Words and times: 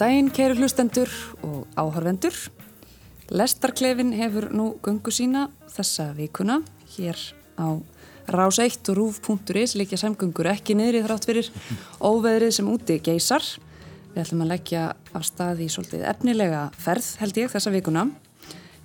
daginn, 0.00 0.30
kæru 0.32 0.56
hlustendur 0.56 1.10
og 1.44 1.66
áhörvendur. 1.76 2.32
Lestarklefin 3.30 4.14
hefur 4.16 4.48
nú 4.48 4.72
gungu 4.80 5.12
sína 5.12 5.50
þessa 5.68 6.10
vikuna 6.16 6.62
hér 6.94 7.18
á 7.60 7.76
rás 8.32 8.58
1 8.62 8.88
og 8.88 8.96
rúf.is 8.96 9.76
líkja 9.76 9.98
samgöngur 10.00 10.48
ekki 10.54 10.78
niður 10.78 11.00
í 11.00 11.04
þrátt 11.04 11.28
fyrir 11.28 11.50
óveðrið 12.00 12.56
sem 12.56 12.70
úti 12.72 12.96
geysar. 13.04 13.44
Við 14.14 14.22
ætlum 14.24 14.46
að 14.46 14.52
leggja 14.54 14.86
af 15.12 15.26
stað 15.28 15.64
í 15.66 15.68
svolítið 15.68 16.08
efnilega 16.08 16.64
ferð 16.80 17.12
held 17.20 17.44
ég 17.44 17.52
þessa 17.52 17.74
vikuna. 17.76 18.08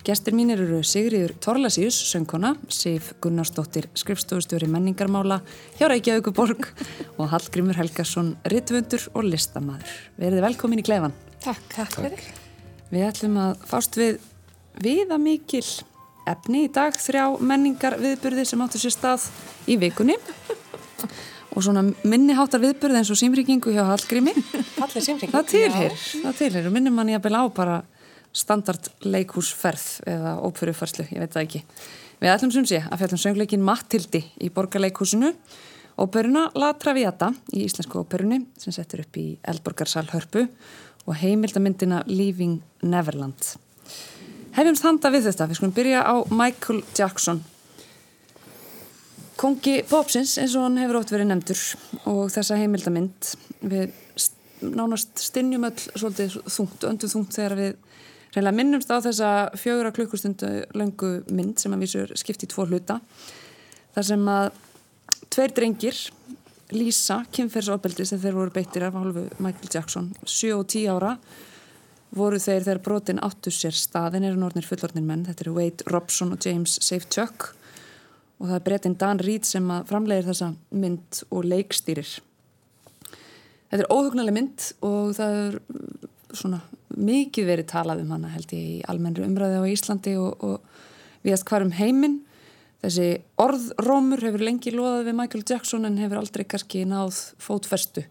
Gestir 0.05 0.35
mínir 0.37 0.59
eru 0.61 0.83
Sigriður 0.85 1.31
Torlasíus, 1.41 1.95
söngkona, 2.11 2.51
Sif 2.69 3.07
Gunnarsdóttir, 3.23 3.87
skrifstofustjóri 3.97 4.67
menningarmála 4.69 5.39
hjá 5.79 5.87
Reykjavíkuborg 5.89 6.67
og 7.17 7.31
Hallgrimur 7.31 7.79
Helgarsson, 7.79 8.35
rittvöndur 8.53 9.07
og 9.17 9.25
listamæður. 9.25 9.95
Verðið 10.21 10.45
velkomin 10.45 10.83
í 10.83 10.85
klefan. 10.85 11.15
Takk, 11.41 11.63
takk 11.73 11.97
fyrir. 11.97 12.21
Við 12.91 13.07
ætlum 13.07 13.39
að 13.47 13.65
fást 13.65 13.97
við 13.97 14.19
viða 14.85 15.17
mikil 15.17 15.63
efni 16.29 16.67
í 16.67 16.69
dag, 16.77 16.93
þrjá 16.93 17.25
menningar 17.41 17.97
viðburði 17.97 18.45
sem 18.45 18.61
áttu 18.61 18.83
sér 18.85 18.93
stað 18.93 19.25
í 19.65 19.79
vikunni 19.81 20.19
og 21.55 21.65
svona 21.65 21.81
minniháttar 22.05 22.61
viðburði 22.61 23.01
eins 23.01 23.09
og 23.09 23.17
símringingu 23.17 23.73
hjá 23.73 23.87
Hallgrimi. 23.89 24.37
Fallið 24.77 25.09
símringingu. 25.09 25.33
Það 25.33 25.51
tilheyr, 25.55 25.99
það 26.27 26.41
tilheyr 26.43 26.69
og 26.69 26.77
minnum 26.77 27.01
mann 27.01 27.09
ég 27.09 27.17
að 27.17 27.25
byrja 27.25 27.41
á 27.41 27.45
bara 27.57 27.83
standard 28.35 28.89
leikúsferð 29.05 29.85
eða 30.11 30.35
ópfyrirfarslu, 30.45 31.07
ég 31.13 31.23
veit 31.23 31.35
það 31.35 31.45
ekki. 31.45 31.63
Við 32.19 32.31
ætlum 32.31 32.51
sem 32.55 32.67
sé 32.67 32.81
að 32.83 33.01
fjallum 33.01 33.21
söngleikin 33.21 33.63
Mattildi 33.65 34.21
í 34.43 34.51
borgarleikúsinu 34.53 35.31
óperuna 36.01 36.49
La 36.59 36.73
Traviata 36.79 37.31
í 37.55 37.63
íslensku 37.65 38.01
óperunni 38.03 38.41
sem 38.59 38.75
settur 38.75 39.05
upp 39.05 39.19
í 39.19 39.27
Eldborgarsal 39.47 40.07
Hörpu 40.11 40.45
og 41.05 41.17
heimildamindina 41.21 42.03
Leaving 42.09 42.59
Neverland. 42.83 43.55
Hefjum 44.55 44.77
standa 44.79 45.11
við 45.11 45.29
þetta, 45.29 45.49
við 45.49 45.59
skulum 45.59 45.75
byrja 45.75 46.03
á 46.07 46.15
Michael 46.31 46.81
Jackson. 46.95 47.43
Kongi 49.35 49.81
Popsins 49.87 50.37
eins 50.39 50.55
og 50.55 50.63
hann 50.63 50.79
hefur 50.79 51.01
ótt 51.01 51.11
verið 51.11 51.27
nefndur 51.27 51.63
og 52.07 52.29
þessa 52.31 52.59
heimildamind 52.59 53.35
við 53.67 53.91
nánast 54.63 55.19
stinnjum 55.19 55.67
öll 55.67 55.75
svolítið 55.91 56.37
þungt, 56.47 56.85
öndu 56.87 57.09
þungt 57.11 57.35
þegar 57.35 57.57
við 57.59 57.73
reynilega 58.35 58.57
minnumst 58.59 58.91
á 58.91 58.99
þessa 58.99 59.31
fjögur 59.59 59.89
að 59.89 59.97
klukkustundu 59.99 60.51
löngu 60.75 61.15
mynd 61.31 61.61
sem 61.61 61.73
að 61.73 61.85
vísur 61.85 62.13
skipti 62.19 62.49
í 62.49 62.51
tvo 62.51 62.67
hluta 62.67 62.99
þar 63.95 64.09
sem 64.11 64.29
að 64.31 64.51
tveir 65.33 65.55
drengir 65.55 66.03
lýsa 66.75 67.21
kynferðsopeldi 67.35 68.05
sem 68.07 68.21
þeir 68.21 68.39
voru 68.39 68.55
beittir 68.55 68.87
af 68.87 68.97
hálfu 68.97 69.27
Michael 69.39 69.71
Jackson 69.71 70.13
7 70.23 70.55
og 70.57 70.65
10 70.67 70.89
ára 70.91 71.17
voru 72.15 72.39
þeir 72.39 72.63
þegar 72.63 72.81
brotin 72.83 73.21
áttu 73.23 73.51
sér 73.53 73.75
staðin 73.75 74.25
eru 74.27 74.39
nortnir 74.39 74.67
fullornir 74.67 75.05
menn, 75.05 75.25
þetta 75.27 75.45
eru 75.45 75.55
Wade 75.57 75.87
Robson 75.91 76.33
og 76.35 76.45
James 76.45 76.77
Safechuck. 76.83 77.51
Og 78.39 78.49
það 78.49 78.55
er 78.57 78.63
breytin 78.67 78.97
Dan 78.99 79.21
Reed 79.23 79.47
sem 79.47 79.67
framlegir 79.87 80.27
þessa 80.27 80.51
mynd 80.75 81.21
og 81.31 81.47
leikstýrir. 81.47 82.09
Þetta 83.71 83.83
er 83.83 83.91
óhugnarlega 83.91 84.35
mynd 84.35 84.65
og 84.85 85.13
það 85.17 85.37
er 85.41 85.59
svona 86.35 86.61
mikið 86.95 87.49
verið 87.49 87.69
talað 87.71 88.03
um 88.05 88.13
hana 88.15 88.31
held 88.33 88.53
ég 88.55 88.69
í 88.77 88.83
almennri 88.89 89.25
umræði 89.27 89.61
á 89.61 89.71
Íslandi 89.71 90.15
og, 90.21 90.43
og 90.43 91.25
viðast 91.25 91.47
hvarum 91.49 91.73
heiminn 91.75 92.21
þessi 92.83 93.09
orðrómur 93.41 94.23
hefur 94.25 94.43
lengi 94.45 94.73
loðað 94.73 95.09
við 95.09 95.17
Michael 95.19 95.45
Jackson 95.49 95.87
en 95.87 95.99
hefur 96.01 96.21
aldrei 96.21 96.45
kannski 96.47 96.85
náð 96.87 97.21
fótferstu 97.41 98.05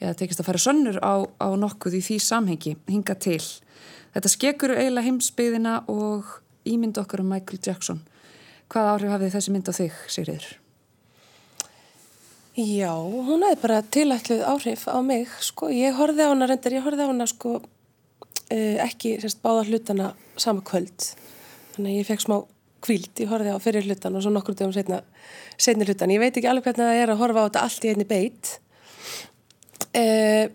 eða 0.00 0.16
tekist 0.16 0.40
að 0.42 0.48
fara 0.48 0.62
sönnur 0.62 1.00
á, 1.04 1.28
á 1.28 1.48
nokkuð 1.60 1.98
í 1.98 2.04
því 2.04 2.16
samhengi 2.24 2.76
hinga 2.88 3.16
til. 3.20 3.42
Þetta 4.14 4.32
skekur 4.32 4.72
eiginlega 4.74 5.06
heimsbyðina 5.06 5.74
og 5.92 6.38
ímynd 6.66 6.98
okkar 7.00 7.22
um 7.22 7.30
Michael 7.30 7.60
Jackson. 7.62 8.00
Hvað 8.70 8.90
áhrif 8.94 9.12
hafið 9.14 9.36
þessi 9.36 9.52
mynd 9.54 9.68
á 9.68 9.72
þig, 9.76 10.00
Sigriður? 10.10 10.48
Já, 12.60 12.92
hún 12.96 13.44
hefði 13.46 13.60
bara 13.62 13.82
tilætluð 13.94 14.40
áhrif 14.48 14.86
á 14.90 14.98
mig, 15.04 15.28
sko. 15.44 15.68
Ég 15.72 15.94
horfið 15.98 16.26
á 16.26 16.32
hana 16.32 16.48
reyndar, 16.50 16.74
ég 16.74 16.84
horfið 16.84 17.06
á 17.06 17.10
hana, 17.12 17.26
sko, 17.30 17.52
ekki 18.50 19.16
sérst 19.22 19.42
báða 19.44 19.66
hlutana 19.68 20.12
sama 20.40 20.64
kvöld. 20.66 21.10
Þannig 21.74 21.92
að 21.92 21.98
ég 22.00 22.08
fekk 22.08 22.24
smá 22.24 22.36
kvíld, 22.80 23.12
ég 23.20 23.28
horfið 23.30 23.54
á 23.54 23.60
fyrir 23.60 23.86
hlutan 23.86 24.16
og 24.16 24.24
svo 24.24 24.32
nokkur 24.32 24.56
dögum 24.56 24.72
setna, 24.74 25.02
setni 25.60 25.86
hlutan. 25.86 26.12
Ég 26.14 26.22
veit 26.22 26.32
ekki 26.32 26.48
alveg 26.48 26.70
hvernig 26.70 26.86
það 26.86 27.02
er 27.02 27.12
að 27.12 27.20
horfa 27.20 27.44
á 27.44 27.46
þetta 27.48 27.64
allt 27.66 27.84
í 27.86 27.92
einni 27.92 28.08
beitt. 28.08 28.52
Uh, 29.90 30.46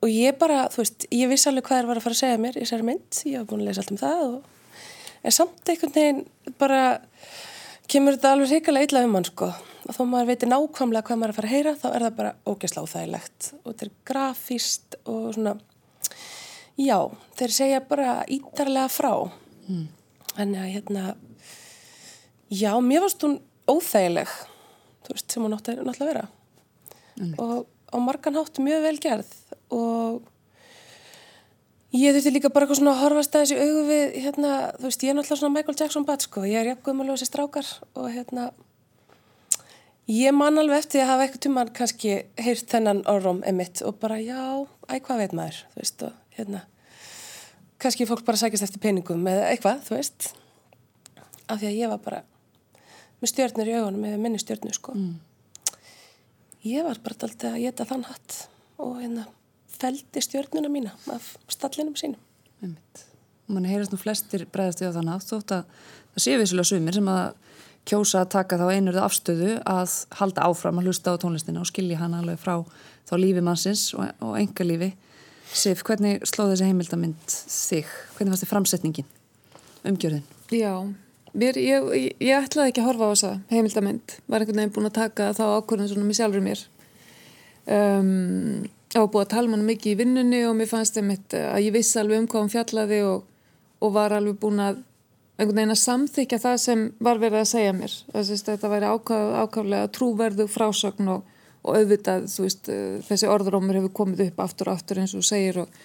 og 0.00 0.12
ég 0.12 0.38
bara, 0.40 0.64
þú 0.72 0.82
veist, 0.82 1.06
ég 1.14 1.30
vissi 1.30 1.48
alveg 1.50 1.66
hvað 1.66 1.82
það 1.82 1.90
var 1.90 2.00
að 2.00 2.06
fara 2.06 2.16
að 2.16 2.22
segja 2.22 2.40
mér 2.40 2.56
í 2.56 2.64
þessari 2.64 2.88
mynd, 2.88 3.20
ég 3.28 3.38
hef 3.38 3.48
búin 3.50 3.62
að 3.62 3.70
lesa 3.70 3.84
allt 3.84 3.94
um 3.94 4.00
það 4.00 4.24
og 4.28 4.38
en 5.20 5.34
samt 5.34 5.68
einhvern 5.68 5.94
veginn 5.94 6.22
bara 6.60 6.82
kemur 7.90 8.16
þetta 8.16 8.34
alveg 8.34 8.54
reyngarlega 8.54 8.88
illa 8.88 9.02
um 9.06 9.18
hann 9.18 9.28
sko 9.28 9.50
og 9.50 9.96
þó 9.96 10.00
maður 10.06 10.30
veitir 10.30 10.50
nákvæmlega 10.50 11.06
hvað 11.08 11.20
maður 11.20 11.30
er 11.30 11.34
að 11.34 11.38
fara 11.38 11.50
að 11.50 11.54
heyra 11.56 11.74
þá 11.80 11.86
er 11.90 12.04
það 12.04 12.16
bara 12.20 12.32
ógeðsla 12.46 12.84
óþægilegt 12.84 13.50
og 13.60 13.66
þetta 13.66 13.86
er 13.86 13.92
grafíst 14.10 14.98
og 15.04 15.26
svona 15.36 15.54
já, 16.80 16.98
þeir 17.38 17.54
segja 17.54 17.82
bara 17.84 18.20
ítarlega 18.30 18.88
frá 18.92 19.12
mm. 19.68 19.86
þannig 20.36 20.62
að 20.62 20.72
hérna 20.76 21.04
já, 22.50 22.72
mér 22.80 23.04
varst 23.04 23.26
hún 23.26 23.38
óþægileg 23.70 24.32
þú 25.06 25.14
veist, 25.16 25.28
sem 25.30 25.44
hún 25.44 25.56
átti 25.56 25.76
náttúrulega 25.76 26.04
að 26.06 26.12
vera 26.12 26.26
mm. 27.20 27.34
og 27.38 27.68
á 27.90 27.96
margan 28.02 28.38
hátt 28.38 28.62
mjög 28.62 28.84
vel 28.86 28.98
gerð 29.02 29.32
og 29.74 30.22
ég 31.94 32.14
þurfti 32.14 32.34
líka 32.36 32.52
bara 32.54 32.66
eitthvað 32.66 32.80
svona 32.80 32.96
að 32.96 33.04
horfast 33.04 33.36
aðeins 33.36 33.54
í 33.54 33.60
augu 33.60 33.84
við 33.88 34.18
hérna, 34.24 34.56
þú 34.78 34.88
veist, 34.88 35.04
ég 35.04 35.12
er 35.12 35.18
náttúrulega 35.18 35.42
svona 35.42 35.56
Michael 35.56 35.78
Jackson 35.80 36.08
bat 36.08 36.26
sko, 36.26 36.44
ég 36.46 36.60
er 36.60 36.72
jafnkvæm 36.72 37.04
alveg 37.04 37.18
þessi 37.18 37.30
strákar 37.30 37.70
og 37.98 38.10
hérna 38.14 38.50
ég 40.10 40.34
man 40.34 40.58
alveg 40.58 40.84
eftir 40.84 41.04
að 41.04 41.12
hafa 41.12 41.26
eitthvað 41.26 41.44
tíman 41.46 41.72
kannski 41.74 42.14
heyrt 42.40 42.70
þennan 42.70 43.04
orðrum 43.10 43.42
emitt 43.46 43.82
og 43.86 43.98
bara 44.02 44.18
já, 44.22 44.66
æg 44.90 45.06
hvað 45.06 45.24
veit 45.24 45.36
maður 45.38 45.60
þú 45.74 45.82
veist, 45.82 46.06
og 46.06 46.29
hérna 46.40 46.64
kannski 47.80 48.08
fólk 48.08 48.26
bara 48.26 48.40
sækist 48.40 48.66
eftir 48.66 48.82
peningum 48.82 49.24
eða 49.30 49.48
eitthvað, 49.54 49.80
þú 49.86 49.96
veist 49.96 50.30
af 51.46 51.58
því 51.60 51.70
að 51.70 51.80
ég 51.80 51.90
var 51.94 52.04
bara 52.04 52.22
með 53.20 53.34
stjórnur 53.34 53.68
í 53.68 53.76
augunum 53.78 54.06
eða 54.08 54.22
minni 54.22 54.40
stjórnur 54.42 54.76
sko 54.76 54.96
mm 54.96 55.18
ég 56.66 56.84
var 56.84 56.98
bara 57.00 57.16
alltaf 57.16 57.54
að 57.54 57.62
geta 57.64 57.86
þann 57.88 58.06
hatt 58.08 58.38
og 58.80 58.98
hérna 59.00 59.26
feldi 59.80 60.22
stjórnuna 60.24 60.68
mína 60.72 60.92
af 61.12 61.36
stallinum 61.48 61.96
sínum. 61.96 62.20
Man 63.50 63.66
heyrast 63.66 63.94
nú 63.94 63.98
flestir 63.98 64.44
bregðast 64.52 64.84
á 64.84 64.92
þann 64.92 65.12
hatt 65.14 65.26
þótt 65.26 65.54
að 65.56 65.70
það 66.12 66.24
sé 66.24 66.36
vissulega 66.38 66.68
sumir 66.68 66.96
sem 66.98 67.08
að 67.10 67.30
kjósa 67.88 68.20
að 68.20 68.32
taka 68.36 68.58
þá 68.60 68.66
einurðu 68.68 69.02
afstöðu 69.02 69.54
að 69.64 69.94
halda 70.20 70.44
áfram 70.46 70.78
að 70.78 70.90
hlusta 70.90 71.16
á 71.16 71.20
tónlistina 71.22 71.62
og 71.62 71.70
skilja 71.70 71.98
hann 72.02 72.14
alveg 72.18 72.38
frá 72.38 72.60
þá 73.08 73.14
lífi 73.16 73.42
mannsins 73.42 73.86
og, 73.96 74.04
og 74.20 74.36
enga 74.38 74.66
lífi. 74.66 74.90
Sif, 75.50 75.84
hvernig 75.86 76.24
slóð 76.28 76.54
þessi 76.54 76.68
heimildamind 76.70 77.38
þig? 77.50 77.94
Hvernig 78.16 78.34
fannst 78.34 78.44
þið 78.44 78.52
framsetningin? 78.52 79.08
Umgjörðin? 79.90 80.26
Já, 80.54 80.74
Mér, 81.30 81.54
ég, 81.62 81.84
ég, 81.94 82.14
ég 82.26 82.34
ætlaði 82.34 82.72
ekki 82.72 82.82
að 82.82 82.88
horfa 82.88 83.06
á 83.06 83.10
þessa 83.12 83.32
heimildamind, 83.52 84.14
var 84.26 84.42
einhvern 84.42 84.58
veginn 84.58 84.72
búin 84.74 84.88
að 84.88 84.96
taka 84.96 85.28
þá 85.38 85.44
ákvörðin 85.60 85.90
svona 85.92 86.06
með 86.08 86.18
sjálfur 86.18 86.42
mér 86.42 86.62
um, 87.70 88.08
og 88.98 89.10
búið 89.12 89.22
að 89.22 89.32
tala 89.36 89.52
mann 89.52 89.66
mikið 89.68 89.92
í 89.92 89.98
vinnunni 90.00 90.40
og 90.48 90.56
mér 90.58 90.70
fannst 90.72 90.98
einmitt 90.98 91.36
að 91.38 91.60
ég 91.68 91.76
vissi 91.76 92.00
alveg 92.00 92.24
um 92.24 92.26
hvað 92.32 92.42
hún 92.42 92.52
fjallaði 92.56 92.98
og, 93.06 93.28
og 93.78 93.92
var 93.94 94.16
alveg 94.16 94.40
búin 94.42 94.64
að 94.64 94.80
einhvern 95.38 95.60
veginn 95.60 95.76
að 95.76 95.82
samþykja 95.84 96.40
það 96.42 96.56
sem 96.64 96.82
var 96.98 97.22
verið 97.22 97.44
að 97.44 97.50
segja 97.52 97.76
mér 97.78 97.94
Þess, 98.10 98.44
þetta 98.50 98.72
væri 98.74 98.90
ákaf, 98.90 99.30
ákaflega 99.44 99.92
trúverðu 99.94 100.48
frásögn 100.50 101.14
og, 101.14 101.22
og 101.60 101.76
auðvitað 101.76 102.28
veist, 102.40 102.68
þessi 103.08 103.28
orðrómur 103.28 103.76
hefur 103.80 103.96
komið 104.02 104.28
upp 104.30 104.44
aftur 104.46 104.70
og 104.70 104.78
aftur 104.78 105.02
eins 105.02 105.16
og 105.18 105.26
segir 105.26 105.60
og 105.64 105.80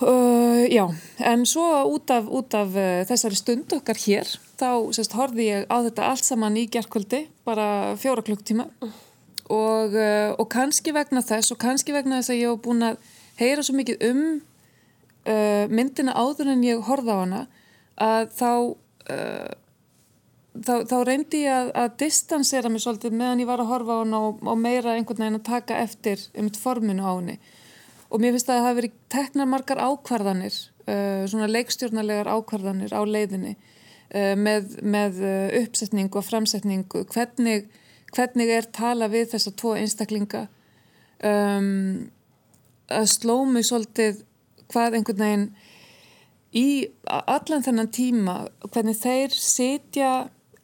Uh, 0.00 0.64
já, 0.72 0.86
en 1.18 1.42
svo 1.44 1.60
út 1.84 2.08
af, 2.10 2.24
út 2.24 2.54
af 2.56 2.72
uh, 2.72 3.02
þessari 3.04 3.36
stund 3.36 3.72
okkar 3.76 3.98
hér 4.00 4.30
þá 4.56 4.88
sérst 4.96 5.12
horfið 5.12 5.44
ég 5.44 5.66
á 5.68 5.76
þetta 5.84 6.06
allt 6.08 6.24
saman 6.24 6.56
í 6.56 6.62
gerðkvöldi, 6.72 7.26
bara 7.44 7.66
fjóra 8.00 8.24
klukktíma 8.24 8.64
og, 8.80 9.92
uh, 9.92 10.32
og 10.40 10.48
kannski 10.54 10.94
vegna 10.96 11.20
þess 11.20 11.52
og 11.52 11.60
kannski 11.60 11.92
vegna 11.92 12.22
þess 12.22 12.32
að 12.32 12.40
ég 12.40 12.48
hef 12.48 12.62
búin 12.64 12.86
að 12.88 12.96
heyra 13.42 13.66
svo 13.66 13.76
mikið 13.76 14.06
um 14.08 14.24
myndina 15.68 16.14
áður 16.16 16.48
en 16.54 16.64
ég 16.64 16.80
horfið 16.86 17.12
á 17.12 17.16
hana 17.20 17.40
að 18.00 18.30
þá 18.40 18.52
þá, 20.66 20.74
þá 20.88 20.96
reyndi 21.06 21.42
ég 21.44 21.54
að, 21.54 21.70
að 21.82 21.96
distansera 22.02 22.70
mig 22.72 22.84
svolítið 22.84 23.16
meðan 23.16 23.42
ég 23.42 23.48
var 23.48 23.62
að 23.62 23.72
horfa 23.72 23.96
á 23.96 24.00
hana 24.02 24.20
og, 24.28 24.44
og 24.44 24.60
meira 24.60 24.94
einhvern 24.96 25.24
veginn 25.24 25.40
að 25.40 25.48
taka 25.48 25.80
eftir 25.84 26.22
um 26.38 26.50
forminu 26.54 27.06
á 27.06 27.12
henni. 27.12 27.36
Og 28.10 28.22
mér 28.22 28.34
finnst 28.34 28.50
að 28.50 28.58
það 28.58 28.66
hafi 28.66 28.78
verið 28.80 28.94
teknar 29.14 29.50
margar 29.50 29.82
ákvarðanir, 29.86 30.56
uh, 30.86 31.26
svona 31.30 31.50
leikstjórnarlegar 31.50 32.30
ákvarðanir 32.34 32.94
á 32.96 33.00
leiðinni 33.06 33.54
uh, 33.56 34.34
með, 34.36 34.78
með 34.82 35.20
uh, 35.22 35.58
uppsetningu 35.62 36.18
og 36.18 36.26
framsetningu, 36.26 37.04
hvernig, 37.14 37.68
hvernig 38.16 38.54
er 38.56 38.70
tala 38.74 39.10
við 39.12 39.30
þessa 39.36 39.54
tvo 39.54 39.76
einstaklinga? 39.78 40.48
Um, 41.20 42.10
að 42.90 43.06
sló 43.12 43.42
mig 43.46 43.68
svolítið 43.68 44.24
hvað 44.70 44.98
einhvern 44.98 45.22
veginn 45.22 45.48
í 46.56 46.66
allan 47.06 47.62
þennan 47.62 47.90
tíma 47.94 48.36
hvernig 48.66 48.98
þeir 48.98 49.34
setja 49.34 50.10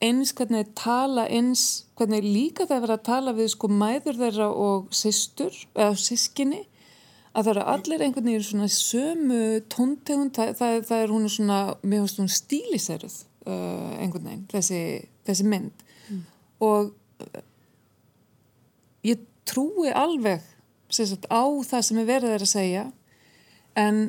eins, 0.04 0.32
hvernig 0.36 0.64
þeir 0.64 0.72
tala 0.76 1.26
eins, 1.32 1.66
hvernig 1.96 2.24
líka 2.24 2.66
þeir 2.68 2.82
vera 2.84 2.96
að 2.98 3.06
tala 3.08 3.34
við 3.36 3.52
sko 3.54 3.70
mæður 3.72 4.18
þeirra 4.20 4.48
og 4.52 4.90
sýstur 4.94 5.54
eða 5.74 5.94
sískinni 6.00 6.64
að 7.36 7.46
það 7.46 7.52
eru 7.52 7.64
allir 7.72 8.04
einhvern 8.04 8.28
veginn 8.30 8.44
svona 8.44 8.68
sömu 8.72 9.40
tóntegund, 9.72 10.32
það, 10.36 10.52
það, 10.60 10.76
það 10.88 11.02
er 11.04 11.12
hún 11.12 11.26
svona, 11.32 11.58
mér 11.82 12.04
finnst 12.04 12.20
hún 12.22 12.32
stíliseruð 12.32 13.16
uh, 13.48 13.96
einhvern 14.00 14.30
veginn, 14.30 14.46
þessi, 14.52 14.80
þessi 15.28 15.48
mynd 15.52 15.84
mm. 16.08 16.22
og 16.64 16.92
uh, 17.24 17.42
ég 19.04 19.24
trúi 19.48 19.92
alveg 19.92 20.44
sagt, 20.88 21.28
á 21.28 21.44
það 21.44 21.84
sem 21.88 22.00
er 22.00 22.08
verið 22.08 22.36
að 22.36 22.48
segja 22.50 22.86
en 23.76 24.02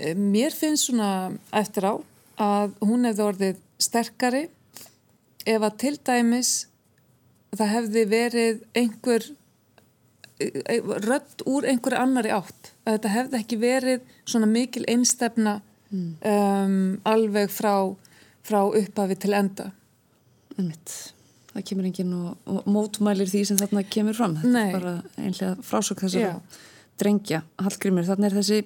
eh, 0.00 0.16
mér 0.16 0.54
finnst 0.56 0.88
svona 0.88 1.10
eftir 1.52 1.84
á 1.84 1.94
að 2.38 2.76
hún 2.86 3.04
hefði 3.08 3.26
orðið 3.26 3.64
sterkari 3.78 4.46
ef 5.48 5.62
að 5.62 5.76
til 5.82 5.94
dæmis 6.04 6.52
það 7.56 7.72
hefði 7.74 8.04
verið 8.10 8.64
einhver 8.76 9.28
rödd 10.38 11.42
úr 11.50 11.66
einhverju 11.66 11.98
annari 11.98 12.30
átt 12.34 12.72
að 12.84 12.98
þetta 12.98 13.14
hefði 13.14 13.40
ekki 13.40 13.58
verið 13.62 14.12
svona 14.28 14.48
mikil 14.50 14.84
einstefna 14.90 15.58
mm. 15.90 16.10
um, 16.22 16.80
alveg 17.08 17.50
frá, 17.52 17.74
frá 18.46 18.60
upphafi 18.66 19.18
til 19.18 19.34
enda 19.34 19.70
Einmitt. 20.58 20.94
það 21.52 21.66
kemur 21.70 21.88
enginn 21.90 22.14
og, 22.18 22.30
og 22.50 22.70
mótmælir 22.70 23.30
því 23.30 23.44
sem 23.50 23.60
þarna 23.60 23.84
kemur 23.90 24.18
fram 24.18 24.36
þetta 24.38 24.54
Nei. 24.54 24.68
er 24.68 24.78
bara 24.78 24.94
einlega 25.16 25.54
frásök 25.66 26.04
þessar 26.04 26.36
að 26.36 26.60
drengja 26.98 27.42
Hallgrímur, 27.62 28.06
þarna 28.06 28.30
er 28.30 28.38
þessi 28.38 28.62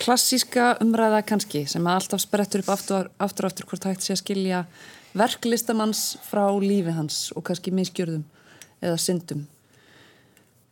klassíska 0.00 0.72
umræða 0.82 1.22
kannski 1.28 1.66
sem 1.68 1.86
alltaf 1.86 2.22
sprettur 2.24 2.64
upp 2.64 2.72
aftur 2.74 3.10
aftur, 3.20 3.48
aftur 3.50 3.68
hvort 3.70 3.86
hægt 3.90 4.04
sé 4.06 4.16
að 4.16 4.22
skilja 4.24 4.64
verklistamanns 5.16 6.18
frá 6.26 6.44
lífi 6.62 6.94
hans 6.96 7.30
og 7.36 7.44
kannski 7.48 7.74
miskjörðum 7.74 8.26
eða 8.80 9.00
syndum 9.00 9.48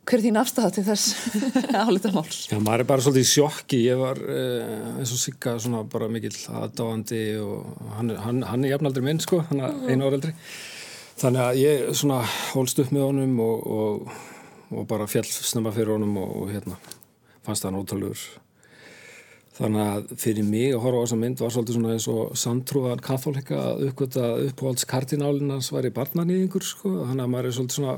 Hver 0.09 0.17
er 0.17 0.23
þín 0.25 0.39
afstæða 0.41 0.69
til 0.73 0.83
þess 0.87 1.09
álita 1.85 2.09
máls? 2.09 2.37
Já, 2.49 2.57
maður 2.57 2.81
er 2.81 2.87
bara 2.89 3.03
svolítið 3.05 3.27
í 3.27 3.29
sjokki. 3.29 3.81
Ég 3.85 3.99
var 3.99 4.17
eh, 4.17 4.71
eins 4.97 5.11
og 5.13 5.19
Sigga 5.21 5.53
svona 5.61 5.83
bara 5.85 6.07
mikill 6.09 6.33
aðdáandi 6.49 7.19
og 7.43 7.67
hann, 7.93 8.09
hann, 8.17 8.39
hann 8.49 8.65
er 8.65 8.73
jafnaldri 8.73 9.03
minn 9.05 9.21
sko, 9.21 9.43
hann 9.51 9.61
er 9.61 9.75
einu 9.85 10.07
áreldri. 10.09 10.33
Þannig 11.19 11.43
að 11.45 11.61
ég 11.61 11.85
svona 12.01 12.23
hólst 12.55 12.81
upp 12.81 12.89
með 12.95 13.05
honum 13.05 13.37
og, 13.45 13.69
og, 13.77 14.19
og 14.73 14.89
bara 14.89 15.05
fjall 15.11 15.29
snemma 15.29 15.75
fyrir 15.77 15.93
honum 15.99 16.17
og, 16.23 16.35
og 16.41 16.53
hérna 16.55 16.81
fannst 17.45 17.67
það 17.67 17.77
náttúrulegur. 17.77 18.25
Þannig 19.59 19.81
að 19.83 20.11
fyrir 20.21 20.45
mig 20.47 20.69
að 20.71 20.83
horfa 20.85 20.99
á 20.99 21.03
þessa 21.03 21.19
mynd 21.19 21.41
var 21.43 21.51
svolítið 21.51 21.75
svona 21.75 21.95
eins 21.95 22.05
og 22.07 22.37
samtrúðan 22.39 23.01
katholika 23.03 23.57
að 23.59 23.81
uppgöta 23.89 24.27
uppáhaldskardinálinn 24.45 25.51
var 25.75 25.87
í 25.89 25.91
barnanýðingur 25.97 26.63
sko, 26.63 26.91
þannig 27.09 27.25
að 27.25 27.33
maður 27.33 27.49
er 27.49 27.57
svolítið 27.57 27.79
svona 27.79 27.95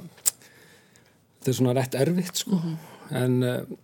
þetta 1.38 1.52
er 1.52 1.58
svona 1.60 1.76
rétt 1.78 1.98
erfitt 2.02 2.42
sko. 2.42 2.58
Mm 2.58 2.64
-hmm. 2.64 2.80
en 3.22 3.44
uh, 3.44 3.78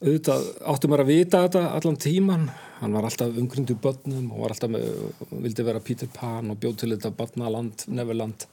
auðvitað 0.00 0.44
áttum 0.72 0.92
maður 0.92 1.04
að 1.04 1.12
vita 1.14 1.42
þetta 1.46 1.64
allan 1.78 1.96
tíman 2.00 2.50
hann 2.80 2.92
var 2.96 3.04
alltaf 3.04 3.36
umgrundu 3.36 3.74
börnum 3.76 4.30
og 4.32 4.40
var 4.44 4.54
alltaf 4.54 4.70
með, 4.72 4.86
vildi 5.30 5.64
vera 5.64 5.80
Peter 5.80 6.08
Pan 6.08 6.50
og 6.50 6.60
bjóð 6.60 6.76
til 6.80 6.90
þetta 6.94 7.10
barnaland, 7.16 7.84
Neverland 7.88 8.46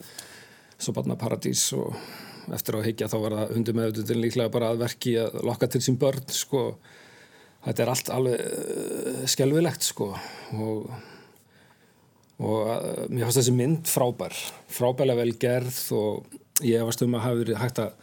svo 0.78 0.94
barnaparadís 0.94 1.74
og 1.74 1.96
eftir 2.54 2.76
að 2.76 2.88
heikja 2.88 3.08
þá 3.12 3.18
var 3.24 3.36
það 3.38 3.54
hundi 3.56 3.74
með 3.76 3.90
auðvitað 3.90 4.22
líklega 4.24 4.52
bara 4.52 4.72
að 4.72 4.84
verki 4.84 5.16
að 5.20 5.40
lokka 5.48 5.68
til 5.68 5.82
sín 5.84 6.00
börn 6.00 6.28
sko 6.32 6.78
þetta 7.68 7.84
er 7.84 7.92
allt 7.94 8.12
alveg 8.16 8.42
uh, 8.42 9.22
skelvilegt 9.30 9.88
sko 9.88 10.12
og 10.58 10.90
og 12.38 12.68
uh, 12.70 13.06
mér 13.10 13.26
finnst 13.26 13.42
þessi 13.42 13.56
mynd 13.58 13.90
frábær 13.90 14.36
frábærlega 14.72 15.24
vel 15.24 15.38
gerð 15.42 15.80
og 15.98 16.38
ég 16.66 16.86
varst 16.86 17.04
um 17.06 17.18
að 17.18 17.26
hafa 17.26 17.42
verið 17.42 17.62
hægt 17.62 17.82
að 17.82 17.96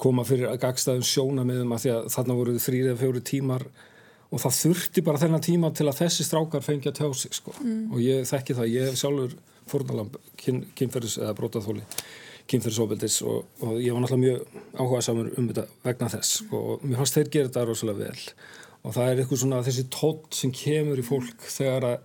koma 0.00 0.24
fyrir 0.24 0.48
að 0.48 0.60
gagstaðum 0.62 1.04
sjóna 1.04 1.44
með 1.46 1.64
um 1.64 1.74
að 1.76 1.84
því 1.84 1.92
að 1.96 2.10
þarna 2.14 2.36
voru 2.38 2.56
þrýri 2.62 2.88
eða 2.88 3.00
fjóri 3.02 3.22
tímar 3.26 3.66
og 4.30 4.42
það 4.44 4.56
þurfti 4.60 5.04
bara 5.04 5.20
þennan 5.20 5.44
tíma 5.44 5.70
til 5.74 5.88
að 5.90 6.00
þessi 6.04 6.26
strákar 6.26 6.64
tjá 6.64 7.06
sig 7.18 7.34
sko. 7.34 7.52
mm. 7.58 7.92
og 7.92 8.00
ég 8.00 8.26
þekki 8.30 8.56
það, 8.56 8.72
ég 8.72 8.98
sjálfur 8.98 9.34
fórnalamb, 9.70 10.16
kyn, 10.38 10.64
kynferðis 10.78 11.18
eða 11.18 11.34
brótaþóli 11.38 11.84
kynferðisofbildis 12.50 13.20
og, 13.26 13.44
og 13.62 13.76
ég 13.82 13.94
var 13.94 14.02
náttúrulega 14.02 14.24
mjög 14.24 14.80
áhuga 14.80 15.02
samur 15.04 15.30
um 15.38 15.50
þetta 15.50 15.66
vegna 15.86 16.08
þess 16.14 16.40
sko. 16.40 16.62
og 16.72 16.86
mér 16.86 17.02
fannst 17.02 17.18
þeir 17.18 17.30
gera 17.34 17.50
þetta 17.50 17.66
rosalega 17.68 18.08
vel 18.08 18.24
og 18.80 18.94
það 18.96 19.10
er 19.10 19.22
eitthvað 19.22 19.42
svona 19.42 19.62
þessi 19.66 19.86
tótt 19.92 20.36
sem 20.38 20.52
kemur 20.56 21.00
í 21.00 21.04
fólk 21.04 21.46
þegar 21.52 21.86
að 21.90 21.96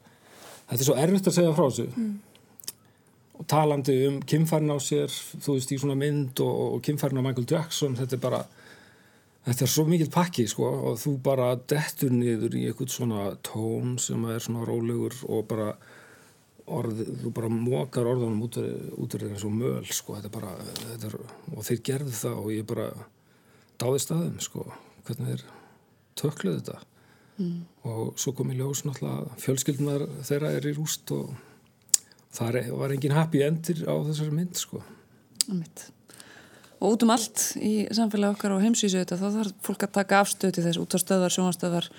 þetta 0.65 0.81
er 0.81 0.87
svo 0.89 0.97
erfitt 0.99 1.29
að 1.29 1.37
segja 1.37 1.55
frá 1.55 1.65
þessu. 1.69 1.87
Mm. 1.95 2.13
Og 3.35 3.47
talandi 3.51 3.95
um 4.07 4.19
kynfærin 4.23 4.71
á 4.71 4.79
sér 4.79 5.11
þú 5.11 5.57
veist 5.57 5.73
í 5.75 5.79
svona 5.79 5.97
mynd 5.99 6.39
og, 6.43 6.61
og 6.75 6.85
kynfærin 6.85 7.19
á 7.19 7.25
Michael 7.25 7.47
Jackson 7.51 7.97
þetta 7.99 8.17
er 8.17 8.23
bara 8.23 8.43
þetta 9.45 9.65
er 9.65 9.71
svo 9.71 9.85
mikið 9.89 10.13
pakki 10.13 10.47
sko 10.49 10.69
og 10.89 11.01
þú 11.01 11.17
bara 11.25 11.51
dettur 11.69 12.15
niður 12.15 12.55
í 12.57 12.63
eitthvað 12.69 12.95
svona 12.95 13.27
tón 13.45 13.99
sem 14.01 14.23
er 14.31 14.41
svona 14.43 14.65
rólegur 14.67 15.17
og 15.29 15.45
bara 15.51 15.73
orð, 16.65 17.03
þú 17.21 17.33
bara 17.35 17.51
mókar 17.51 18.09
orðunum 18.09 18.47
út 18.47 18.57
úr 18.57 19.27
og 19.35 19.51
möl 19.53 19.85
sko 19.91 20.17
þetta 20.17 20.31
er 20.31 20.33
bara 20.33 20.55
þetta 20.63 21.11
er, 21.11 21.19
og 21.53 21.67
þeir 21.67 21.83
gerðu 21.91 22.15
það 22.23 22.39
og 22.41 22.49
ég 22.55 22.65
bara 22.71 22.87
dáði 23.81 24.01
staðum 24.01 24.41
sko 24.41 24.65
hvernig 25.05 25.35
þeir 25.35 25.45
tökluðu 26.19 26.61
þetta 26.61 26.79
mm. 27.37 27.57
og 27.91 28.13
svo 28.19 28.35
kom 28.35 28.51
ég 28.53 28.61
ljós 28.61 28.85
náttúrulega 28.85 29.39
fjölskyldunar 29.41 30.07
þeirra 30.27 30.53
er 30.57 30.69
í 30.69 30.75
rúst 30.77 31.11
og 31.15 31.33
það 32.35 32.61
var 32.75 32.95
engin 32.95 33.15
happy 33.15 33.43
endir 33.45 33.83
á 33.87 33.95
þessari 34.07 34.35
mynd 34.35 34.59
sko. 34.59 34.83
og 36.79 36.87
út 36.91 37.05
um 37.05 37.15
allt 37.15 37.47
í 37.61 37.87
samfélagi 37.95 38.35
okkar 38.35 38.55
og 38.55 38.63
heimsvísu 38.63 39.01
þetta 39.01 39.19
þá 39.21 39.27
þarf 39.39 39.57
fólk 39.67 39.87
að 39.87 39.97
taka 39.99 40.21
afstöð 40.21 40.55
til 40.55 40.65
þess 40.67 40.81
út 40.81 40.95
á 40.95 40.99
stöðar, 41.01 41.35
sjónastöðar 41.35 41.89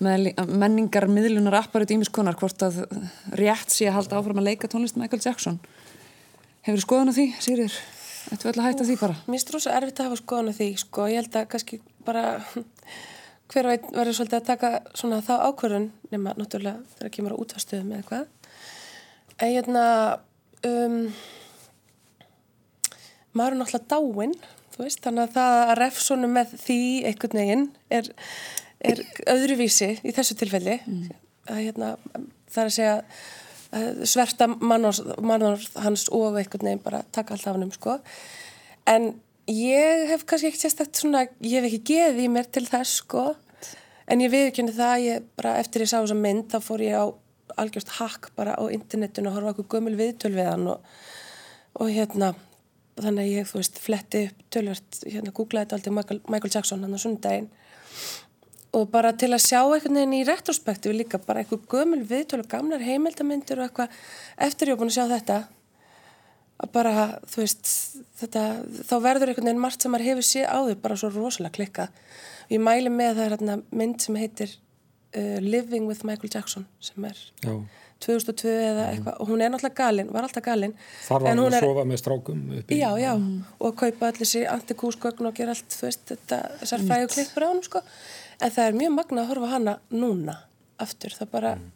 menningar, 0.00 1.06
miðlunar, 1.12 1.58
apparit 1.60 1.90
ímiskonar 1.92 2.38
hvort 2.40 2.62
að 2.64 2.84
rétt 3.36 3.74
sé 3.74 3.90
að 3.90 3.98
halda 3.98 4.20
áfram 4.20 4.40
að 4.40 4.48
leika 4.48 4.70
tónlist 4.70 4.96
Michael 4.96 5.20
Jackson 5.20 5.58
hefur 6.64 6.80
þú 6.80 6.84
skoðan 6.86 7.12
á 7.12 7.14
því, 7.16 7.26
Sýrir? 7.40 7.80
Ættu 8.30 8.46
vel 8.46 8.60
að 8.60 8.66
hætta 8.68 8.86
því 8.86 8.96
bara? 9.00 9.16
Mér 9.26 9.36
finnst 9.36 9.50
það 9.50 9.56
rosa 9.56 9.76
erfitt 9.76 10.00
að 10.00 10.08
hafa 10.08 10.20
skoðan 10.20 10.52
á 10.52 10.54
því 10.56 10.68
sko, 10.80 11.06
ég 11.10 11.20
held 11.20 11.36
að 11.40 11.46
kannski 11.52 11.80
bara 12.06 12.24
hver 13.50 13.68
veit 13.70 13.88
verður 13.90 14.16
svolítið 14.18 14.38
að 14.38 14.48
taka 14.50 14.70
svona 14.94 15.20
þá 15.26 15.34
ákvörðun 15.48 15.90
nema 16.12 16.36
náttúrulega 16.38 16.84
þegar 16.92 17.06
það 17.06 17.14
kemur 17.16 17.34
á 17.34 17.40
útvarstöðum 17.42 17.90
eða 17.90 18.00
eitthvað. 18.00 18.54
En 19.40 19.52
hérna 19.54 19.84
um, 20.68 20.96
maður 23.34 23.56
er 23.56 23.60
náttúrulega 23.62 23.90
dáinn 23.90 24.36
veist, 24.80 25.02
þannig 25.04 25.26
að 25.26 25.34
það 25.36 25.58
að 25.60 25.74
refsónu 25.80 26.30
með 26.30 26.54
því 26.62 26.80
einhvern 27.10 27.40
veginn 27.40 27.66
er, 27.92 28.10
er 28.80 29.02
öðruvísi 29.34 29.90
í 30.00 30.14
þessu 30.16 30.36
tilfelli. 30.40 30.78
Mm. 30.86 31.10
að 31.50 31.62
hérna 31.66 31.90
það 32.50 32.62
er 32.62 32.68
að 32.70 32.76
segja 32.76 32.96
sverta 34.08 34.48
mannar 34.50 35.66
hans 35.84 36.08
og 36.10 36.38
einhvern 36.40 36.66
veginn 36.66 36.84
bara 36.84 37.04
taka 37.12 37.34
allt 37.34 37.46
af 37.46 37.54
hann 37.54 37.68
um 37.68 37.74
sko. 37.74 37.98
En 38.90 39.12
ég 39.48 40.08
hef 40.10 40.26
kannski 40.28 40.50
ekki 40.50 40.60
sérstakt 40.64 41.00
svona, 41.00 41.24
ég 41.40 41.60
hef 41.60 41.70
ekki 41.70 41.94
geðið 41.94 42.20
í 42.24 42.28
mér 42.32 42.50
til 42.52 42.66
þess 42.68 43.00
sko. 43.04 43.24
En 44.10 44.22
ég 44.24 44.32
viðkynni 44.32 44.74
það, 44.74 45.06
ég 45.06 45.26
bara 45.38 45.56
eftir 45.62 45.84
ég 45.84 45.90
sá 45.90 46.00
þessa 46.00 46.18
mynd 46.18 46.50
þá 46.50 46.58
fór 46.66 46.82
ég 46.84 46.98
á 46.98 47.06
algjörst 47.60 47.96
hakk 47.98 48.30
bara 48.36 48.54
á 48.58 48.64
internetinu 48.72 49.30
og 49.30 49.36
horfa 49.38 49.54
okkur 49.54 49.68
gömul 49.76 49.96
viðtöl 49.98 50.32
við 50.34 50.48
hann 50.50 50.66
og, 50.70 50.86
og 51.78 51.90
hérna 51.90 52.32
þannig 53.00 53.22
að 53.22 53.30
ég, 53.34 53.48
þú 53.48 53.60
veist, 53.60 53.78
fletti 53.80 54.24
upp 54.28 54.42
tölvert, 54.54 54.98
hérna, 55.06 55.34
googlaði 55.34 55.66
þetta 55.66 55.78
alltaf 55.78 55.96
Michael, 55.96 56.20
Michael 56.32 56.54
Jackson 56.54 56.84
hann 56.84 56.96
á 56.96 57.00
sundaginn 57.00 57.48
og 58.76 58.90
bara 58.92 59.10
til 59.18 59.32
að 59.34 59.42
sjá 59.42 59.60
einhvern 59.62 59.98
veginn 59.98 60.18
í 60.20 60.26
retrospektífi 60.26 60.94
líka 60.94 61.18
bara 61.24 61.42
eitthvað 61.42 61.64
gömul 61.72 62.02
viðtöl 62.06 62.42
og 62.44 62.50
gamlar 62.50 62.84
heimildamindir 62.84 63.58
og 63.58 63.66
eitthvað 63.66 63.96
eftir 64.46 64.70
ég 64.70 64.76
er 64.76 64.80
búin 64.80 64.92
að 64.92 64.98
sjá 64.98 65.06
þetta 65.10 65.38
að 66.60 66.72
bara, 66.74 66.94
þú 67.30 67.42
veist 67.44 67.74
þetta, 68.20 68.46
þá 68.88 68.94
verður 69.04 69.32
einhvern 69.32 69.50
veginn 69.50 69.62
margt 69.62 69.84
sem 69.84 69.94
maður 69.94 70.10
hefur 70.10 70.28
séð 70.28 70.48
á 70.48 70.58
þau 70.68 70.80
bara 70.82 70.98
svo 71.00 71.12
rosalega 71.14 71.56
klikkað 71.56 72.00
ég 72.50 72.62
mæli 72.62 72.92
með 72.92 73.14
það 73.16 73.24
er 73.24 73.36
hérna 73.36 73.58
mynd 73.82 74.00
sem 74.04 74.18
heitir 74.20 74.56
uh, 75.16 75.38
Living 75.44 75.88
with 75.90 76.04
Michael 76.08 76.32
Jackson 76.32 76.66
sem 76.82 77.06
er 77.08 77.22
Já. 77.44 77.54
2002 78.00 78.52
eða 78.52 78.84
eitthvað 78.94 79.18
og 79.20 79.28
hún 79.28 79.42
er 79.44 79.52
náttúrulega 79.52 79.76
galinn, 79.82 80.12
var 80.12 80.24
alltaf 80.24 80.44
galinn 80.44 80.72
Þar 81.04 81.26
var 81.26 81.36
hún 81.36 81.50
að 81.50 81.66
sofa 81.66 81.82
með 81.88 82.00
strákum 82.00 82.44
uppi. 82.56 82.78
Já, 82.80 82.88
já, 83.00 83.10
mm. 83.12 83.42
og 83.58 83.66
að 83.68 83.76
kaupa 83.82 84.08
allir 84.08 84.30
sér 84.30 84.46
antikúsgögn 84.54 85.28
og 85.28 85.36
gera 85.36 85.52
allt, 85.52 85.68
þú 85.74 85.88
veist, 85.88 86.06
þetta, 86.08 86.38
þessar 86.62 86.86
fræðu 86.86 87.10
klippur 87.14 87.44
á 87.44 87.48
hún, 87.50 87.60
sko 87.66 87.82
en 88.40 88.54
það 88.54 88.70
er 88.70 88.78
mjög 88.80 88.94
magna 88.96 89.24
að 89.24 89.32
horfa 89.34 89.52
hana 89.52 89.76
núna 89.92 90.38
aftur, 90.80 91.12
það 91.12 91.32
bara 91.34 91.52
mm. 91.58 91.68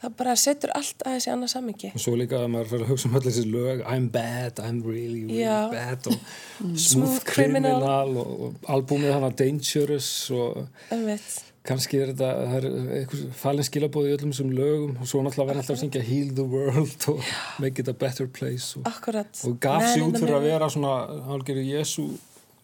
Það 0.00 0.14
bara 0.16 0.34
setur 0.40 0.70
allt 0.78 1.02
aðeins 1.06 1.26
í 1.28 1.32
annað 1.34 1.50
sammingi. 1.54 1.90
og 1.94 2.00
svo 2.00 2.14
líka 2.16 2.38
að 2.40 2.48
maður 2.54 2.70
fyrir 2.72 2.86
að 2.86 2.90
hugsa 2.94 3.08
um 3.10 3.18
öll 3.20 3.26
þessi 3.26 3.44
lög 3.52 3.82
I'm 3.84 4.08
bad, 4.14 4.58
I'm 4.64 4.80
really, 4.86 5.24
really 5.26 5.42
Já. 5.44 5.58
bad 5.72 6.06
og 6.08 6.16
Smooth 6.60 6.80
Smooth 6.86 7.24
Criminal, 7.28 7.78
Criminal. 7.82 8.16
og, 8.16 8.40
og 8.48 8.74
albúmið 8.76 9.12
hana 9.18 9.30
Dangerous 9.42 10.10
og 10.30 10.66
Einmitt. 10.90 11.28
kannski 11.68 11.98
er 12.00 12.14
þetta 12.14 12.30
það 12.48 12.56
er 12.56 12.66
eitthvað 13.00 13.24
falin 13.36 13.66
skilabóð 13.68 14.08
í 14.08 14.14
öllum 14.16 14.32
þessum 14.32 14.52
lögum 14.56 14.94
og 15.04 15.10
svo 15.10 15.20
náttúrulega 15.26 15.50
verður 15.52 15.62
alltaf 15.62 15.76
að 15.76 15.82
syngja 15.84 16.04
Heal 16.08 16.30
the 16.38 16.46
World 16.54 17.08
og 17.12 17.20
Make 17.60 17.82
it 17.84 17.88
a 17.92 17.92
better 17.92 18.26
place 18.26 18.72
og, 18.80 18.88
og 18.88 19.58
gaf 19.60 19.84
in 19.96 20.06
út 20.08 20.16
fyrir 20.22 20.38
að 20.38 20.46
vera 20.48 20.70
svona 20.72 20.94
hálfgerðu 21.28 21.66
Jésu 21.74 22.06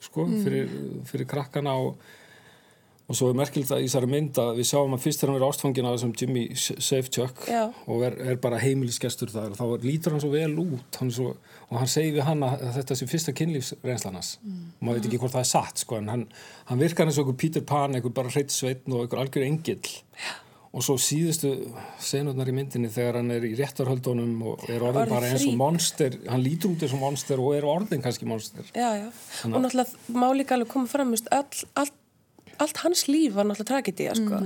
sko, 0.07 0.25
Mm. 0.26 0.43
fyrir, 0.45 0.69
fyrir 1.09 1.26
krakkana 1.28 1.73
og, 1.83 1.97
og 3.07 3.15
svo 3.15 3.29
er 3.31 3.37
merkilegt 3.39 3.71
að 3.71 3.85
í 3.85 3.87
þessari 3.87 4.09
mynd 4.11 4.39
að 4.43 4.57
við 4.59 4.67
sjáum 4.67 4.95
að 4.97 5.03
fyrst 5.05 5.21
þegar 5.21 5.31
hann 5.31 5.37
verið 5.39 5.51
ástfangin 5.53 5.87
af 5.87 5.93
þessum 5.95 6.15
Jimmy 6.19 6.45
Safechuck 6.59 7.45
Já. 7.47 7.61
og 7.87 8.07
er, 8.07 8.17
er 8.33 8.41
bara 8.43 8.59
heimilisgestur 8.63 9.31
þar 9.31 9.53
og 9.53 9.61
þá 9.61 9.85
lítur 9.87 10.17
hann 10.17 10.25
svo 10.25 10.31
vel 10.33 10.57
út 10.63 10.99
hann 11.01 11.13
svo, 11.15 11.35
og 11.71 11.77
hann 11.79 11.93
segir 11.93 12.17
við 12.17 12.27
hann 12.27 12.43
að 12.47 12.65
þetta 12.81 12.97
sé 12.99 13.09
fyrsta 13.11 13.37
kynlífsreynslannas 13.39 14.33
mm. 14.43 14.65
og 14.81 14.89
maður 14.89 14.99
veit 14.99 15.07
ekki 15.11 15.21
hvort 15.23 15.37
það 15.37 15.45
er 15.45 15.53
satt 15.53 15.85
sko, 15.85 16.01
en 16.01 16.11
hann, 16.11 16.25
hann 16.73 16.83
virkar 16.83 17.07
eins 17.07 17.21
og 17.21 17.29
einhver 17.29 17.39
Peter 17.45 17.65
Pan 17.69 17.95
einhver 17.95 18.17
bara 18.17 18.33
hreitt 18.35 18.55
sveitn 18.55 18.97
og 18.97 19.05
einhver 19.05 19.23
algjör 19.23 19.47
engill 19.47 19.95
og 20.77 20.83
svo 20.85 20.97
síðustu 21.01 21.53
senurnar 22.03 22.51
í 22.51 22.55
myndinni 22.57 22.91
þegar 22.93 23.21
hann 23.21 23.31
er 23.33 23.47
í 23.49 23.53
réttarhöldunum 23.57 24.35
og 24.51 24.67
er 24.69 24.83
orðin 24.85 25.13
bara 25.15 25.31
eins 25.31 25.47
og 25.47 25.55
monster 25.57 26.19
hann 26.27 26.43
lítur 26.45 26.75
út 26.75 26.83
eins 26.85 26.97
og 26.97 27.01
monster 27.01 27.41
og 27.41 27.55
er 27.57 27.65
orðin 27.71 28.03
kannski 28.05 28.29
monster 28.29 28.67
Já, 28.75 28.91
já. 28.99 29.07
Og 29.47 29.63
náttúrulega 29.63 29.95
má 30.11 30.27
allt, 32.63 32.83
hans 32.85 33.07
líf 33.11 33.37
var 33.37 33.49
náttúrulega 33.49 33.71
tragedía, 33.73 34.17
sko. 34.19 34.43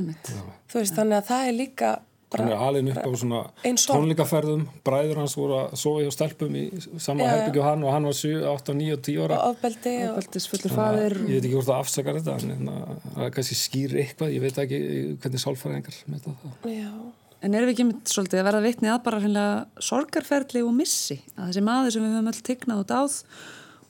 Þú 0.70 0.80
veist, 0.80 0.96
þannig 0.96 1.20
að 1.20 1.28
það 1.30 1.50
er 1.50 1.58
líka 1.58 1.90
hann 2.38 2.50
er 2.50 2.60
alin 2.62 2.90
upp 2.92 3.00
á 3.02 3.10
svona 3.18 3.40
tónleikaferðum. 3.64 4.66
Bræður 4.86 5.20
hans 5.22 5.34
voru 5.38 5.56
að 5.64 5.72
sofa 5.80 6.04
hjá 6.04 6.12
stelpum 6.14 6.58
í 6.58 6.64
sama 7.02 7.24
já. 7.24 7.30
herbyggju 7.32 7.62
og 7.62 7.66
hann 7.66 7.86
og 7.86 7.94
hann 7.94 8.06
var 8.06 8.16
7, 8.16 8.34
8, 8.52 8.76
9 8.78 8.94
og 8.94 9.02
10 9.08 9.24
ára. 9.24 9.38
Og 9.38 9.54
ofbeldi 9.56 9.94
og... 10.06 10.18
Baldis 10.20 10.46
fullur 10.50 10.76
faðir. 10.76 11.16
ég 11.26 11.32
veit 11.32 11.48
ekki 11.48 11.56
hvort 11.56 11.70
það 11.70 11.80
afsakar 11.80 12.20
þetta 12.20 12.36
en 12.36 12.54
hérna, 12.54 12.76
það 13.16 13.32
kannski 13.38 13.58
skýr 13.58 13.96
eitthvað. 14.04 14.34
Ég 14.36 14.44
veit 14.44 14.62
ekki 14.64 14.80
hvernig 15.24 15.44
sálfræðingar 15.44 15.98
með 16.06 16.28
það. 16.28 16.46
Já. 16.76 16.92
En 17.40 17.56
erum 17.56 17.70
við 17.70 17.74
ekki 17.74 17.88
mynd 17.88 18.10
svolítið 18.12 18.42
að 18.42 18.48
verða 18.50 18.64
vitni 18.66 18.90
að 18.92 19.04
bara 19.06 19.20
hreinlega 19.22 19.84
sorgarferðli 19.90 20.62
og 20.66 20.74
missi? 20.76 21.16
Að 21.38 21.50
þessi 21.50 21.62
maður 21.64 21.94
sem 21.94 22.04
við 22.04 22.16
höfum 22.18 22.30
öll 22.30 22.42
tignað 22.50 22.82
og 22.82 22.90
dáð 22.90 23.14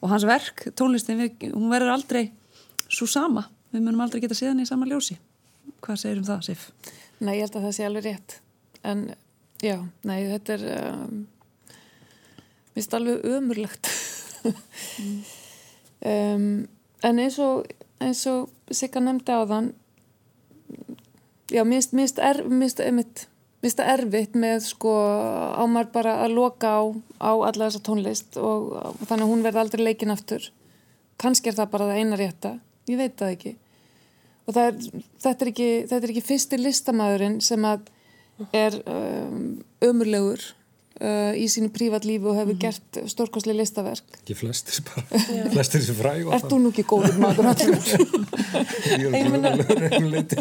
og 0.01 0.13
hans 0.15 0.25
verk, 0.25 0.69
tónlistin, 0.79 1.19
við, 1.19 1.51
hún 1.51 1.73
verður 1.73 1.97
aldrei 1.97 2.23
svo 2.87 3.09
sama. 3.11 3.43
Við 3.71 3.85
munum 3.85 4.03
aldrei 4.03 4.23
geta 4.25 4.35
séðan 4.35 4.63
í 4.65 4.69
sama 4.69 4.89
ljósi. 4.91 5.17
Hvað 5.85 6.01
segir 6.03 6.21
um 6.21 6.27
það, 6.27 6.47
Sif? 6.49 6.71
Nei, 7.21 7.37
ég 7.37 7.45
held 7.45 7.59
að 7.59 7.67
það 7.67 7.75
sé 7.77 7.87
alveg 7.87 8.07
rétt. 8.07 8.37
En 8.91 9.03
já, 9.63 9.77
nei, 10.09 10.19
þetta 10.31 10.57
er, 10.57 10.65
um, 10.91 11.19
mér 11.71 12.79
finnst 12.79 12.97
alveg 12.99 13.27
ömurlegt. 13.31 13.91
um, 16.03 16.47
en 17.11 17.21
eins 17.25 17.39
og, 17.45 17.69
eins 18.03 18.25
og 18.31 18.49
Sigga 18.71 19.03
nefndi 19.03 19.35
á 19.35 19.43
þann, 19.51 19.73
já, 21.51 21.65
mér 21.67 21.83
finnst 21.83 22.23
er, 22.23 22.43
erfitt 23.93 24.37
með 24.39 24.65
sko 24.69 24.95
á 25.59 25.63
maður 25.69 25.93
bara 25.95 26.17
að 26.25 26.37
loka 26.39 26.71
á, 26.71 26.83
á 27.19 27.33
alla 27.35 27.67
þessa 27.67 27.83
tónlist 27.85 28.39
og, 28.41 28.71
og 28.79 29.03
þannig 29.05 29.27
að 29.27 29.33
hún 29.35 29.47
verði 29.47 29.63
aldrei 29.65 29.85
leikin 29.85 30.15
aftur. 30.15 30.51
Kannski 31.21 31.51
er 31.51 31.59
það 31.59 31.73
bara 31.75 31.91
það 31.91 32.01
eina 32.01 32.21
rétta, 32.21 32.53
ég 32.91 33.01
veit 33.01 33.17
það 33.21 33.35
ekki 33.37 33.55
og 34.47 34.55
það 34.57 34.65
er, 34.71 34.79
þetta, 35.25 35.37
er 35.45 35.51
ekki, 35.53 35.69
þetta 35.91 36.05
er 36.07 36.15
ekki 36.15 36.27
fyrsti 36.31 36.59
listamæðurinn 36.61 37.41
sem 37.45 37.67
að 37.71 37.91
er 38.57 38.79
um, 38.89 39.43
ömurlegur 39.85 40.41
uh, 41.01 41.33
í 41.37 41.45
sínu 41.53 41.69
prívatlífi 41.75 42.29
og 42.31 42.39
hefur 42.39 42.57
gert 42.61 42.99
stórkostlega 43.13 43.59
listaverk 43.61 44.17
ekki 44.21 44.37
flestir 44.39 44.81
bara 44.89 45.23
flestir 45.53 45.85
sem 45.85 45.99
fræg 45.99 46.29
Ert 46.35 46.49
þú 46.49 46.61
nú 46.65 46.73
ekki 46.73 46.87
góður 46.89 47.19
maður 47.21 47.51
allur? 47.53 47.77
ég 49.05 50.35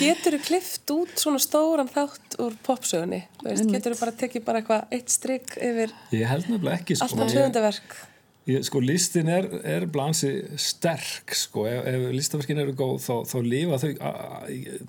Getur 0.00 0.36
þú 0.38 0.40
klift 0.48 0.94
út 0.94 1.14
svona 1.20 1.40
stóran 1.42 1.90
þátt 1.94 2.38
úr 2.42 2.56
popsögunni? 2.66 3.22
Þú 3.40 3.48
veist, 3.50 3.70
getur 3.70 3.94
þú 3.94 4.00
bara 4.02 4.16
tekið 4.24 4.46
bara 4.48 4.62
eitthvað 4.62 4.98
eitt 4.98 5.14
strikk 5.14 5.54
yfir 5.60 5.94
held 6.10 6.50
nefnilega 6.50 6.80
ekki 6.80 6.98
sko. 6.98 7.08
alltaf 7.08 7.30
Ég- 7.30 7.38
höfundaverk? 7.40 7.96
Ég, 8.44 8.60
sko, 8.66 8.80
listin 8.84 9.28
er, 9.32 9.46
er 9.64 9.86
blansi 9.88 10.30
sterk, 10.60 11.32
sko, 11.32 11.62
ef, 11.64 11.86
ef 11.88 12.02
listaverkin 12.12 12.58
eru 12.60 12.74
góð, 12.76 12.98
þá, 13.00 13.14
þá 13.30 13.36
lifa 13.40 13.78
þau 13.80 13.92
a, 14.04 14.10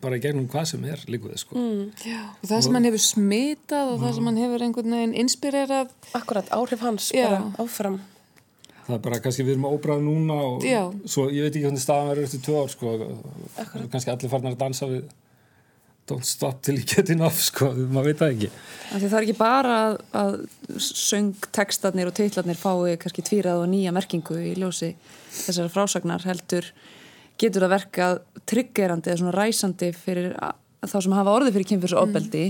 bara 0.01 0.17
í 0.17 0.23
gegnum 0.25 0.49
hvað 0.51 0.65
sem 0.73 0.83
er 0.91 1.05
líkuð, 1.07 1.37
sko. 1.39 1.55
Mm. 1.61 1.85
og 2.41 2.49
það 2.49 2.65
sem 2.65 2.75
hann 2.75 2.87
hefur 2.89 3.03
smitað 3.05 3.93
og 3.93 4.03
það 4.03 4.17
sem 4.17 4.27
hann 4.27 4.41
hefur 4.43 4.65
einhvern 4.67 4.97
veginn 4.97 5.15
inspirerað 5.23 5.95
Akkurat, 6.19 6.51
áhrif 6.51 6.83
hans 6.83 7.07
Já. 7.15 7.29
bara 7.29 7.63
áfram. 7.63 8.01
Það 8.85 8.97
er 8.97 9.03
bara, 9.07 9.21
kannski 9.23 9.45
við 9.47 9.55
erum 9.55 9.69
að 9.69 9.77
óbræða 9.77 10.03
núna 10.03 10.41
og 10.49 10.67
Já. 10.67 10.81
svo, 11.07 11.29
ég 11.31 11.47
veit 11.47 11.53
ekki 11.55 11.63
hvernig 11.69 11.85
staðan 11.85 12.11
verður 12.11 12.27
eftir 12.27 12.43
tvö 12.49 12.59
ár, 12.59 12.75
sko, 12.75 12.97
kannski 13.95 14.11
allir 14.17 14.35
farnar 14.35 14.57
að 14.57 14.65
dansa 14.65 14.91
við 14.91 15.07
don't 16.09 16.25
stop 16.25 16.61
till 16.61 16.77
you 16.77 16.85
get 16.85 17.09
enough, 17.09 17.39
sko, 17.41 17.71
maður 17.73 18.11
veit 18.11 18.19
það 18.19 18.33
ekki. 18.35 18.49
Af 18.85 18.99
því 18.99 19.07
það 19.07 19.17
er 19.17 19.25
ekki 19.25 19.37
bara 19.39 19.77
að, 19.85 19.95
að 20.21 20.35
söngtekstarnir 20.85 22.11
og 22.11 22.17
titlarnir 22.17 22.59
fái 22.59 22.97
kannski 23.01 23.25
tvírað 23.25 23.63
og 23.63 23.71
nýja 23.71 23.93
merkingu 23.95 24.37
í 24.37 24.53
ljósi 24.59 24.91
þessara 25.39 25.71
frásagnar 25.73 26.27
heldur 26.27 26.69
getur 27.41 27.65
það 27.65 27.73
verkað 27.73 28.21
triggerandi 28.47 29.11
eða 29.11 29.21
svona 29.23 29.35
ræsandi 29.35 29.89
fyrir 29.97 30.29
þá 30.85 30.95
sem 31.01 31.15
hafa 31.17 31.33
orðið 31.33 31.55
fyrir 31.55 31.69
kynfyrsofbeldi 31.71 32.43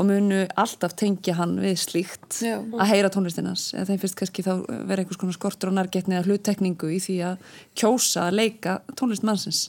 og 0.00 0.08
munu 0.08 0.40
alltaf 0.60 0.94
tengja 0.98 1.36
hann 1.38 1.58
við 1.60 1.76
slíkt 1.82 2.40
Já. 2.44 2.56
að 2.56 2.90
heyra 2.90 3.10
tónlistinans 3.12 3.68
eða 3.74 3.90
þeim 3.90 4.00
finnst 4.02 4.18
kannski 4.20 4.44
þá 4.46 4.52
vera 4.88 5.02
einhvers 5.02 5.20
konar 5.20 5.36
skortur 5.36 5.70
og 5.70 5.76
nærgetni 5.78 6.16
eða 6.16 6.28
hluttekningu 6.30 6.90
í 6.96 7.00
því 7.04 7.18
að 7.28 7.52
kjósa 7.78 8.28
að 8.28 8.38
leika 8.40 8.78
tónlist 8.96 9.26
mannsins 9.26 9.66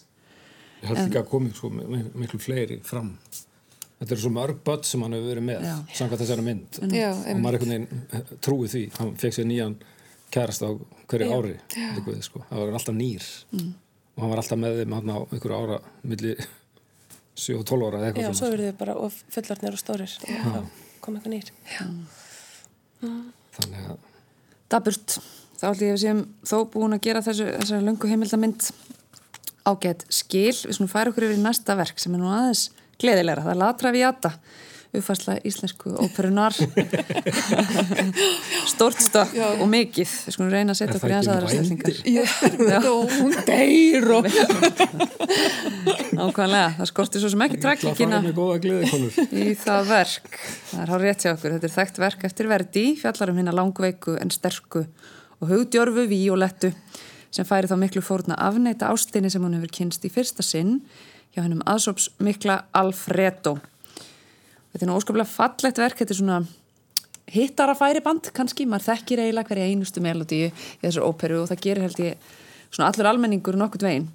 Ég 0.81 0.87
held 0.91 1.01
ekki 1.07 1.19
að 1.21 1.29
komi 1.29 1.51
svo 1.55 1.69
mi- 1.73 1.85
mi- 1.89 2.11
miklu 2.23 2.39
fleiri 2.39 2.79
fram. 2.83 3.13
Þetta 3.99 4.11
eru 4.11 4.21
svo 4.21 4.31
mörg 4.35 4.57
börn 4.67 4.83
sem 4.83 5.01
hann 5.01 5.13
hefur 5.15 5.29
verið 5.35 5.45
með, 5.47 5.61
Já. 5.63 5.75
samkvæmt 5.95 6.21
þessari 6.21 6.43
mynd. 6.43 6.79
Já, 6.93 7.09
og 7.15 7.39
maður 7.41 7.59
einhvern 7.59 7.71
veginn 7.71 8.01
eh, 8.11 8.33
trúi 8.43 8.67
því. 8.67 8.81
Hann 8.99 9.13
fekk 9.15 9.33
sér 9.37 9.47
nýjan 9.47 9.75
kærast 10.35 10.61
á 10.67 10.69
hverju 11.07 11.29
Já. 11.29 11.37
ári. 11.39 11.55
Líkuð, 11.95 12.19
sko. 12.27 12.43
Það 12.51 12.59
var 12.65 12.73
alltaf 12.79 12.95
nýr. 12.95 13.23
Og 13.55 14.19
hann 14.23 14.29
var 14.29 14.37
alltaf 14.43 14.59
með 14.59 14.81
þeim 14.81 14.93
hann 14.97 15.09
á 15.15 15.17
einhverju 15.31 15.61
ára, 15.63 15.79
milli 16.03 16.35
7 17.35 17.57
og 17.59 17.65
12 17.65 17.87
ára 17.87 17.97
eða 17.99 18.05
Já, 18.05 18.11
eitthvað 18.11 18.35
svo 18.35 18.45
svona. 18.45 18.51
verður 18.57 18.71
þau 18.71 18.77
bara 18.83 18.95
of 19.07 19.23
fullarnir 19.29 19.73
og 19.75 19.81
stórir 19.81 20.13
og 20.55 20.69
kom 21.01 21.15
eitthvað 21.15 21.33
nýr. 21.35 21.49
Þannig 23.55 23.87
að 23.89 23.97
Daburt, 24.71 25.17
þá 25.59 25.65
ætlum 25.69 25.85
ég 25.85 25.93
að 25.93 25.95
við 25.95 26.01
séum 26.03 26.21
þó 26.49 26.55
búin 26.73 26.95
að 26.97 27.03
gera 27.05 27.21
þessu, 27.23 27.45
þessari 27.61 27.85
löngu 27.85 28.09
heimildamind 28.09 28.69
ágætt 29.65 30.05
skil. 30.13 30.53
Við 30.65 30.77
svona 30.79 30.91
færa 30.91 31.11
okkur 31.11 31.27
yfir 31.29 31.39
í 31.39 31.43
næsta 31.43 31.75
verk 31.79 31.99
sem 32.01 32.13
er 32.15 32.21
nú 32.23 32.29
aðeins 32.31 32.67
gleðilegra. 33.01 33.43
Það 33.45 33.53
er 33.55 33.59
Latra 33.59 33.91
Viata, 33.95 34.31
uppfærsla 34.95 35.33
íslensku 35.47 35.91
óperunar. 35.99 36.55
Stort 38.73 39.01
stökk 39.03 39.33
og 39.59 39.67
mikið. 39.71 40.11
Við 40.27 40.35
skulum 40.37 40.51
reyna 40.53 40.75
að 40.75 40.79
setja 40.79 40.95
okkur 40.99 41.11
í 41.11 41.17
aðeins 41.17 41.31
aðra 41.33 41.47
og 42.93 43.15
hún 43.17 43.35
deyr 43.49 44.07
og 44.15 44.29
Nákvæmlega, 46.15 46.69
það 46.77 46.87
skorti 46.89 47.19
svo 47.19 47.29
sem 47.33 47.43
ekki 47.43 47.57
konur. 48.21 48.29
í 49.35 49.49
það 49.59 49.89
verk. 49.91 50.39
Það 50.69 50.85
er 50.85 50.93
hár 50.93 51.03
rétt 51.03 51.25
hjá 51.25 51.31
okkur. 51.33 51.55
Þetta 51.57 51.67
er 51.69 51.75
þekkt 51.75 51.99
verk 52.05 52.23
eftir 52.29 52.49
verdi, 52.51 52.85
fjallar 53.01 53.33
um 53.33 53.41
hérna 53.41 53.55
langveiku 53.59 54.15
en 54.21 54.31
sterku 54.31 54.85
og 55.41 55.51
hugdjörfu 55.51 56.07
víolettu 56.07 56.71
sem 57.35 57.47
færi 57.47 57.69
þá 57.69 57.75
miklu 57.79 58.03
fórna 58.05 58.37
afneita 58.39 58.89
ástinni 58.93 59.31
sem 59.31 59.43
hún 59.43 59.57
hefur 59.57 59.73
kynst 59.79 60.05
í 60.07 60.11
fyrsta 60.13 60.45
sinn 60.45 60.77
hjá 61.35 61.43
hennum 61.43 61.63
aðsóps 61.67 62.09
mikla 62.23 62.61
Alfredo. 62.75 63.57
Þetta 64.71 64.85
er 64.85 64.89
nú 64.89 64.99
óskaplega 64.99 65.27
fallegt 65.27 65.81
verk, 65.81 65.99
þetta 65.99 66.15
er 66.15 66.19
svona 66.19 66.39
hittara 67.31 67.75
færi 67.75 68.03
band 68.05 68.29
kannski, 68.35 68.67
maður 68.69 68.91
þekkir 68.91 69.23
eiginlega 69.23 69.49
hverja 69.49 69.71
einustu 69.71 70.03
melodíu 70.03 70.51
í 70.51 70.83
þessar 70.83 71.07
óperu 71.07 71.41
og 71.41 71.49
það 71.51 71.63
gerir 71.65 71.87
held 71.87 72.03
ég 72.03 72.29
svona 72.69 72.91
allur 72.91 73.09
almenningur 73.09 73.57
nokkurt 73.59 73.85
veginn 73.87 74.07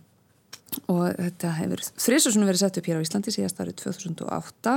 og 0.93 1.09
þetta 1.17 1.53
hefur 1.59 1.83
þrísusunum 2.05 2.49
verið 2.49 2.62
sett 2.62 2.79
upp 2.79 2.89
hér 2.89 3.03
á 3.03 3.05
Íslandi 3.05 3.35
síðast 3.35 3.61
árið 3.61 3.81
2008 3.83 4.77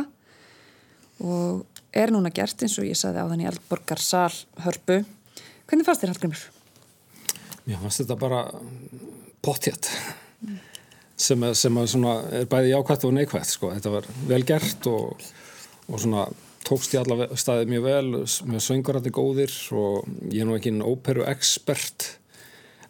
og 1.24 1.84
er 1.94 2.14
núna 2.14 2.34
gert 2.34 2.66
eins 2.66 2.80
og 2.82 2.90
ég 2.90 2.98
saði 2.98 3.22
á 3.22 3.30
þann 3.30 3.46
í 3.46 3.48
Eldborgar 3.52 4.02
sal 4.02 4.34
hörpu. 4.66 5.04
Hvernig 5.70 5.88
fannst 5.88 6.04
þér 6.04 6.16
Hallgrimur? 6.16 6.44
Mér 7.68 7.80
fannst 7.82 8.02
þetta 8.04 8.18
bara 8.20 8.42
pottjætt 9.44 9.88
sem, 11.24 11.44
að- 11.46 11.56
sem 11.56 11.78
svona 11.88 12.16
er 12.42 12.48
bæði 12.52 12.74
jákvætt 12.74 13.06
og 13.08 13.14
neikvætt 13.16 13.48
sko. 13.54 13.70
Þetta 13.76 13.92
var 13.94 14.08
vel 14.28 14.42
gert 14.48 14.88
og, 14.92 15.22
og 15.88 16.00
svona 16.02 16.26
tókst 16.68 16.96
í 16.96 17.00
alla 17.00 17.28
staði 17.40 17.68
mjög 17.72 17.84
vel 17.88 18.10
með 18.52 18.62
söngurandi 18.64 19.12
góðir 19.16 19.54
og 19.76 20.06
ég 20.32 20.42
er 20.44 20.48
nú 20.48 20.56
ekki 20.58 20.72
en 20.74 20.84
óperu 20.88 21.26
expert 21.28 22.10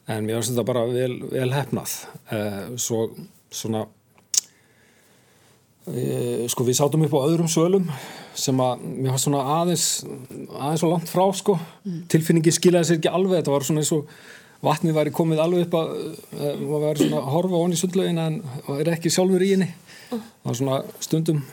en 0.08 0.26
mér 0.28 0.40
finnst 0.40 0.52
þetta 0.54 0.66
bara 0.68 0.84
vel, 0.90 1.16
vel 1.32 1.50
hefnað 1.56 1.94
eh, 2.36 2.74
svo 2.78 3.08
svona 3.54 3.86
e, 5.90 6.46
sko 6.52 6.66
við 6.68 6.78
sátum 6.80 7.06
upp 7.08 7.16
á 7.18 7.26
öðrum 7.28 7.50
svölum 7.52 7.88
sem 8.38 8.58
að 8.64 8.84
mér 8.88 9.14
fannst 9.14 9.28
svona 9.28 9.42
aðeins 9.60 9.88
aðeins 10.58 10.82
svo 10.84 10.90
langt 10.94 11.10
frá 11.12 11.26
sko. 11.38 11.58
Tilfinningi 12.10 12.54
skilaði 12.56 12.90
sér 12.92 13.00
ekki 13.02 13.12
alveg 13.14 13.42
þetta 13.42 13.54
var 13.54 13.66
svona 13.68 13.84
eins 13.84 13.94
og 13.96 14.08
vatnið 14.64 14.96
væri 14.98 15.14
komið 15.16 15.42
alveg 15.44 15.66
upp 15.68 15.78
að 15.80 15.92
maður 16.64 16.86
væri 16.88 17.04
svona 17.04 17.20
að 17.22 17.30
horfa 17.34 17.62
onni 17.66 17.78
í 17.78 17.82
sundlaugin 17.82 18.22
en 18.24 18.40
er 18.80 18.92
ekki 18.96 19.12
sjálfur 19.14 19.44
í 19.44 19.52
henni. 19.54 19.70
Það 20.14 20.50
var 20.50 20.60
svona 20.60 20.80
stundum 21.04 21.44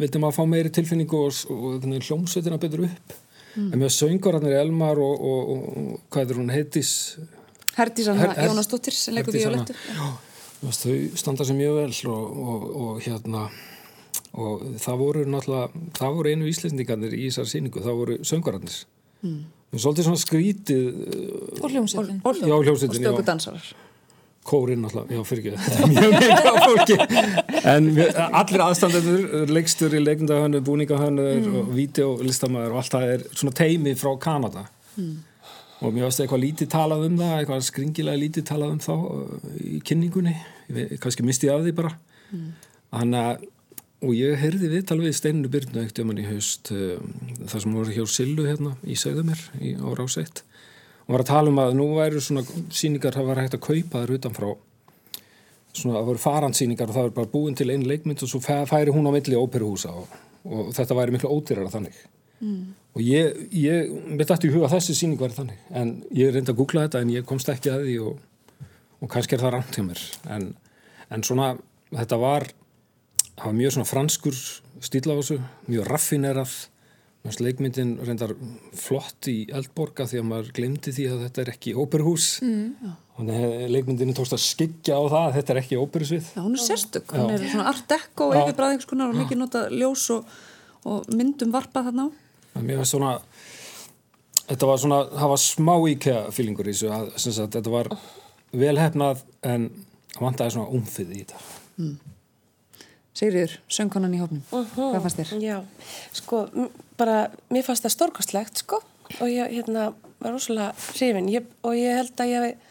vildi 0.00 0.22
maður 0.22 0.36
fá 0.38 0.44
meiri 0.48 0.72
tilfinningu 0.72 1.22
og, 1.26 1.40
og, 1.52 1.64
og 1.76 1.96
hljómsveitina 2.08 2.60
betur 2.62 2.86
upp. 2.88 3.16
En 3.56 3.80
mér 3.80 3.92
söngararnir 3.92 4.58
Elmar 4.60 4.98
og, 5.00 5.22
og, 5.30 5.52
og 5.52 6.00
hvað 6.12 6.34
er 6.34 6.40
hún 6.42 6.52
heitis 6.52 6.90
Herdísan 7.76 8.18
Her- 8.20 8.34
Her- 8.36 8.50
Jónasdóttir 8.50 8.92
sem 8.96 9.16
leikur 9.16 9.32
Herdís 9.36 9.46
Anna. 9.48 9.64
Já, 9.96 10.06
þú 10.60 10.68
veist, 10.68 10.84
þau 10.84 11.22
standa 11.22 11.46
sér 11.48 11.56
mjög 11.58 11.78
vel 11.80 12.12
og, 12.12 12.36
og, 12.52 12.66
og 12.82 13.00
hérna 13.04 13.46
og 14.36 14.64
það 14.82 15.00
voru 15.00 15.24
náttúrulega 15.32 15.84
það 15.96 16.16
voru 16.18 16.32
einu 16.32 16.48
íslendingarnir 16.50 17.16
í 17.16 17.26
þessar 17.30 17.48
síningu 17.52 17.82
það 17.84 17.98
voru 18.00 18.16
söngararnir 18.28 18.78
mm. 19.24 19.38
Svolítið 19.82 20.06
svona 20.08 20.20
skrítið 20.22 20.86
uh, 20.86 21.60
Og 21.62 21.70
hljómsveitin. 21.72 22.22
Og, 22.22 22.40
Já, 22.40 22.54
og 22.54 22.64
hljómsveitin, 22.66 23.02
stöku 23.02 23.24
dansarar. 23.26 23.68
kórinn 24.46 24.84
náttúrulega, 24.84 25.16
já 25.16 25.22
fyrir 25.26 25.46
ekki. 25.50 25.70
Er 25.82 25.88
mjög 25.90 26.12
mikið 26.14 26.48
af 26.50 26.58
fólki. 26.62 26.96
En 27.66 27.88
við, 27.96 28.18
allir 28.40 28.62
aðstandendur 28.62 29.50
leikstur 29.50 29.96
í 29.98 30.02
leikndahönnu, 30.04 30.60
búningahönnu 30.68 31.24
og 31.60 31.72
videolistamæður 31.74 32.76
og 32.76 32.82
allt 32.82 32.94
það 32.94 33.14
er 33.16 33.24
svona 33.32 33.56
teimi 33.58 33.96
frá 33.98 34.12
Kanada. 34.22 34.62
Og 35.82 35.90
mér 35.92 36.06
varst 36.06 36.22
eitthvað 36.22 36.44
lítið 36.44 36.70
talað 36.72 37.02
um 37.08 37.18
það 37.18 37.34
eitthvað 37.40 37.66
skringilega 37.66 38.22
lítið 38.22 38.46
talað 38.48 38.76
um 38.76 38.78
þá 38.86 38.94
uh, 38.94 39.50
í 39.60 39.80
kynningunni, 39.84 40.36
ég 40.70 40.78
veit, 40.78 40.94
kannski 41.02 41.26
misti 41.26 41.50
ég 41.50 41.58
af 41.58 41.66
því 41.66 41.74
bara. 41.82 41.92
Þannig 42.94 43.26
að 43.26 43.44
og 44.04 44.12
ég 44.16 44.36
heyrði 44.42 44.68
viðtal 44.74 44.98
við 45.00 45.14
Steininu 45.16 45.48
Byrnu 45.52 45.82
eitt 45.86 45.98
um 46.02 46.10
hann 46.12 46.20
í 46.20 46.26
haust 46.28 46.68
uh, 46.74 46.98
þar 47.48 47.62
sem 47.64 47.76
voru 47.78 47.94
hjá 47.96 48.04
Sillu 48.12 48.44
hérna 48.48 48.74
í 48.84 48.96
Segðumir 49.00 49.40
í 49.64 49.72
ára 49.80 50.04
áseitt 50.04 50.42
og 51.06 51.14
var 51.14 51.22
að 51.22 51.30
tala 51.30 51.52
um 51.52 51.60
að 51.62 51.76
nú 51.78 51.86
væru 51.96 52.20
svona 52.20 52.42
síningar 52.74 53.14
það 53.14 53.28
var 53.30 53.40
hægt 53.44 53.54
að 53.54 53.62
kaupa 53.62 54.00
þær 54.02 54.12
utanfrá. 54.16 54.48
Svona 55.76 56.00
það 56.00 56.08
voru 56.08 56.22
farandsýningar 56.24 56.90
og 56.90 56.96
það 56.96 57.04
var 57.06 57.14
bara 57.20 57.30
búin 57.30 57.54
til 57.56 57.68
einn 57.70 57.84
leikmynd 57.86 58.24
og 58.26 58.30
svo 58.32 58.40
fæ- 58.42 58.66
færi 58.66 58.90
hún 58.90 59.06
á 59.06 59.12
milli 59.14 59.38
óperuhúsa 59.38 59.92
og, 59.94 60.08
og 60.48 60.72
þetta 60.74 60.96
væri 60.98 61.14
miklu 61.14 61.30
ódýrara 61.30 61.70
þannig. 61.72 61.98
Mm. 62.36 62.74
og 62.92 63.00
ég, 63.00 63.36
ég 63.56 63.92
mitt 64.12 64.28
ætti 64.34 64.50
í 64.50 64.52
huga 64.52 64.68
þessi 64.68 64.92
síning 64.98 65.16
væri 65.16 65.32
þannig 65.38 65.70
en 65.80 65.92
ég 66.12 66.34
reyndi 66.34 66.52
að 66.52 66.58
googla 66.58 66.82
þetta 66.84 67.00
en 67.00 67.12
ég 67.14 67.24
komst 67.24 67.48
ekki 67.48 67.70
að 67.72 67.86
því 67.86 67.94
og, 68.10 68.18
og 69.00 69.08
kannski 69.14 69.38
er 69.38 69.40
það 69.46 69.54
rangt 69.54 69.78
hjá 69.78 69.84
mér. 69.86 70.02
En, 70.34 70.44
en 71.16 71.24
svona 71.24 71.46
þetta 71.94 72.18
var 72.20 72.44
það 73.36 73.50
var 73.50 73.58
mjög 73.60 73.76
svona 73.76 73.90
franskur 73.90 74.38
stíl 74.84 75.04
á 75.12 75.14
þessu, 75.18 75.38
mjög 75.70 75.92
raffinerað. 75.92 76.56
Leikmyndin 77.42 77.96
reyndar 78.06 78.36
flott 78.78 79.26
í 79.26 79.48
Eldborga 79.50 80.04
því 80.06 80.20
að 80.20 80.26
maður 80.28 80.50
glemdi 80.54 80.92
því 80.94 81.06
að 81.10 81.24
þetta 81.24 81.40
er 81.42 81.48
ekki 81.50 81.72
óperuhús 81.74 82.26
mm. 82.46 82.92
og 83.18 83.32
leikmyndin 83.72 84.14
tókst 84.14 84.36
að 84.36 84.44
skikja 84.44 84.94
á 84.94 85.02
það 85.10 85.24
að 85.24 85.34
þetta 85.40 85.52
er 85.52 85.60
ekki 85.64 85.80
óperusvið 85.80 86.28
Já, 86.36 86.38
hún 86.44 86.54
er 86.54 86.62
sérstök, 86.62 87.16
hún 87.16 87.34
er 87.34 87.42
svona 87.42 87.66
art 87.72 87.82
deco 87.90 88.30
Já. 88.30 88.38
yfir 88.44 88.56
bræðingskunar 88.60 89.10
og 89.10 89.18
mikið 89.18 89.42
nota 89.42 89.64
ljós 89.74 90.06
og, 90.14 90.38
og 90.86 91.10
myndum 91.18 91.50
varpa 91.56 91.82
þarna 91.88 92.06
á. 92.06 92.08
Mér 92.62 92.78
finnst 92.84 92.94
svona 92.94 93.12
þetta 94.46 94.70
var 94.70 94.82
svona, 94.86 95.04
það 95.18 95.34
var 95.34 95.44
smá 95.48 95.74
íkja 95.96 96.18
fílingur 96.38 96.70
í 96.70 96.76
þessu 96.76 96.94
að 96.94 97.14
sagt, 97.26 97.58
þetta 97.58 97.74
var 97.74 97.94
velhefnað 98.54 99.26
en 99.50 99.72
það 100.14 100.28
vantaði 100.28 100.60
svona 100.60 100.78
umfið 100.78 101.16
í 101.16 101.24
þetta 101.24 102.14
Sigriður, 103.16 103.54
söngkonan 103.72 104.12
í 104.12 104.20
hófnum. 104.20 104.42
Hvað 104.50 104.98
fannst 105.06 105.20
þér? 105.22 105.30
Já, 105.40 105.56
sko, 106.18 106.42
bara, 107.00 107.30
mér 107.52 107.64
fannst 107.64 107.86
það 107.86 107.94
stórkostlegt, 107.94 108.60
sko, 108.60 108.82
og 109.16 109.30
ég, 109.32 109.54
hérna, 109.54 109.86
var 110.20 110.34
rosalega 110.34 110.74
hrifin, 110.90 111.30
ég, 111.32 111.46
og 111.64 111.78
ég 111.78 111.96
held 111.96 112.20
að 112.20 112.32
ég 112.34 112.66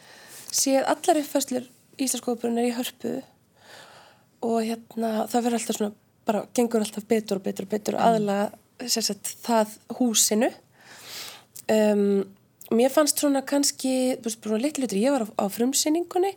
séð 0.54 0.86
allar 0.92 1.22
uppfæslur 1.22 1.66
Íslandskóðubrunnar 1.96 2.68
í 2.68 2.76
hörpu. 2.76 3.16
Og 4.46 4.60
hérna, 4.68 5.26
það 5.32 5.48
verður 5.48 5.58
alltaf 5.60 5.80
svona, 5.80 5.98
bara, 6.28 6.46
gengur 6.54 6.86
alltaf 6.86 7.10
betur 7.10 7.40
og 7.40 7.46
betur 7.48 7.66
og 7.66 7.74
betur. 7.74 7.98
Og 7.98 8.06
aðlaga, 8.06 8.48
sérsett, 8.86 9.34
það 9.46 9.76
húsinu. 9.98 10.52
Um, 11.72 12.26
mér 12.76 12.94
fannst 12.94 13.22
svona 13.22 13.42
kannski, 13.48 13.96
þú 14.20 14.30
veist, 14.30 14.44
bara 14.46 14.62
litlu 14.62 14.86
hlutur, 14.86 15.02
ég 15.02 15.16
var 15.16 15.26
á, 15.26 15.28
á 15.42 15.46
frumsýningunni, 15.50 16.36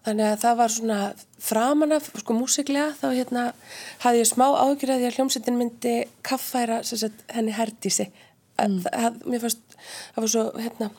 Þannig 0.00 0.30
að 0.30 0.38
það 0.40 0.56
var 0.56 0.72
svona 0.72 0.98
framan 1.44 1.92
af, 1.92 2.06
sko, 2.22 2.36
músiklega, 2.36 2.94
þá 2.96 3.06
hérna 3.12 3.42
hafði 4.00 4.22
ég 4.22 4.30
smá 4.30 4.46
ágjur 4.48 4.94
að 4.94 5.02
því 5.02 5.08
að 5.10 5.16
hljómsveitin 5.18 5.58
myndi 5.60 5.94
kaffæra 6.24 6.80
sagt, 6.88 7.24
henni 7.28 7.52
herdísi. 7.52 8.08
Mm. 8.60 8.78
Það, 8.86 9.18
mér 9.28 9.44
fannst, 9.44 9.76
það 10.14 10.24
var 10.24 10.32
svo, 10.32 10.46
hérna, 10.64 10.90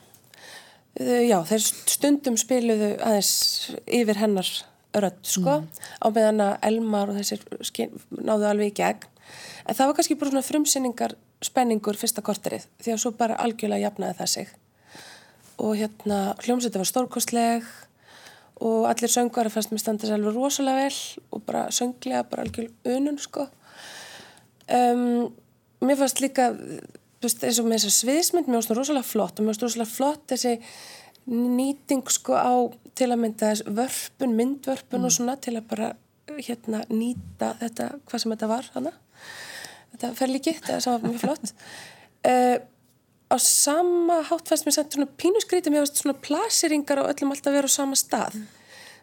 já, 1.26 1.36
þeir 1.50 1.66
stundum 1.66 2.38
spiluðu 2.38 2.92
aðeins 3.02 3.34
yfir 3.86 4.22
hennar 4.22 4.54
rödd, 4.94 5.20
sko, 5.26 5.58
á 5.64 6.06
meðan 6.12 6.46
að 6.46 6.56
Elmar 6.70 7.10
og 7.10 7.18
þessir 7.18 7.42
skin, 7.66 7.94
náðu 8.14 8.50
alveg 8.50 8.70
í 8.70 8.78
gegn. 8.82 9.06
En 9.66 9.78
það 9.78 9.88
var 9.88 9.98
kannski 9.98 10.18
bara 10.20 10.34
svona 10.34 10.46
frumsýningar 10.46 11.14
spenningur 11.42 11.98
fyrsta 11.98 12.22
korterið, 12.22 12.66
því 12.82 12.94
að 12.94 13.02
svo 13.02 13.16
bara 13.18 13.38
algjörlega 13.42 13.88
jafnaði 13.88 14.18
það 14.20 14.34
sig. 14.36 14.58
Og 15.62 15.78
hérna, 15.78 16.18
hljómsveitin 16.42 16.82
var 16.82 16.90
stórkostleg, 16.90 17.72
og 18.62 18.88
allir 18.90 19.10
söngvar 19.10 19.50
fannst 19.52 19.72
mér 19.72 19.82
standa 19.82 20.08
sér 20.08 20.18
alveg 20.18 20.36
rosalega 20.36 20.86
vel 20.86 20.98
og 21.34 21.44
bara 21.46 21.66
sönglega, 21.74 22.24
bara 22.30 22.46
algjör 22.46 22.70
unun 22.84 23.18
sko. 23.18 23.46
Um, 24.70 25.32
mér 25.82 25.98
fannst 25.98 26.22
líka 26.22 26.52
veist, 27.22 27.42
eins 27.42 27.60
og 27.60 27.68
með 27.68 27.80
þessa 27.82 27.96
sviðismynd 27.98 28.48
mér 28.48 28.60
fannst 28.60 28.72
það 28.72 28.80
rosalega 28.80 29.10
flott 29.10 29.38
og 29.38 29.44
mér 29.46 29.52
fannst 29.52 29.66
rosalega 29.66 29.94
flott 29.96 30.26
þessi 30.32 30.54
nýting 31.32 32.06
sko 32.10 32.38
á 32.38 32.54
til 32.98 33.10
að 33.10 33.20
mynda 33.22 33.52
þess 33.52 33.66
vörpun, 33.66 34.36
myndvörpun 34.38 35.06
og 35.06 35.14
svona 35.14 35.36
til 35.42 35.56
að 35.58 35.68
bara 35.70 35.92
hérna 36.38 36.82
nýta 36.90 37.54
þetta, 37.60 37.88
hvað 38.08 38.22
sem 38.22 38.34
þetta 38.34 38.50
var 38.50 38.70
hana 38.74 38.92
þetta 39.92 40.12
fer 40.18 40.32
líki, 40.32 40.54
þetta 40.58 40.94
var 40.94 41.06
mjög 41.06 41.22
flott. 41.22 41.54
Uh, 42.22 42.58
á 43.32 43.36
sama 43.40 44.20
hátt 44.28 44.50
fannst 44.50 44.66
mér 44.68 44.76
samt 44.76 44.96
svona 44.96 45.08
pínusgrítum 45.20 45.76
ég 45.76 45.84
fannst 45.84 46.02
svona 46.02 46.18
plaseringar 46.26 47.00
á 47.00 47.10
öllum 47.10 47.32
alltaf 47.32 47.56
vera 47.56 47.70
á 47.70 47.72
sama 47.72 47.96
stað. 47.98 48.36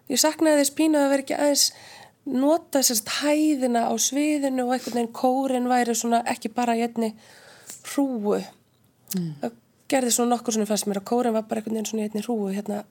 Ég 0.10 0.22
saknaði 0.22 0.62
þess 0.62 0.76
pínu 0.78 1.00
að 1.00 1.10
vera 1.14 1.26
ekki 1.26 1.38
aðeins 1.38 1.66
nota 2.30 2.82
sérst 2.86 3.10
hæðina 3.20 3.88
á 3.90 3.94
sviðinu 3.98 4.68
og 4.68 4.76
einhvern 4.76 5.00
veginn 5.00 5.16
kórin 5.16 5.70
væri 5.70 5.96
svona 5.98 6.22
ekki 6.30 6.52
bara 6.54 6.78
í 6.78 6.84
einni 6.86 7.14
hrúu 7.90 8.38
það 9.16 9.56
gerði 9.90 10.14
svona 10.14 10.36
nokkur 10.36 10.54
svona 10.54 10.70
fannst 10.70 10.90
mér 10.90 11.02
að 11.02 11.10
kórin 11.10 11.34
var 11.34 11.48
bara 11.50 11.62
einhvern 11.62 11.80
veginn 11.80 11.90
svona 11.90 12.06
í 12.06 12.10
einni 12.10 12.26
hrúu 12.26 12.50
hérna 12.54 12.84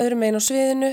öðrum 0.00 0.22
megin 0.22 0.38
á 0.38 0.42
sviðinu. 0.44 0.92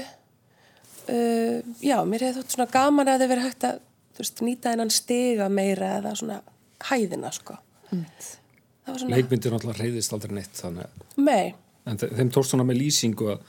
Uh, 1.07 1.61
já, 1.79 2.01
mér 2.03 2.25
hefði 2.25 2.41
þótt 2.41 2.55
svona 2.55 2.71
gaman 2.73 3.07
að 3.07 3.21
þið 3.21 3.31
verið 3.31 3.47
hægt 3.47 3.67
að 3.69 3.77
veist, 4.17 4.41
nýta 4.43 4.73
þennan 4.73 4.91
stiga 4.91 5.47
meira 5.53 5.93
eða 6.01 6.15
svona 6.19 6.41
hæðina 6.89 7.31
sko. 7.35 7.55
Það 7.87 8.01
var 8.01 8.46
svona, 8.95 9.15
leikmyndin 9.15 9.53
alltaf 9.57 9.79
reyðist 9.81 10.13
aldrei 10.15 10.33
neitt 10.39 10.53
þannig. 10.61 10.87
Mei 11.17 11.53
en 11.87 11.97
þe- 11.97 12.11
þeim 12.17 12.31
tókst 12.35 12.51
svona 12.51 12.65
með 12.67 12.79
lýsingu 12.81 13.29
að 13.31 13.39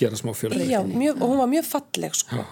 gera 0.00 0.16
smá 0.16 0.32
fjölbreytni. 0.32 0.70
já, 0.72 0.80
mjög, 0.88 1.20
og 1.22 1.28
hún 1.28 1.38
var 1.42 1.48
mjög 1.52 1.64
falleg 1.68 2.14
sko. 2.16 2.44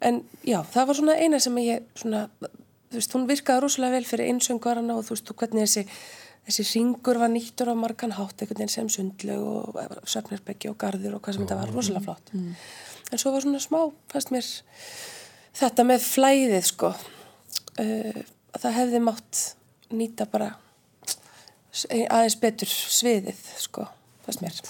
en 0.00 0.22
já, 0.44 0.58
það 0.72 0.86
var 0.86 0.94
svona 0.98 1.14
eina 1.18 1.38
sem 1.40 1.54
ég 1.62 1.82
svona, 1.94 2.24
þú 2.42 2.98
veist, 2.98 3.12
hún 3.14 3.26
virkaði 3.28 3.60
rosalega 3.62 3.92
vel 3.98 4.04
fyrir 4.04 4.32
einsöngvarana 4.32 4.96
og 4.98 5.04
þú 5.06 5.14
veist, 5.16 5.30
og 5.30 5.36
hvernig 5.36 5.62
þessi 5.68 5.86
þessi 6.42 6.64
ringur 6.74 7.18
var 7.22 7.30
nýttur 7.30 7.70
á 7.70 7.74
margan 7.78 8.10
hátt 8.18 8.42
einhvern 8.42 8.58
veginn 8.58 8.68
sem 8.68 8.88
sundlög 8.90 9.42
og 9.46 9.76
söfnirbeggi 10.10 10.68
og 10.72 10.76
garður 10.78 11.14
og 11.14 11.22
hvað 11.22 11.34
sem 11.36 11.44
þetta 11.46 11.58
var, 11.60 11.70
rosalega 11.70 12.02
flott. 12.02 12.32
En 13.12 13.18
svo 13.18 13.30
var 13.30 13.40
svona 13.44 13.60
smá, 13.62 13.92
fannst 14.10 14.32
mér 14.34 14.48
þetta 15.54 15.84
með 15.86 16.00
flæðið 16.02 16.64
sko. 16.66 16.90
Uh, 17.78 18.22
að 18.52 18.60
það 18.66 18.74
hefði 18.80 19.00
mátt 19.06 19.42
nýta 19.94 20.26
bara 20.28 20.50
aðeins 21.72 22.36
betur 22.40 22.70
sviðið 22.70 23.40
sko, 23.62 23.86
fannst 24.26 24.44
mér. 24.44 24.60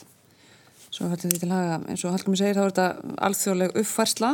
Svo 0.93 1.09
höllum 1.09 1.33
við 1.33 1.43
til 1.43 1.51
haga, 1.51 1.81
eins 1.89 2.05
og 2.05 2.13
Hallgrimur 2.15 2.39
segir, 2.39 2.59
þá 2.59 2.63
er 2.63 2.73
þetta 2.75 3.15
alþjóðleg 3.29 3.77
uppfærsla 3.81 4.33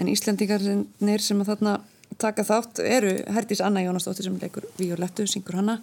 en 0.00 0.08
Íslendingarnir 0.10 1.22
sem 1.22 1.42
að 1.42 1.52
þarna 1.52 1.74
taka 2.22 2.44
þátt 2.48 2.80
eru 2.84 3.12
Herdís 3.34 3.62
Anna 3.64 3.84
Jónasdóttir 3.84 4.26
sem 4.26 4.38
leikur 4.40 4.66
Violettu, 4.78 5.26
syngur 5.28 5.60
hana 5.60 5.78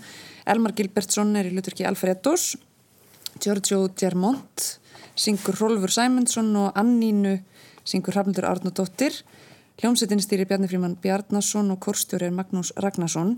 Elmar 0.50 0.74
Gilbertsson 0.78 1.36
er 1.38 1.50
í 1.50 1.54
hlutverki 1.54 1.86
Alfredos 1.88 2.56
Giorgio 3.42 3.88
Germont 3.98 4.66
syngur 5.20 5.58
Rolfur 5.62 5.94
Sæmundsson 5.94 6.52
og 6.58 6.78
Annínu 6.80 7.38
syngur 7.88 8.18
Hrafnildur 8.18 8.50
Arnódóttir 8.50 9.22
Hljómsettin 9.80 10.20
stýri 10.20 10.44
Bjarni 10.44 10.68
Fríman 10.68 10.98
Bjarnason 11.00 11.72
og 11.72 11.80
korstjóri 11.80 12.28
er 12.28 12.34
Magnús 12.36 12.74
Ragnarsson. 12.84 13.38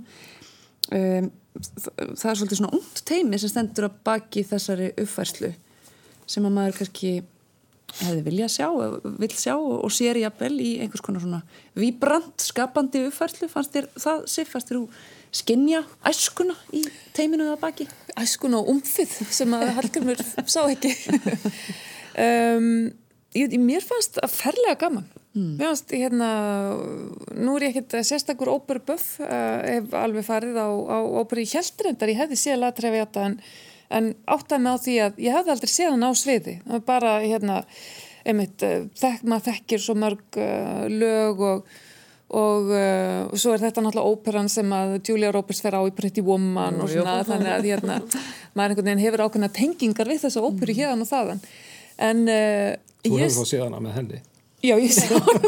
Um, 0.90 1.28
það 1.56 2.30
er 2.32 2.40
svolítið 2.40 2.62
svona 2.62 2.74
ungt 2.78 3.04
teimi 3.08 3.40
sem 3.42 3.52
stendur 3.52 3.90
að 3.90 4.00
baki 4.08 4.44
þessari 4.48 4.92
uppfærslu 5.02 5.52
sem 6.30 6.48
að 6.48 6.56
maður 6.56 6.78
kannski 6.80 7.14
hefði 8.00 8.22
vilja 8.24 8.48
sjá, 8.52 8.68
vil 9.20 9.32
sjá 9.36 9.56
og 9.58 9.90
sér 9.92 10.22
jafnvel 10.22 10.54
í 10.64 10.70
einhvers 10.84 11.04
konar 11.04 11.24
svona 11.24 11.42
vibrant, 11.76 12.38
skapandi 12.40 13.02
uppfærslu. 13.10 13.50
Fannst 13.52 13.76
þér 13.76 13.90
það, 14.00 14.22
Sif, 14.32 14.52
fannst 14.54 14.72
þér 14.72 14.80
þú 14.80 14.86
skinja 15.42 15.82
æskuna 16.08 16.56
í 16.76 16.86
teiminu 17.16 17.50
það 17.50 17.60
baki? 17.66 17.88
Æskuna 18.20 18.62
og 18.62 18.72
umfið 18.76 19.16
sem 19.32 19.56
að 19.58 19.74
Hallgrimur 19.80 20.24
sá 20.48 20.62
ekki. 20.66 20.96
Um, 22.12 22.90
ég, 23.32 23.54
mér 23.64 23.86
fannst 23.88 24.18
að 24.20 24.34
ferlega 24.36 24.76
gaman 24.82 25.06
mm. 25.34 25.50
mér 25.60 25.72
fannst, 25.72 25.94
hérna 25.96 26.30
nú 27.36 27.58
er 27.58 27.68
ég 27.68 27.76
ekkert 27.76 28.08
sérstakur 28.08 28.54
óperuböf 28.54 29.08
uh, 29.24 29.60
hef 29.66 29.98
alveg 29.98 30.28
farið 30.28 30.62
á, 30.62 30.70
á 30.70 30.98
óperu 31.22 31.46
í 31.46 31.52
Hjeldrendar, 31.52 32.14
ég 32.14 32.22
hefði 32.24 32.40
séð 32.40 32.64
latræfi 32.64 33.04
en, 33.26 33.38
en 33.90 34.14
áttaði 34.26 34.64
mig 34.66 34.74
á 34.74 34.84
því 34.86 34.98
að 35.06 35.22
ég 35.28 35.38
hefði 35.38 35.56
aldrei 35.56 35.74
séð 35.76 35.94
hann 35.96 36.08
á 36.08 36.12
sviði 36.18 36.58
bara 36.88 37.20
hérna 37.24 37.62
einmitt, 38.22 38.62
þekk, 38.62 39.24
maður 39.26 39.48
þekkir 39.52 39.82
svo 39.82 39.98
mörg 39.98 40.42
uh, 40.42 40.86
lög 40.92 41.48
og 41.52 41.72
og 42.32 42.70
uh, 42.72 43.32
svo 43.36 43.52
er 43.52 43.64
þetta 43.66 43.84
náttúrulega 43.84 44.12
óperan 44.14 44.50
sem 44.52 44.70
að 44.72 44.94
Julia 45.04 45.34
Roberts 45.36 45.60
fer 45.64 45.76
á 45.76 45.84
í 45.84 45.92
Pretty 45.96 46.24
Woman 46.24 46.80
og 46.80 46.92
svona 46.92 47.18
jú. 47.20 47.28
þannig 47.28 47.52
að 47.58 47.68
hérna, 47.68 47.98
maður 48.56 48.74
einhvern 48.74 48.88
veginn 48.88 49.04
hefur 49.04 49.24
ákveðna 49.26 49.52
tengingar 49.56 50.12
við 50.12 50.24
þessa 50.24 50.44
óperu 50.46 50.72
mm. 50.72 50.80
hérna 50.80 51.04
og 51.06 51.12
þaðan 51.12 51.44
en 52.08 52.24
uh, 52.32 52.70
Þú 53.02 53.18
hefur 53.18 53.42
þá 53.42 53.50
séð 53.52 53.66
hana 53.66 53.82
með 53.84 53.98
henni 54.00 54.22
Já, 54.62 54.76
ég 54.78 54.94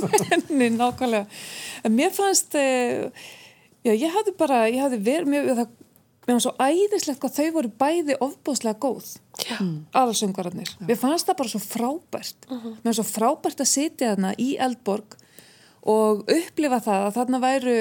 með 0.03 0.27
henni 0.31 0.69
nákvæmlega. 0.73 1.25
En 1.85 1.95
mér 1.95 2.13
fannst 2.15 2.55
uh, 2.57 3.09
já, 3.85 3.91
ég 3.93 4.09
hafði 4.13 4.35
bara, 4.39 4.65
ég 4.71 4.81
hafði 4.81 5.01
verið 5.05 5.31
mér, 5.33 5.49
það, 5.59 5.73
mér 6.27 6.37
var 6.37 6.45
svo 6.45 6.53
æðislegt 6.61 7.27
að 7.27 7.35
þau 7.37 7.49
voru 7.57 7.73
bæði 7.83 8.17
ofbúslega 8.23 8.79
góð 8.81 9.11
aðalsöngararnir, 9.97 10.71
mér 10.87 10.99
fannst 10.99 11.27
það 11.27 11.39
bara 11.41 11.51
svo 11.51 11.61
frábært. 11.63 12.47
-huh. 12.47 12.73
mér 12.79 12.89
var 12.91 12.97
svo 12.99 13.07
frábært 13.09 13.61
að 13.61 13.71
sitja 13.73 14.13
þarna 14.13 14.33
í 14.37 14.49
Eldborg 14.61 15.17
og 15.83 16.25
upplifa 16.31 16.79
það 16.79 17.07
að 17.07 17.15
þarna 17.17 17.39
væru 17.43 17.77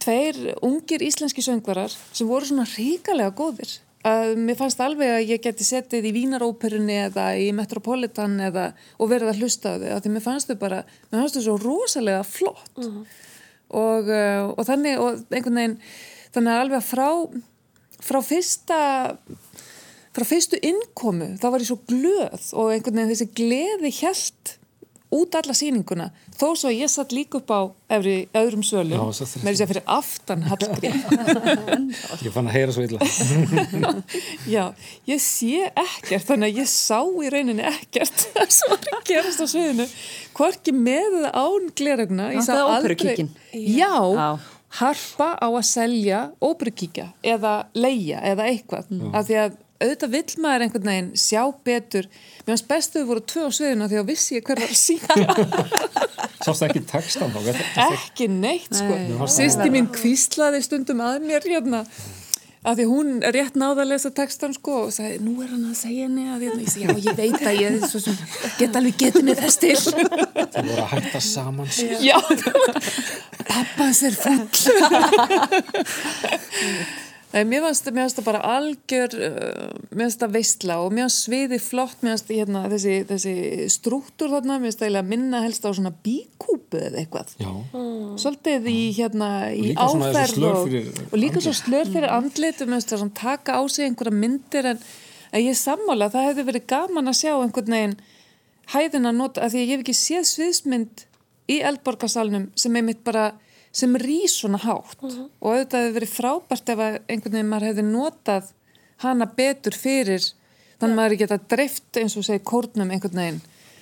tveir 0.00 0.36
ungir 0.64 1.02
íslenski 1.04 1.42
söngvarar 1.44 1.92
sem 2.12 2.28
voru 2.28 2.46
svona 2.46 2.68
ríkalega 2.68 3.34
góðir 3.36 3.80
að 4.06 4.38
mér 4.40 4.56
fannst 4.56 4.80
alveg 4.80 5.10
að 5.12 5.26
ég 5.28 5.42
geti 5.44 5.64
settið 5.66 6.06
í 6.08 6.12
Vínaróperunni 6.16 6.96
eða 7.04 7.26
í 7.36 7.50
Metropolitan 7.56 8.38
eða 8.40 8.70
og 8.96 9.10
verið 9.10 9.32
að 9.32 9.42
hlusta 9.42 9.74
á 9.76 9.80
þau 9.80 9.90
að 9.92 10.04
því 10.04 10.12
mér 10.14 10.24
fannst 10.24 10.48
þau 10.48 10.56
bara, 10.62 10.78
mér 11.10 11.20
fannst 11.20 11.36
þau 11.36 11.44
svo 11.44 11.56
rosalega 11.60 12.22
flott 12.24 12.80
uh 12.80 12.86
mhm. 12.86 13.02
-huh. 13.02 13.26
og, 13.82 14.08
uh, 14.08 14.44
og 14.56 14.64
þannig 14.68 14.98
og 14.98 15.20
einhvern 15.28 15.60
veginn 15.60 15.78
þannig 16.32 16.52
að 16.52 16.62
alveg 16.64 16.86
frá 16.86 17.08
frá 18.00 18.20
fyrsta 18.24 18.80
frá 20.16 20.24
fyrstu 20.24 20.58
innkomu 20.62 21.36
þá 21.36 21.46
var 21.50 21.60
ég 21.60 21.68
svo 21.68 21.80
glöð 21.84 22.48
og 22.56 22.72
einhvern 22.72 22.96
veginn 22.96 23.12
þessi 23.12 23.28
gleði 23.36 23.92
hjælt 24.00 24.56
út 25.10 25.34
alla 25.34 25.54
síninguna 25.56 26.08
þó 26.38 26.52
svo 26.58 26.70
ég 26.72 26.90
satt 26.90 27.12
líka 27.14 27.40
upp 27.40 27.50
á 27.50 27.60
efri, 27.96 28.14
öðrum 28.36 28.62
svölum. 28.66 29.00
Með 29.42 29.56
þess 29.56 29.64
að 29.64 29.70
fyrir 29.72 29.86
aftan 29.90 30.44
Hallgrím 30.46 31.00
ég 32.26 32.34
fann 32.34 32.50
að 32.50 32.54
heyra 32.54 32.74
svo 32.76 32.84
illa. 32.86 33.08
Já, 34.54 34.62
ég 35.10 35.22
sé 35.24 35.66
ekkert 35.68 36.28
þannig 36.28 36.52
að 36.52 36.60
ég 36.62 36.70
sá 36.70 37.00
í 37.02 37.32
rauninni 37.34 37.66
ekkert 37.72 38.26
það 38.36 38.54
sem 38.54 38.72
var 38.74 38.92
að 39.00 39.08
gerast 39.10 39.42
á 39.42 39.46
sviðinu. 39.50 39.88
Hvorki 40.38 40.76
með 40.76 41.18
án 41.32 41.70
glerögna 41.74 42.30
það 42.38 42.62
er 42.62 42.70
óperukíkin 42.76 43.32
já, 43.50 43.94
harpa 44.78 45.32
á 45.42 45.48
að 45.50 45.66
selja 45.66 46.22
óperukíkja 46.38 47.10
eða 47.34 47.56
leia 47.74 48.22
eða 48.30 48.46
eitthvað. 48.52 48.94
Mm. 48.94 49.10
af 49.10 49.26
því 49.26 49.42
að 49.42 49.58
auðvitað 49.80 50.14
vill 50.14 50.34
maður 50.44 50.64
einhvern 50.66 50.90
veginn 50.90 51.10
sjá 51.18 51.42
betur. 51.66 52.08
Mér 52.44 52.52
finnst 52.52 52.68
bestuðu 52.70 53.08
voru 53.08 53.22
tvö 53.32 53.48
á 53.48 53.50
sviðina 53.56 53.88
því 53.90 54.00
að 54.00 54.08
vissi 54.12 54.36
ég 54.36 54.46
hver 54.46 54.60
var 54.60 54.70
að 54.70 54.80
sína. 54.80 55.14
Sást 56.44 56.64
ekki 56.64 56.82
textan 56.88 57.32
þá? 57.34 57.40
Ekki 57.90 58.30
neitt 58.32 58.72
sko. 58.72 58.94
Nei, 58.96 59.28
Sýsti 59.28 59.68
mín 59.72 59.90
kvíslaði 59.92 60.62
stundum 60.64 61.02
að 61.04 61.20
mér 61.28 61.44
hérna 61.48 61.84
að 62.60 62.76
því 62.76 62.84
hún 62.90 63.12
er 63.24 63.32
rétt 63.32 63.54
náða 63.56 63.84
að 63.84 63.90
lesa 63.94 64.10
textan 64.12 64.52
sko 64.52 64.74
og 64.84 64.90
sagði, 64.92 65.16
nú 65.24 65.32
er 65.40 65.48
hann 65.48 65.64
að 65.70 65.78
segja 65.80 66.04
henni 66.04 66.26
að 66.28 66.42
hérna, 66.44 66.60
ég 66.60 66.72
já 66.76 66.88
ég 67.06 67.16
veit 67.16 67.40
að 67.40 67.56
ég 67.56 67.72
get 68.60 68.76
alveg 68.76 68.96
getið 69.00 69.24
með 69.30 69.36
þess 69.46 69.56
til. 69.62 69.76
Það 69.80 70.64
voru 70.68 70.82
að 70.84 70.90
hætta 70.92 71.20
saman. 71.24 71.70
Sko. 71.72 71.88
Já, 72.04 72.18
pappas 73.52 73.98
er 74.10 74.14
full 74.20 74.44
Nei, 77.30 77.44
mér 77.46 77.62
finnst 77.62 77.86
það 78.18 78.26
bara 78.26 78.40
algjör, 78.56 79.12
uh, 79.14 79.74
mér 79.94 80.08
finnst 80.08 80.22
það 80.22 80.32
veistla 80.34 80.78
og 80.82 80.94
mér 80.94 81.06
finnst 81.06 81.26
sviði 81.28 81.58
flott, 81.62 82.00
mér 82.02 82.16
finnst 82.16 82.32
hérna, 82.34 82.62
þessi, 82.72 82.94
þessi 83.06 83.34
strúktur 83.70 84.32
þarna, 84.32 84.56
mér 84.58 84.72
finnst 84.72 84.82
það 84.82 85.10
minna 85.12 85.42
helst 85.44 85.66
á 85.66 85.70
svona 85.70 85.92
bíkúpu 86.04 86.80
eða 86.80 87.04
eitthvað. 87.04 87.34
Já. 87.38 87.52
Svolítið 88.24 88.66
í, 88.72 88.80
hérna, 88.98 89.28
í 89.54 89.74
áferð 89.78 90.48
og, 90.48 90.74
og 91.06 91.14
líka 91.22 91.42
svo 91.44 91.54
slör 91.54 91.86
fyrir 91.92 92.10
andlit 92.10 92.64
og 92.64 92.70
mér 92.70 92.80
finnst 92.80 92.94
það 92.96 93.04
svona 93.04 93.20
taka 93.20 93.58
á 93.58 93.62
sig 93.70 93.86
einhverja 93.86 94.16
myndir 94.24 94.72
en, 94.72 94.82
en 95.30 95.44
ég 95.46 95.60
sammála, 95.60 96.10
það 96.10 96.32
hefði 96.32 96.46
verið 96.50 96.66
gaman 96.74 97.12
að 97.12 97.20
sjá 97.22 97.34
einhvern 97.36 97.76
veginn 97.76 98.00
hæðin 98.74 99.06
að 99.06 99.16
nota, 99.18 99.44
að 99.44 99.54
því 99.54 99.62
ég 99.62 99.70
hef 99.74 99.84
ekki 99.84 99.96
séð 99.98 100.26
sviðsmynd 100.30 101.06
í 101.50 101.60
eldborgarsalunum 101.66 102.50
sem 102.58 102.76
einmitt 102.78 103.02
bara 103.06 103.30
sem 103.72 103.94
rýs 103.96 104.34
svona 104.40 104.58
hátt 104.58 105.02
mhm. 105.02 105.10
-huh. 105.10 105.28
og 105.40 105.52
auðvitað 105.52 105.84
hefur 105.84 105.96
verið 105.98 106.16
frábært 106.16 106.68
ef 106.68 106.78
einhvern 107.08 107.32
veginn 107.32 107.48
maður 107.50 107.68
hefði 107.68 107.84
notað 107.86 108.52
hana 108.96 109.26
betur 109.26 109.74
fyrir 109.74 110.22
þannig 110.80 110.94
að 110.94 111.00
maður 111.00 111.18
geta 111.18 111.38
dreift 111.48 111.96
eins 111.96 112.16
og 112.16 112.24
segi 112.24 112.44
kórnum 112.44 112.90
einhvern 112.90 113.20
veginn 113.22 113.40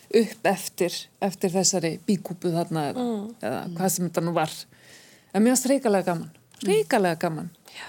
upp 0.09 0.47
eftir, 0.49 0.93
eftir 1.21 1.51
þessari 1.51 1.99
bíkúpu 2.07 2.53
þarna 2.53 2.93
-huh. 2.93 3.35
eða 3.43 3.61
hvað 3.77 3.89
sem 3.89 4.09
þetta 4.09 4.21
nú 4.21 4.33
var 4.33 4.51
en 5.33 5.43
mér 5.43 5.55
finnst 5.55 5.67
reikalega 5.67 6.05
gaman 6.05 6.31
reikalega 6.63 7.15
gaman 7.15 7.51
Já. 7.69 7.89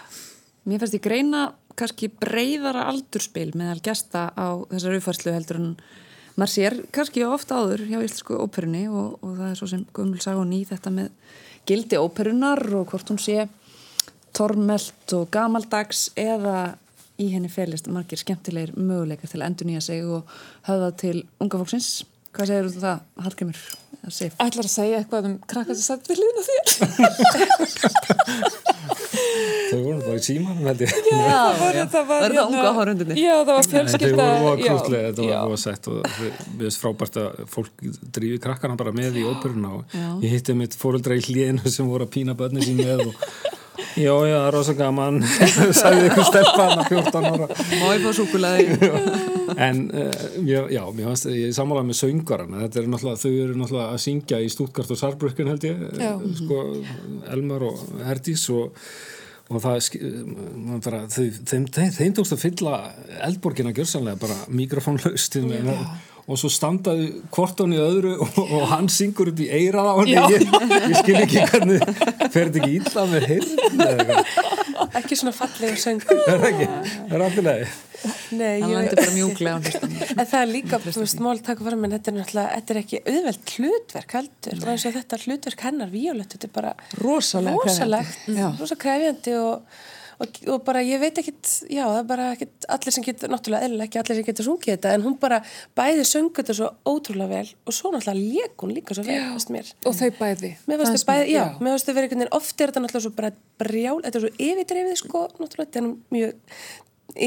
Mér 0.65 0.79
finnst 0.79 0.93
ég 0.93 1.01
greina 1.01 1.53
kannski 1.75 2.09
breyðara 2.09 2.87
aldurspil 2.91 3.51
meðal 3.55 3.79
gesta 3.81 4.31
á 4.35 4.47
þessar 4.69 4.97
uppfærslu 4.99 5.33
heldur 5.33 5.55
en 5.55 5.75
maður 6.35 6.53
sér 6.53 6.75
kannski 6.95 7.23
ofta 7.27 7.59
áður 7.59 7.85
hjá 7.87 7.99
Íslensku 7.99 8.37
óperunni 8.39 8.87
og, 8.87 9.19
og 9.23 9.37
það 9.37 9.49
er 9.49 9.59
svo 9.59 9.67
sem 9.67 9.85
Guðmul 9.95 10.21
sag 10.23 10.39
og 10.39 10.47
ný 10.49 10.63
þetta 10.67 10.91
með 10.93 11.09
gildi 11.67 11.99
óperunar 11.99 12.61
og 12.75 12.91
hvort 12.91 13.11
hún 13.11 13.21
sé 13.21 13.47
tormelt 14.35 15.15
og 15.17 15.29
gamaldags 15.33 16.09
eða 16.19 16.75
í 17.19 17.29
henni 17.33 17.51
felist 17.51 17.89
margir 17.91 18.21
skemmtilegir 18.21 18.75
möguleikar 18.77 19.31
til 19.31 19.41
að 19.41 19.49
endur 19.49 19.69
nýja 19.69 19.83
sig 19.83 20.05
og 20.05 20.29
höfða 20.67 20.91
til 21.01 21.17
unga 21.41 21.59
fólksins. 21.59 21.89
Hvað 22.31 22.51
segir 22.51 22.69
þú 22.69 22.77
um 22.77 22.83
það, 22.85 23.05
Hallgrimur? 23.25 23.63
Ætlar 24.07 24.65
að 24.65 24.71
segja 24.71 24.99
eitthvað 25.01 25.25
um 25.27 25.35
krakkar 25.49 25.75
sem 25.75 25.85
satt 25.85 26.07
við 26.07 26.21
hlýðina 26.21 26.43
þér? 26.47 26.67
Þau 29.69 29.79
voru 29.83 29.99
bara 30.01 30.17
í 30.17 30.23
símanum 30.23 30.65
held 30.65 30.81
ég. 30.81 30.93
Já, 31.09 31.17
það 31.19 31.59
var, 31.59 31.77
það 31.77 32.07
var, 32.09 32.23
var 32.23 32.33
það 32.33 32.39
unga 32.45 32.71
hórundinni 32.77 33.17
Já, 33.19 33.33
það 33.35 33.51
var 33.51 33.67
fjölskylda 33.73 34.25
Þau 34.29 34.45
voru 34.45 34.63
krútlega, 34.63 35.11
þetta 35.11 35.27
var 35.27 35.49
góða 35.49 35.59
sett 35.63 35.89
og 35.91 35.97
við 36.15 36.63
veist 36.63 36.81
frábært 36.81 37.19
að 37.21 37.43
fólk 37.53 37.85
drífi 38.17 38.41
krakkarna 38.45 38.79
bara 38.79 38.95
með 38.95 39.19
í 39.21 39.27
óperuna 39.29 39.75
og 39.77 39.93
já. 39.93 40.07
ég 40.25 40.35
hitti 40.37 40.55
mitt 40.57 40.77
fóröldra 40.79 41.19
í 41.19 41.25
hlíðinu 41.27 41.73
sem 41.75 41.89
voru 41.89 42.07
að 42.07 42.13
pína 42.15 42.37
börni 42.39 42.65
sín 42.65 42.79
með 42.81 43.09
og 43.09 43.13
Já, 43.99 44.13
já, 44.13 44.35
það 44.35 44.47
er 44.47 44.55
rosa 44.55 44.75
gaman. 44.77 45.19
Sagði 45.81 46.07
ykkur 46.09 46.27
stefan 46.29 46.75
að 46.75 46.93
14 46.93 47.29
ára. 47.29 47.49
Má 47.79 47.85
ég 47.93 48.05
fá 48.05 48.09
súkulæði 48.19 48.91
En 49.67 49.83
uh, 49.89 50.25
já, 50.45 50.83
mér 50.93 51.07
finnst 51.09 51.29
ég 51.33 51.53
samála 51.57 51.81
með 51.85 51.99
söngarana, 52.03 52.65
þetta 52.65 52.81
er 52.83 52.89
náttúrulega 52.93 53.21
þau 53.23 53.31
eru 53.31 53.55
náttúrulega 53.57 53.95
að 53.95 54.03
syngja 54.03 54.41
í 54.45 54.51
Stuttgart 54.53 54.93
og 54.93 54.99
Sarbrücken 54.99 55.49
held 55.49 55.65
ég, 55.65 55.79
já. 55.97 56.11
sko 56.37 56.59
Elmar 57.33 57.65
og 57.71 57.81
Herdís 58.05 58.45
og 58.53 58.77
og 59.49 59.63
það 59.63 59.77
bara, 60.85 60.99
þeim, 61.09 61.63
þeim, 61.73 61.93
þeim 61.95 62.11
tókst 62.19 62.35
að 62.35 62.43
fylla 62.43 62.73
eldborgina 63.25 63.73
gjörsanlega 63.73 64.21
bara 64.21 64.35
mikrofónlaust 64.53 65.39
og 66.29 66.37
svo 66.37 66.49
standaði 66.53 67.09
kvortón 67.33 67.73
í 67.73 67.79
öðru 67.81 68.15
og, 68.21 68.39
og 68.45 68.65
hann 68.69 68.89
syngur 68.93 69.31
upp 69.31 69.41
í 69.41 69.49
eirað 69.49 69.89
á 69.89 69.93
hann 69.97 70.11
ég, 70.13 70.47
ég 70.85 70.95
skil 71.01 71.17
ekki 71.23 71.45
hvernig 71.49 71.85
fer 72.29 72.51
þetta 72.51 72.61
ekki 72.61 72.73
ílla 72.77 73.05
með 73.09 73.27
heyrn 73.31 73.49
ekki 74.99 75.17
svona 75.19 75.33
fallega 75.35 75.75
söngur. 75.79 76.21
Það 76.23 76.35
er 76.35 76.45
ekki, 76.51 76.67
það 77.09 77.15
er 77.17 77.25
alltaf 77.27 77.47
leið 77.49 77.77
Nei, 78.31 78.61
hann 78.61 78.71
lendir 78.71 78.99
bara 79.01 79.11
mjúklega 79.11 79.57
en 79.59 80.27
það 80.29 80.39
er 80.39 80.51
líka, 80.53 80.79
þú 80.85 81.01
veist, 81.01 81.21
mál 81.23 81.41
taka 81.43 81.65
fram 81.65 81.83
en 81.83 81.95
þetta 81.97 82.11
er 82.11 82.17
náttúrulega, 82.19 82.59
þetta 82.59 82.75
er 82.75 82.81
ekki 82.83 83.01
auðvelt 83.03 83.53
hlutverk 83.57 84.15
heldur, 84.19 84.61
og 84.61 84.71
eins 84.73 84.85
og 84.87 84.95
þetta 84.95 85.19
hlutverk 85.25 85.63
hennar 85.67 85.91
Víolett, 85.91 86.35
þetta 86.35 86.47
er 86.47 86.53
bara 86.55 86.73
rosalegt 87.01 87.65
rosalega 87.65 88.77
krefjandi 88.85 89.35
og, 89.41 89.81
og, 90.19 90.39
og 90.51 90.63
bara, 90.67 90.81
ég 90.83 90.99
veit 91.01 91.19
ekkit 91.21 91.51
já, 91.71 91.83
það 91.85 91.99
er 92.01 92.07
bara 92.09 92.25
ekkit, 92.33 92.67
allir 92.75 92.95
sem 92.95 93.05
getur 93.05 93.31
náttúrulega 93.31 93.67
eðlilega 93.67 93.87
ekki 93.87 94.01
allir 94.01 94.19
sem 94.19 94.27
getur 94.27 94.47
sungið 94.47 94.73
þetta, 94.73 94.95
en 94.97 95.05
hún 95.05 95.15
bara 95.21 95.39
bæði 95.77 96.05
söngur 96.07 96.41
þetta 96.41 96.57
svo 96.57 96.71
ótrúlega 96.89 97.29
vel 97.31 97.53
og 97.63 97.77
svo 97.77 97.93
náttúrulega 97.93 98.43
leik 98.43 98.65
hún 98.65 98.75
líka 98.75 98.97
svo 98.97 99.05
vel, 99.07 99.21
veist 99.35 99.53
mér. 99.55 99.71
og 99.85 99.95
þau 99.95 100.09
bæði, 100.19 100.51
mér 100.67 100.81
veist 100.83 100.97
þau 100.97 101.07
bæði, 101.11 101.31
já, 101.31 101.39
já. 101.39 101.47
mér 101.63 101.75
veist 101.75 101.87
þau 101.87 101.95
verið 101.95 102.09
einhvern 102.09 102.23
veginn, 102.25 102.35
oft 102.39 102.53
er 102.59 102.73
þetta 102.73 102.83
náttúrulega 102.85 103.07
svo 103.07 103.15
bara 103.15 103.33
brjál, 103.63 103.95
þetta 104.05 104.19
er 104.19 104.25
svo 104.25 104.33
yfirdrefið 104.49 105.01
sko, 105.03 105.23
náttúrulega, 105.39 105.71
þetta 105.71 105.83
er 105.83 105.89
mjög 106.17 106.61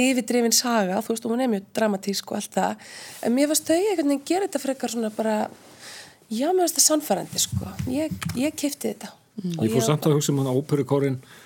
yfirdrifin 0.02 0.54
saga, 0.54 1.00
þú 1.02 1.14
veist, 1.14 1.24
og 1.26 1.32
hún 1.34 1.42
er 1.42 1.52
mjög 1.52 1.64
dramatísk 1.74 2.30
og 2.32 2.38
allt 2.38 2.54
það, 2.54 2.92
en 3.26 3.34
mér 3.34 3.50
varst 3.50 3.66
þau 3.66 3.78
einhvern 3.78 4.12
veginn 4.12 4.26
gera 4.28 4.46
þetta 4.46 4.62
frekar 4.62 4.92
svona 4.92 5.10
bara 5.16 5.36
já, 6.28 6.46
mér 6.52 6.62
varst 6.62 6.78
það 6.78 6.86
sannfærandi, 6.86 7.42
sko. 7.42 7.72
Ég, 7.90 8.14
ég 8.38 8.54
kifti 8.54 8.92
þetta. 8.92 9.10
Og 9.58 9.64
Ég 9.66 9.74
fór 9.74 9.86
samt 9.88 10.06
að 10.06 10.18
hugsa 10.18 10.32
um 10.32 10.42
hann 10.42 10.52
óperukórin 10.52 11.18
svona 11.18 11.41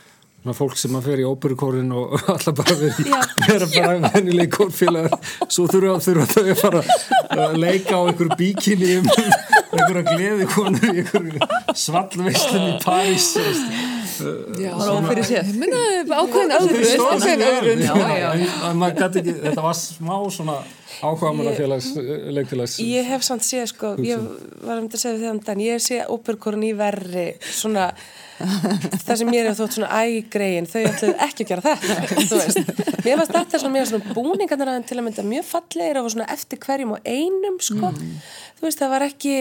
fólk 0.55 0.77
sem 0.79 0.95
að 0.99 1.09
fer 1.11 1.23
í 1.23 1.27
óperukórin 1.27 1.91
og 1.97 2.15
alltaf 2.35 2.55
bara 2.61 2.77
verið 2.79 3.11
vera 3.51 3.69
bara 3.75 4.13
vennileg 4.15 4.53
kórfélagar. 4.55 5.19
Svo 5.49 5.67
þurfa, 5.73 5.99
þurfa 6.07 6.27
þau 6.31 6.45
að 6.45 6.61
fara 6.63 6.83
að 7.47 7.59
leika 7.63 7.99
á 7.99 8.03
einhver 8.07 8.33
bíkinni 8.39 9.01
um 9.01 9.11
einhverja 9.77 10.05
gleði 10.13 10.49
konur 10.53 10.87
í 10.93 11.03
einhverju 11.03 11.51
svallveislum 11.75 12.69
í 12.71 12.75
París 12.85 13.33
Já, 13.37 13.96
Ófyrir 14.21 15.27
séð. 15.29 15.53
Ég 15.53 15.61
minna 15.61 15.83
ákveðin 16.23 16.57
öðru, 16.59 16.83
ákveðin 17.11 17.47
öðru. 17.51 17.77
Já, 17.85 17.95
já. 18.21 18.29
En 18.71 18.81
maður 18.81 19.01
gæti 19.03 19.23
ekki, 19.23 19.37
þetta 19.45 19.65
var 19.67 19.79
smá 19.79 20.17
svona 20.35 20.59
ákvæmuna 21.03 21.53
félags, 21.57 21.89
leikfélags 22.33 22.77
Ég 22.81 23.09
hef 23.11 23.25
samt 23.27 23.45
séð 23.45 23.67
sko, 23.73 23.93
ég 24.05 24.21
var 24.65 24.79
um 24.79 24.87
þetta 24.87 24.97
að 24.99 25.03
segja 25.03 25.19
þegar 25.19 25.35
um 25.35 25.41
daginn, 25.49 25.65
ég 25.67 25.83
sé 25.85 25.99
óperkorun 26.09 26.65
í 26.65 26.71
verri 26.79 27.27
svona, 27.45 27.89
það 28.39 29.21
sem 29.21 29.31
mér 29.31 29.51
hefur 29.51 29.59
þótt 29.65 29.77
svona 29.77 30.01
ægrein, 30.07 30.69
þau 30.71 30.81
ætluðu 30.85 31.17
ekki 31.27 31.47
að 31.47 31.51
gera 31.53 31.67
þetta, 31.67 31.99
þú 32.31 32.41
veist. 32.41 32.73
Mér 33.07 33.21
varst 33.21 33.35
þetta 33.37 33.61
svona 33.63 33.75
mér 33.77 33.91
svona 33.91 34.17
búningarnir 34.17 34.73
aðeins 34.73 34.89
til 34.91 35.01
að 35.01 35.07
mynda 35.09 35.27
mjög 35.27 35.49
fallegir 35.51 36.01
og 36.01 36.11
svona 36.15 36.31
eftir 36.37 36.63
hverjum 36.65 36.97
og 36.97 37.13
einum 37.13 37.61
sko, 37.69 37.93
þú 38.57 38.69
veist 38.69 38.83
það 38.83 38.95
var 38.97 39.07
ekki, 39.11 39.37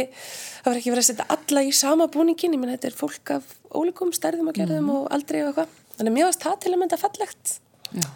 það 0.65 0.71
var 0.71 0.79
ekki 0.79 0.91
verið 0.95 1.03
að 1.03 1.09
setja 1.11 1.25
alla 1.35 1.61
í 1.61 1.73
sama 1.77 2.05
búningin, 2.09 2.53
ég 2.55 2.61
menn 2.61 2.71
þetta 2.73 2.87
er 2.89 2.95
fólk 2.97 3.31
af 3.35 3.51
ólíkum 3.69 4.13
stærðum 4.15 4.49
og 4.49 4.55
gerðum 4.57 4.87
og 4.95 5.09
aldrei 5.13 5.43
og 5.43 5.51
eitthvað, 5.51 5.75
þannig 5.99 6.09
að 6.09 6.15
mér 6.15 6.25
varst 6.25 6.45
það 6.45 6.55
til 6.63 6.71
að 6.71 6.79
mynda 6.81 6.97
fallegt 6.97 7.51
Já. 7.93 8.07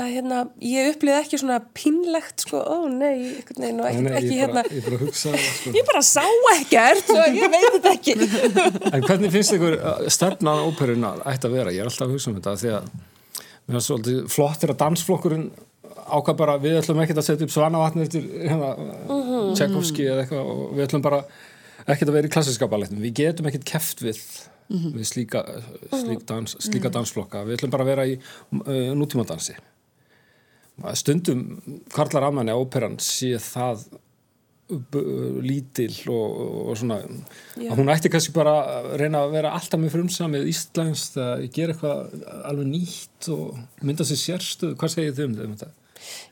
að 0.00 0.08
hérna, 0.16 0.40
ég 0.66 0.90
upplýði 0.90 1.20
ekki 1.20 1.40
svona 1.44 1.60
pínlegt 1.78 2.42
sko, 2.42 2.58
ó 2.66 2.90
nei, 2.90 3.38
veginn 3.52 3.78
og 3.84 3.86
ekki, 3.92 4.10
ekki 4.18 4.32
ég, 4.32 4.42
hérna 4.42 4.64
bara, 4.66 4.74
ég 4.74 4.88
bara 4.88 5.00
hugsa 5.04 5.30
það, 5.36 5.46
sko. 5.60 5.76
ég 5.78 5.88
bara 5.92 6.04
sá 6.10 6.26
ekkert 6.56 7.14
og 7.14 7.38
ég 7.38 7.54
veit 7.54 7.70
þetta 7.78 7.94
ekki 7.94 8.18
En 8.96 9.06
hvernig 9.06 9.36
finnst 9.38 9.56
ykkur 9.60 9.80
stefnan 10.18 10.66
óperuna 10.66 11.14
ætti 11.22 11.46
að 11.46 11.58
vera? 11.60 11.76
Ég 11.76 11.86
er 11.86 11.92
alltaf 11.92 12.08
að 12.08 12.16
hugsa 12.16 12.32
um 12.32 12.40
þetta 12.40 12.58
því 12.64 12.76
að 12.80 12.92
mér 13.66 13.78
er 13.78 13.88
svolítið 13.92 14.22
flott 14.34 14.66
er 14.66 14.74
að 14.74 14.82
dansflokkurinn 14.82 15.50
ákvað 16.06 16.38
bara 16.38 16.54
við 16.62 16.80
ætlum 16.80 17.02
ekkert 17.02 17.22
að 17.22 17.28
setja 17.30 17.46
upp 17.46 17.54
svanavatni 17.54 18.06
eftir 18.06 18.26
hérna, 18.46 18.74
Tchaikovsky 19.54 20.06
eða 20.06 20.24
eitthvað 20.24 20.50
og 20.50 20.74
við 20.74 20.86
ætlum 20.86 21.06
bara 21.06 21.22
ekkert 21.86 22.10
að 22.10 22.18
vera 22.18 22.30
í 22.30 22.34
klassiska 22.34 22.68
ballettum. 22.70 23.02
Við 23.04 23.14
getum 23.22 23.48
ekkert 23.50 23.68
keft 23.68 24.02
við, 24.04 24.20
við 24.68 25.06
slíka, 25.08 25.44
slík 25.92 26.26
dans, 26.28 26.56
slíka 26.66 26.92
dansflokka. 26.94 27.44
Við 27.46 27.60
ætlum 27.60 27.74
bara 27.74 27.86
að 27.86 27.92
vera 27.92 28.08
í 28.10 28.16
uh, 28.18 28.92
nútímadansi. 28.98 29.56
Stundum 30.98 31.46
Karlar 31.94 32.26
Amanni 32.28 32.52
óperan 32.52 32.98
sé 33.00 33.38
það 33.40 33.86
lítil 34.66 35.94
og, 36.10 36.38
og 36.72 36.78
svona 36.78 36.98
Já. 37.54 37.68
að 37.70 37.76
hún 37.78 37.90
ætti 37.92 38.10
kannski 38.10 38.32
bara 38.34 38.54
að 38.66 38.88
reyna 38.98 39.20
að 39.22 39.34
vera 39.36 39.52
alltaf 39.54 39.78
með 39.78 39.92
frumsamið 39.94 40.48
íslensk 40.50 41.18
að 41.22 41.44
gera 41.54 41.74
eitthvað 41.74 42.24
alveg 42.50 42.70
nýtt 42.72 43.28
og 43.30 43.60
mynda 43.86 44.06
sér 44.08 44.18
sérstöð 44.24 44.74
hvað 44.80 44.94
segir 44.96 45.14
þið 45.14 45.28
um 45.28 45.54
þetta? 45.54 45.70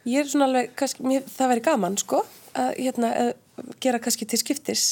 ég 0.08 0.18
er 0.20 0.30
svona 0.30 0.48
alveg, 0.50 0.74
kannski, 0.78 1.06
mér, 1.06 1.24
það 1.30 1.52
væri 1.52 1.64
gaman 1.68 1.98
sko, 2.00 2.24
að 2.58 2.70
hérna, 2.80 3.12
að 3.22 3.72
gera 3.86 4.02
kannski 4.02 4.28
til 4.28 4.40
skiptis 4.42 4.84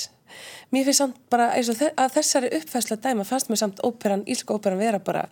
mér 0.73 0.87
finnst 0.89 1.03
samt 1.03 1.19
bara 1.33 1.51
eins 1.57 1.71
og 1.73 1.79
þe 1.81 1.93
að 1.97 2.17
þessari 2.17 2.53
uppfæsla 2.59 2.99
dæma 3.03 3.27
fannst 3.29 3.53
mér 3.53 3.63
samt 3.63 3.83
óperan, 3.87 4.25
íslika 4.27 4.57
óperan 4.57 4.81
vera 4.81 5.03
bara 5.03 5.27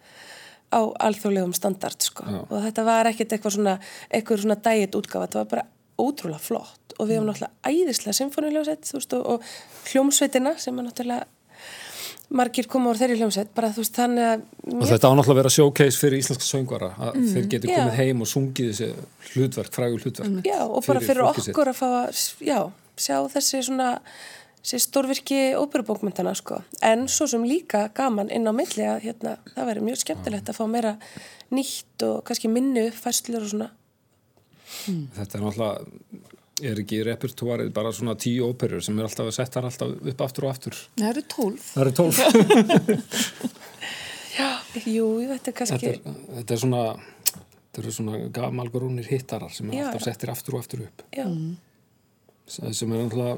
á 0.70 0.80
alþjóðlegum 1.06 1.54
standard 1.56 2.02
sko 2.04 2.26
Já. 2.26 2.40
og 2.46 2.56
þetta 2.66 2.86
var 2.86 3.10
ekkert 3.10 3.34
eitthvað 3.34 3.56
svona 3.56 3.76
eitthvað 4.10 4.44
svona 4.44 4.58
dægit 4.62 4.96
útgáfa, 4.98 5.26
þetta 5.26 5.42
var 5.42 5.50
bara 5.54 5.66
ótrúlega 6.00 6.40
flott 6.42 6.94
og 6.98 7.08
við 7.08 7.18
hefum 7.18 7.30
náttúrulega 7.30 7.70
æðislega 7.70 8.16
symfóniljósett, 8.20 8.90
og, 8.94 9.26
og 9.34 9.90
hljómsveitina 9.90 10.54
sem 10.60 10.78
er 10.78 10.86
náttúrulega 10.86 11.26
margir 12.30 12.68
koma 12.70 12.92
úr 12.92 12.98
þeirri 13.00 13.16
hljómsveit, 13.18 13.50
bara 13.56 13.72
þú 13.74 13.82
veist, 13.82 13.96
þannig 13.98 14.26
að 14.28 14.42
Og 14.70 14.84
þetta 14.86 15.10
á 15.10 15.14
náttúrulega 15.18 15.34
að 15.34 15.40
vera 15.40 15.54
showcase 15.54 15.98
fyrir 15.98 16.22
íslenska 16.22 16.46
söngvara 16.46 16.90
að 16.94 17.16
þeir 17.32 17.48
geti 17.54 17.70
Já. 17.72 17.78
komið 17.80 17.96
heim 17.98 18.22
og 18.22 18.30
sungið 18.30 18.68
þessi 18.70 18.90
hlutverk, 19.32 19.72
frægur 19.74 20.04
hlutverk 20.04 20.46
Já, 20.46 20.60
og 20.62 20.84
bara 20.86 21.02
fyrir 21.02 21.26
sitt. 21.34 21.50
okkur 21.50 21.72
að 21.72 21.80
fá 21.80 21.88
að 21.88 22.22
já, 22.46 22.60
sjá 22.94 23.16
þessi 23.34 23.64
svona 23.66 23.88
þessi 24.61 24.81
stórvirki 24.85 25.40
óperubókmyndana 25.59 26.35
sko. 26.37 26.62
en 26.83 27.09
svo 27.09 27.27
sem 27.27 27.44
líka 27.44 27.88
gaman 27.94 28.31
inn 28.31 28.49
á 28.49 28.53
milli 28.53 28.85
að 28.85 29.05
hérna, 29.07 29.37
það 29.55 29.70
væri 29.70 29.85
mjög 29.88 30.03
skemmtilegt 30.05 30.49
að 30.49 30.59
fá 30.59 30.64
meira 30.68 30.96
nýtt 31.51 32.05
og 32.07 32.25
kannski 32.25 32.49
minni 32.53 32.88
uppfæslur 32.90 33.42
og 33.46 33.53
svona. 33.55 33.70
Þetta 35.16 35.38
er 35.38 35.44
náttúrulega 35.44 35.75
er 36.61 36.81
ekki 36.83 36.99
í 37.01 37.05
repertuarið 37.09 37.70
bara 37.73 37.92
svona 37.96 38.14
tíu 38.20 38.51
óperur 38.51 38.83
sem 38.85 38.99
er 38.99 39.09
alltaf 39.09 39.31
að 39.31 39.37
setja 39.38 39.61
hann 39.61 39.70
alltaf 39.70 40.11
upp 40.12 40.25
aftur 40.27 40.46
og 40.46 40.53
aftur? 40.53 40.77
Það 40.99 41.09
eru 41.11 41.23
tólf. 41.35 41.70
Það 41.73 41.83
eru 41.87 41.92
tólf. 42.01 42.16
Jú, 44.87 45.07
þetta 45.27 45.51
er 45.51 45.57
kannski 45.57 45.81
þetta, 45.81 46.12
er, 46.12 46.20
þetta 46.37 46.55
er 46.55 46.61
svona 46.62 46.83
þetta 47.70 47.83
eru 47.83 47.94
svona 47.94 48.20
gamalgrúnir 48.35 49.09
hittarar 49.11 49.53
sem 49.55 49.70
er 49.70 49.81
Já. 49.81 49.87
alltaf 49.88 50.07
settir 50.07 50.33
aftur 50.33 50.57
og 50.57 50.64
aftur 50.64 50.85
upp. 50.87 51.03
Já, 51.16 51.27
sem 52.51 52.92
er 52.92 53.03
náttúrulega 53.03 53.35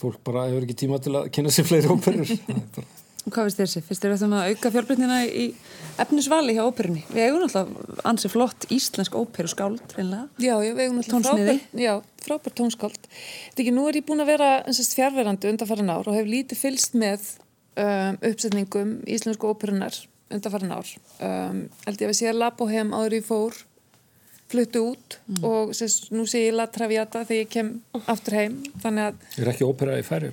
fólk 0.00 0.22
bara 0.26 0.48
hefur 0.48 0.66
ekki 0.66 0.80
tíma 0.84 1.02
til 1.02 1.14
að 1.18 1.30
kynna 1.34 1.52
sér 1.54 1.68
fleiri 1.68 1.92
óperur 1.92 2.34
Það 2.40 2.82
er 2.82 2.88
Og 3.20 3.34
hvað 3.34 3.46
finnst 3.46 3.58
þér 3.60 3.68
sér? 3.68 3.82
Finnst 3.84 4.04
þér 4.04 4.14
að 4.24 4.46
auka 4.48 4.70
fjölbreytnina 4.72 5.16
í 5.28 5.42
efnisvali 6.00 6.54
hjá 6.56 6.62
óperunni? 6.64 7.02
Við 7.12 7.26
eigum 7.26 7.42
náttúrulega 7.42 8.04
ansi 8.08 8.30
flott 8.32 8.64
íslensk 8.72 9.18
óperu 9.18 9.50
skáld, 9.52 9.82
reynilega. 9.92 10.24
Já, 10.40 10.54
já, 10.64 10.72
við 10.72 10.86
eigum 10.86 11.02
Tónsmiði. 11.04 11.56
frábært, 11.58 11.82
já, 11.84 11.92
frábært 12.24 12.56
tónskáld. 12.56 13.10
Þetta 13.12 13.64
ekki, 13.64 13.74
nú 13.76 13.84
er 13.90 14.00
ég 14.00 14.06
búin 14.08 14.24
að 14.24 14.32
vera 14.32 14.48
einsast, 14.64 14.96
fjárverandi 14.96 15.52
undanfærin 15.52 15.92
ár 15.92 16.08
og 16.08 16.16
hef 16.16 16.30
lítið 16.32 16.62
fylst 16.62 16.96
með 16.96 17.28
um, 17.76 18.16
uppsetningum 18.30 18.96
íslensku 19.04 19.52
óperunar 19.52 20.00
undanfærin 20.32 20.72
ár. 20.72 20.94
Um, 21.20 21.66
held 21.84 22.00
ég 22.00 22.08
að 22.08 22.14
við 22.14 22.20
sé 22.22 22.32
að 22.32 22.40
Labohem 22.40 22.96
áður 22.96 23.18
í 23.20 23.24
fór 23.26 23.60
fluttu 24.50 24.84
út 24.92 25.18
og 25.46 25.72
sérst, 25.78 26.10
nú 26.14 26.26
sé 26.28 26.44
ég 26.48 26.54
La 26.58 26.66
Traviata 26.70 27.22
þegar 27.24 27.44
ég 27.44 27.50
kem 27.52 27.74
aftur 28.10 28.36
heim. 28.40 28.60
Þannig 28.82 29.10
að, 29.10 29.26
er 29.44 29.52
ekki 29.54 29.68
ópera 29.68 29.98
í 30.00 30.06
færi 30.06 30.32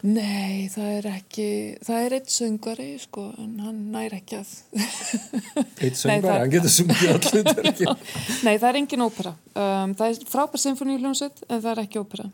nei, 0.00 0.64
það 0.72 0.90
er 0.96 1.06
ekki, 1.10 1.46
það 1.84 2.04
er 2.06 2.14
eitt 2.16 2.30
söngari, 2.32 2.86
sko, 3.02 3.26
en 3.42 3.50
hann 3.60 3.80
nær 3.92 4.14
ekki 4.16 4.38
að... 4.38 4.52
eitt 4.72 5.82
Nei, 5.82 5.90
söngvar, 5.92 6.24
það- 6.24 6.38
hann 6.40 6.52
getur 6.54 6.72
sungið 6.72 7.10
all 7.12 7.26
hlutverki 7.34 7.88
Nei, 8.46 8.54
það 8.54 8.68
er 8.70 8.78
engin 8.80 9.04
ópera. 9.04 9.34
Um, 9.52 9.92
það 9.98 10.14
er 10.14 10.22
frábær 10.32 10.62
symfóníuljónsveit 10.64 11.42
en 11.48 11.60
það 11.60 11.70
er 11.74 11.82
ekki 11.84 12.00
ópera. 12.00 12.30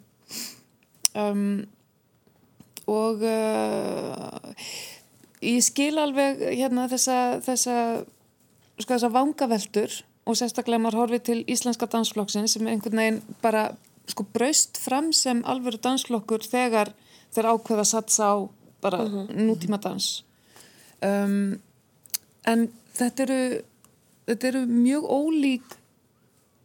Um, 1.16 1.42
og 2.86 3.24
uh, 3.26 4.66
ég 5.42 5.64
skil 5.66 5.96
alveg 5.98 6.44
hérna 6.52 6.86
þessa, 6.92 7.18
þessa, 7.50 7.76
sko, 8.78 8.92
þessa 8.94 9.10
vangaveltur 9.16 9.98
og 10.26 10.38
sérstaklega 10.38 10.82
maður 10.82 11.04
horfið 11.04 11.24
til 11.28 11.38
íslenska 11.50 11.88
dansflokksins 11.90 12.56
sem 12.56 12.66
einhvern 12.66 13.00
veginn 13.00 13.20
bara 13.42 13.68
sko 14.10 14.26
braust 14.34 14.78
fram 14.82 15.12
sem 15.14 15.42
alvöru 15.46 15.78
dansflokkur 15.82 16.44
þegar 16.46 16.92
þeir 17.34 17.50
ákveða 17.52 17.84
að 17.84 17.90
satsa 17.92 18.30
á 18.30 18.36
bara 18.82 19.02
nútíma 19.06 19.78
dans. 19.82 20.08
Um, 21.02 21.58
en 22.46 22.68
þetta 22.96 23.26
eru, 23.26 23.40
þetta 24.30 24.50
eru 24.50 24.62
mjög 24.70 25.08
ólík 25.10 25.76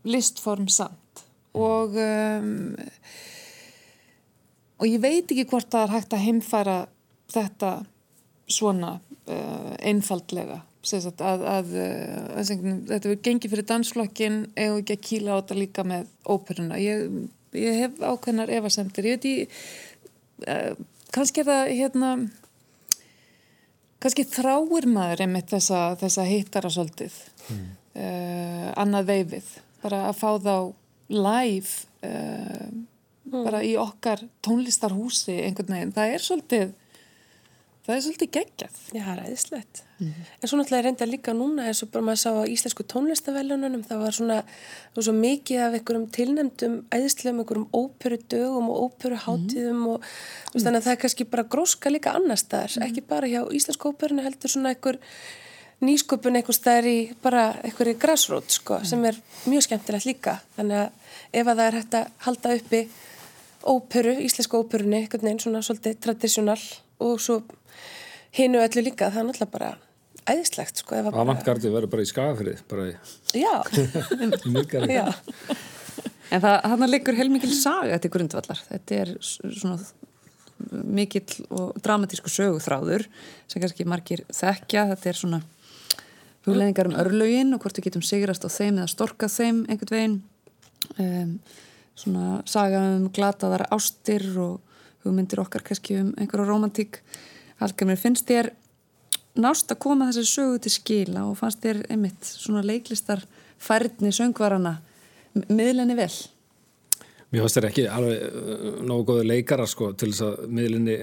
listform 0.07 0.67
samt 0.71 1.25
og 1.53 1.97
um, 1.99 2.73
og 4.81 4.87
ég 4.87 5.01
veit 5.03 5.29
ekki 5.29 5.45
hvort 5.51 5.69
það 5.69 5.83
er 5.83 5.95
hægt 5.97 6.15
að 6.15 6.25
heimfæra 6.25 6.77
þetta 7.31 7.71
svona 8.51 8.95
uh, 8.97 9.73
einfaldlega 9.77 10.61
sagt, 10.87 11.21
að, 11.21 11.45
að, 11.45 11.73
uh, 11.77 12.19
að 12.39 12.51
þetta 12.51 12.97
verður 12.97 13.23
gengið 13.27 13.53
fyrir 13.53 13.69
dansflokkin 13.69 14.39
eða 14.55 14.81
ekki 14.81 14.97
að 14.97 15.05
kýla 15.07 15.35
á 15.35 15.39
þetta 15.41 15.59
líka 15.59 15.85
með 15.87 16.11
óperuna? 16.25 16.79
Ég, 16.81 17.17
ég 17.57 17.81
hef 17.83 18.01
ákveðnar 18.01 18.53
efasemtir 18.57 19.09
ég 19.09 19.19
veit 19.19 19.29
ég 19.29 19.57
uh, 20.47 20.79
kannski 21.13 21.43
er 21.43 21.49
það 21.51 21.73
hérna 21.77 22.11
kannski 24.01 24.25
þráir 24.25 24.87
maður 24.89 25.25
einmitt 25.27 25.51
þessa, 25.51 25.81
þessa 26.01 26.25
hittara 26.25 26.71
svolítið 26.73 27.17
uh, 27.51 28.69
annað 28.81 29.11
veifið. 29.11 29.51
Bara 29.81 30.05
að 30.09 30.17
fá 30.17 30.29
þá 30.41 30.55
live 31.11 32.07
uh, 32.07 32.69
bara 33.31 33.61
í 33.63 33.75
okkar 33.79 34.23
tónlistarhúsi 34.43 35.37
einhvern 35.45 35.75
veginn, 35.75 35.93
það 35.95 36.15
er 36.15 36.25
svolítið 36.25 36.71
það 37.85 37.95
er 37.95 38.03
svolítið 38.05 38.31
geggjað. 38.37 38.77
Já, 38.91 39.01
það 39.01 39.13
er 39.13 39.23
æðislegt. 39.27 39.81
En 40.01 40.49
svo 40.49 40.57
náttúrulega 40.57 40.85
reynda 40.87 41.05
líka 41.05 41.33
núna 41.37 41.67
eins 41.69 41.83
og 41.85 41.91
bara 41.93 42.05
maður 42.07 42.21
sá 42.23 42.31
á 42.33 42.49
íslensku 42.49 42.85
tónlistavelununum 42.89 43.83
það 43.85 43.99
var 44.01 44.15
svona, 44.17 44.37
það 44.87 44.97
var 44.97 45.05
svo 45.07 45.13
mikið 45.17 45.61
af 45.61 45.75
einhverjum 45.77 46.07
tilnefndum, 46.15 46.79
æðislegum 46.89 47.43
einhverjum 47.43 47.67
óperu 47.77 48.17
dögum 48.33 48.71
og 48.73 48.79
óperu 48.87 49.19
hátíðum 49.27 49.83
og 49.91 50.01
mm. 50.01 50.55
þannig 50.55 50.79
að 50.79 50.87
það 50.87 50.95
er 50.95 51.01
kannski 51.03 51.29
bara 51.35 51.45
gróska 51.53 51.93
líka 51.93 52.15
annars 52.17 52.47
þar, 52.49 52.79
ekki 52.87 53.05
bara 53.13 53.29
hjá 53.29 53.43
íslensku 53.53 53.93
óperunu 53.93 54.25
heldur 54.25 54.55
svona 54.55 54.73
einhver 54.73 54.97
nýsköpun 55.85 56.37
einhvers 56.37 56.61
staðar 56.61 56.89
í 56.89 56.97
bara 57.21 57.47
einhverju 57.61 57.97
grassrót 58.01 58.57
sko, 58.57 58.81
sem 58.85 59.05
er 59.05 59.17
mjög 59.49 59.67
skemmtilegt 59.69 60.09
líka. 60.09 60.39
Þannig 60.57 60.81
að 60.81 61.41
ef 61.41 61.47
að 61.47 61.57
það 61.57 61.65
er 61.67 61.77
hægt 61.79 61.97
að 61.97 62.11
halda 62.25 62.55
uppi 62.57 62.81
óperu, 63.69 64.13
íslensku 64.25 64.61
óperunni 64.61 65.05
hinu 68.37 68.61
öllu 68.63 68.85
líka 68.85 69.09
það 69.11 69.23
er 69.23 69.29
náttúrulega 69.29 69.55
bara 69.57 69.71
æðislegt 70.31 70.83
sko, 70.83 70.95
að 70.99 71.11
Avantgardi 71.17 71.71
verður 71.73 71.91
bara 71.95 72.05
í 72.05 72.09
skafrið, 72.09 72.63
bara 72.69 72.87
í, 72.91 72.95
já, 73.41 73.53
já, 74.99 75.07
En 76.31 76.39
það, 76.39 76.57
þarna 76.63 76.87
liggur 76.87 77.17
heilmikil 77.17 77.51
saga 77.55 77.97
til 77.99 78.11
grundvallar. 78.13 78.59
Þetta 78.69 78.99
er 79.01 79.09
svona 79.21 79.75
mikill 80.71 81.41
og 81.51 81.79
dramatísku 81.83 82.31
söguþráður 82.31 83.03
sem 83.51 83.59
kannski 83.59 83.87
margir 83.89 84.23
þekkja. 84.31 84.85
Þetta 84.93 85.11
er 85.11 85.19
svona 85.19 85.41
hugleðingar 86.45 86.89
um 86.89 86.95
örlögin 87.03 87.51
og 87.55 87.63
hvort 87.63 87.77
við 87.77 87.89
getum 87.89 88.05
sigrast 88.05 88.47
á 88.47 88.49
þeim 88.49 88.79
eða 88.79 88.93
storkað 88.93 89.35
þeim 89.35 89.63
einhvern 89.67 89.95
veginn. 89.97 90.17
Um, 90.95 91.35
svona 91.99 92.39
saga 92.49 92.79
um 92.95 93.09
glataðar 93.13 93.67
ástir 93.75 94.23
og 94.39 94.61
hugmyndir 95.03 95.43
okkar 95.43 95.65
kannski 95.67 95.99
um 95.99 96.13
einhverja 96.15 96.47
romantík. 96.47 97.01
Hallgrimur, 97.61 97.99
finnst 98.01 98.25
þér 98.29 98.51
nást 99.41 99.71
að 99.71 99.79
koma 99.85 100.09
þessari 100.09 100.29
sögu 100.31 100.61
til 100.63 100.73
skila 100.73 101.25
og 101.29 101.37
fannst 101.39 101.61
þér 101.63 101.83
einmitt 101.93 102.27
svona 102.27 102.63
leiklistar 102.65 103.23
færni 103.61 104.11
söngvarana 104.15 104.79
miðlenni 105.47 105.97
vel? 105.99 106.11
Mér 107.31 107.45
fannst 107.45 107.59
þér 107.59 107.69
ekki 107.69 107.85
alveg 107.87 108.23
uh, 108.25 108.81
nógu 108.87 109.05
góði 109.11 109.27
leikara 109.29 109.67
sko 109.69 109.91
til 109.93 110.09
þess 110.11 110.25
að 110.27 110.49
miðlinni, 110.57 110.97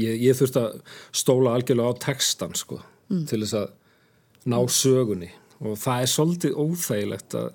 ég, 0.00 0.16
ég 0.24 0.38
þurfti 0.38 0.64
að 0.64 0.98
stóla 1.22 1.54
algjörlega 1.58 1.94
á 1.94 2.02
textan 2.08 2.56
sko 2.58 2.80
til 3.28 3.42
þess 3.42 3.58
að 3.60 4.48
ná 4.48 4.58
sögunni. 4.72 5.28
Og 5.62 5.76
það 5.78 6.00
er 6.02 6.10
svolítið 6.10 6.56
óþægilegt 6.58 7.36
að 7.38 7.50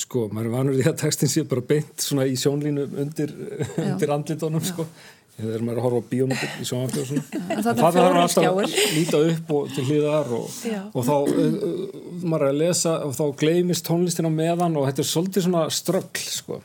sko, 0.00 0.28
maður 0.30 0.46
er 0.46 0.52
vanur 0.54 0.76
því 0.76 0.84
að 0.86 0.98
textin 1.00 1.32
sé 1.32 1.42
bara 1.48 1.64
beint 1.66 2.04
svona 2.04 2.26
í 2.28 2.36
sjónlínu 2.38 2.84
undir, 3.02 3.32
undir 3.80 4.12
andlitónum 4.14 4.62
sko 4.64 4.86
þegar 5.42 5.62
maður 5.66 5.72
er 5.72 5.80
að 5.80 5.86
horfa 5.86 6.00
á 6.00 6.10
bíómyndir 6.10 6.56
í 6.60 6.66
sjónvarpi 6.68 7.02
og 7.02 7.08
svona. 7.10 7.40
En 7.54 7.62
það 7.64 7.80
þarf 7.80 8.18
alltaf 8.22 8.48
að 8.48 8.74
líta 8.96 9.20
upp 9.30 9.54
og 9.56 9.70
til 9.74 9.84
hliðar 9.88 10.34
og, 10.36 10.58
og 10.90 11.06
þá 11.06 11.14
maður 12.24 12.44
er 12.44 12.50
að 12.50 12.60
lesa 12.60 12.96
og 13.06 13.14
þá 13.18 13.24
gleymist 13.42 13.86
tónlistin 13.88 14.28
á 14.28 14.32
meðan 14.34 14.76
og 14.80 14.88
þetta 14.90 15.04
er 15.04 15.10
svolítið 15.10 15.46
svona 15.46 15.64
ströggl 15.74 16.26
sko. 16.26 16.60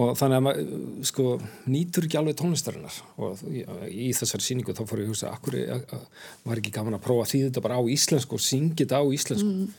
Og 0.00 0.14
þannig 0.16 0.38
að 0.38 0.44
maður 0.46 1.06
sko 1.10 1.26
nýtur 1.68 2.06
ekki 2.06 2.18
alveg 2.20 2.38
tónlistarinnar. 2.38 2.98
Og 3.20 3.44
í, 3.50 3.64
í 3.90 4.10
þessari 4.16 4.46
síningu 4.46 4.74
þá 4.76 4.84
fór 4.86 5.02
ég 5.02 5.08
að 5.08 5.12
hugsa 5.12 5.32
akkur 5.34 5.58
var 6.46 6.62
ekki 6.62 6.74
gaman 6.74 6.96
að 6.96 7.04
prófa 7.04 7.26
að 7.26 7.32
þýða 7.34 7.50
þetta 7.50 7.64
bara 7.66 7.80
á 7.80 7.82
íslensku 7.96 8.38
og 8.38 8.44
syngja 8.44 8.84
þetta 8.84 9.02
á 9.02 9.04
íslensku? 9.18 9.70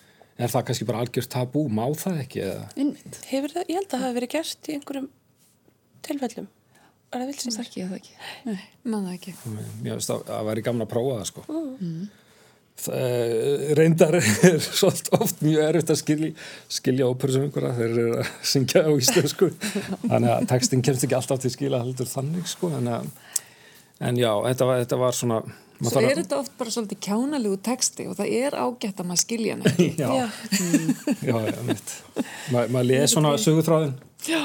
Er 0.41 0.49
það 0.49 0.67
kannski 0.69 0.87
bara 0.89 1.01
algjört 1.03 1.31
tabú, 1.31 1.67
má 1.69 1.83
það 1.97 2.21
ekki 2.23 2.45
hefur 3.29 3.53
það, 3.53 3.65
ég 3.67 3.77
held 3.77 3.85
að 3.85 3.91
það 3.91 4.03
hafi 4.05 4.17
verið 4.17 4.31
gert 4.31 4.69
í 4.69 4.75
einhverjum 4.77 5.09
tilfellum 6.07 6.47
er 7.11 7.21
það 7.21 7.29
vilsins 7.31 7.59
Það 7.59 7.67
ekki, 7.67 7.85
það 7.85 7.99
ekki. 7.99 8.17
Nei, 8.47 8.65
það 8.87 9.13
ekki. 9.13 9.35
mér 9.83 9.93
finnst 9.95 10.13
að 10.15 10.25
það 10.31 10.49
væri 10.49 10.65
gaman 10.67 10.85
að 10.85 10.91
prófa 10.91 11.15
það 11.19 11.29
sko. 11.31 11.45
Það, 12.81 13.73
reyndar 13.77 14.17
er 14.49 14.61
svolítið 14.63 15.17
oft 15.19 15.41
mjög 15.45 15.65
erfitt 15.67 15.91
að 15.93 15.99
skilja, 16.01 16.31
skilja 16.79 17.09
óperu 17.11 17.35
sem 17.35 17.47
einhverja. 17.47 17.73
Þeir 17.77 17.89
eru 17.91 18.21
að 18.21 18.31
syngja 18.53 18.85
á 18.87 18.91
íslensku. 18.95 19.51
Þannig 20.11 20.31
að 20.33 20.47
textin 20.53 20.85
kemst 20.87 21.05
ekki 21.07 21.19
alltaf 21.19 21.43
til 21.43 21.51
skila 21.53 21.83
heldur 21.83 22.09
þannig 22.09 22.47
sko. 22.49 22.71
En, 22.79 22.89
að, 22.95 23.11
en 24.07 24.21
já, 24.21 24.31
þetta 24.47 24.69
var, 24.71 24.85
þetta 24.85 25.01
var 25.03 25.19
svona 25.19 25.43
maður 25.43 25.69
Svo 25.81 26.01
er 26.05 26.19
þetta 26.21 26.37
oft 26.37 26.53
bara 26.59 26.71
svolítið 26.73 26.99
kjánalegu 27.07 27.57
texti 27.65 28.05
og 28.11 28.17
það 28.19 28.33
er 28.37 28.57
ágætt 28.61 28.99
að 29.01 29.07
maður 29.09 29.21
skilja 29.23 29.55
hann 29.55 29.65
ekki. 29.71 29.87
já, 30.01 30.09
Já. 30.13 30.27
já, 31.25 31.35
já, 31.47 31.61
mitt 31.65 31.95
Ma, 32.53 32.67
maður 32.67 32.87
les 32.91 33.15
svona 33.15 33.33
sögutráðin 33.41 33.95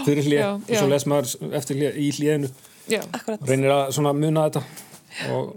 fyrir 0.07 0.25
hlið, 0.25 0.43
og 0.57 0.73
svo 0.73 0.89
les 0.89 1.07
maður 1.13 1.53
eftir 1.61 1.77
hlið, 1.81 2.01
í 2.01 2.09
hliðinu 2.17 2.51
Já, 2.89 3.01
akkurat, 3.11 3.43
reynir 3.51 3.73
að 3.75 3.89
svona 3.97 4.13
muna 4.17 4.45
þetta. 4.47 4.63
Og 5.35 5.49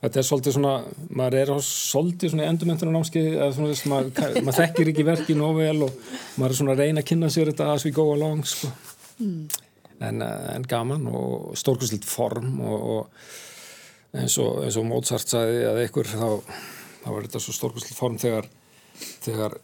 þetta 0.00 0.20
er 0.22 0.26
svolítið 0.30 0.54
svona 0.56 0.74
maður 1.20 1.36
er 1.42 1.52
á 1.52 1.58
svolítið 1.68 2.32
svona 2.32 2.46
endurmentunar 2.48 2.94
námskeið 2.96 3.26
eða 3.36 3.50
svona 3.56 3.72
þess 3.74 3.84
að 3.84 3.92
maður, 3.92 4.38
maður 4.46 4.58
þekkir 4.62 4.90
ekki 4.94 5.04
verkið 5.10 5.38
nóg 5.42 5.58
vel 5.60 5.76
og 5.86 5.98
maður 6.40 6.54
er 6.54 6.58
svona 6.62 6.74
að 6.74 6.82
reyna 6.86 7.04
að 7.04 7.10
kynna 7.12 7.30
sér 7.34 7.50
þetta 7.52 7.68
as 7.74 7.84
we 7.84 7.92
go 7.94 8.06
along 8.14 8.40
sko. 8.48 8.72
en, 10.00 10.22
eh, 10.24 10.48
en 10.56 10.64
gaman 10.64 11.06
og 11.12 11.52
stórkustlitt 11.60 12.06
form 12.08 12.60
og, 12.64 12.88
og 12.94 13.30
eins 14.16 14.36
og, 14.42 14.62
eins 14.64 14.78
og 14.80 14.86
Mozart 14.88 15.30
sagði 15.30 15.64
að 15.68 15.80
einhver 15.84 16.10
þá, 16.10 16.58
þá 17.04 17.08
var 17.10 17.26
þetta 17.26 17.42
svo 17.44 17.56
stórkustlitt 17.56 17.98
form 17.98 18.18
þegar 18.20 18.50
þegar 19.24 19.56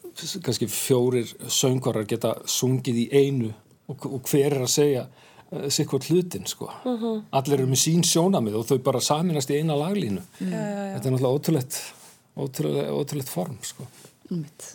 kannski 0.45 0.69
fjórir 0.71 1.29
söngvarar 1.53 2.07
geta 2.09 2.37
sungið 2.49 3.03
í 3.03 3.07
einu 3.13 3.51
og, 3.91 4.07
og 4.09 4.23
hver 4.31 4.55
er 4.55 4.65
að 4.65 4.73
segja 4.73 5.03
uh, 5.05 5.67
sikkvort 5.73 6.09
hlutin 6.09 6.49
sko. 6.49 6.71
Allir 7.37 7.59
eru 7.59 7.69
með 7.69 7.83
sín 7.83 8.07
sjónamið 8.07 8.57
og 8.61 8.65
þau 8.71 8.79
bara 8.87 9.03
saminast 9.05 9.53
í 9.53 9.61
eina 9.61 9.77
laglínu. 9.77 10.25
Þetta 10.41 11.03
er 11.03 11.13
náttúrulega 11.13 11.35
ótrúlegt 11.37 11.79
ótrúlegt, 12.37 12.91
ótrúlegt 12.91 13.33
form 13.33 13.61
sko. 13.65 13.87
Mér 14.31 14.75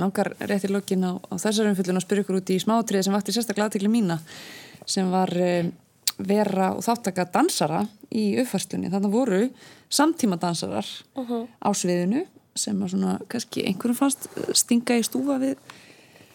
langar 0.00 0.32
rétt 0.40 0.64
í 0.64 0.70
lokin 0.72 1.04
á, 1.04 1.12
á 1.20 1.34
þessar 1.36 1.68
umfyllun 1.68 2.00
að 2.00 2.06
spyrja 2.06 2.24
ykkur 2.24 2.38
út 2.38 2.50
í 2.54 2.58
smáatriði 2.62 3.06
sem 3.06 3.16
vakti 3.16 3.34
sérstaklega 3.36 3.68
aðtekli 3.68 3.90
mína 3.92 4.16
sem 4.88 5.10
var 5.12 5.28
um, 5.36 5.68
vera 6.28 6.72
og 6.76 6.82
þáttaka 6.86 7.26
dansara 7.32 7.84
í 8.12 8.32
uppfærslunni. 8.42 8.90
Þannig 8.92 9.14
voru 9.14 9.40
samtíma 9.92 10.38
dansarar 10.40 10.88
á 11.16 11.68
sviðinu 11.74 12.26
sem 12.58 12.76
að 12.84 12.92
svona 12.92 13.16
kannski 13.32 13.64
einhverjum 13.64 13.96
fannst 13.96 14.28
eh, 14.36 14.52
stinga 14.56 14.98
í 15.00 15.06
stúfa 15.06 15.38
við 15.40 15.56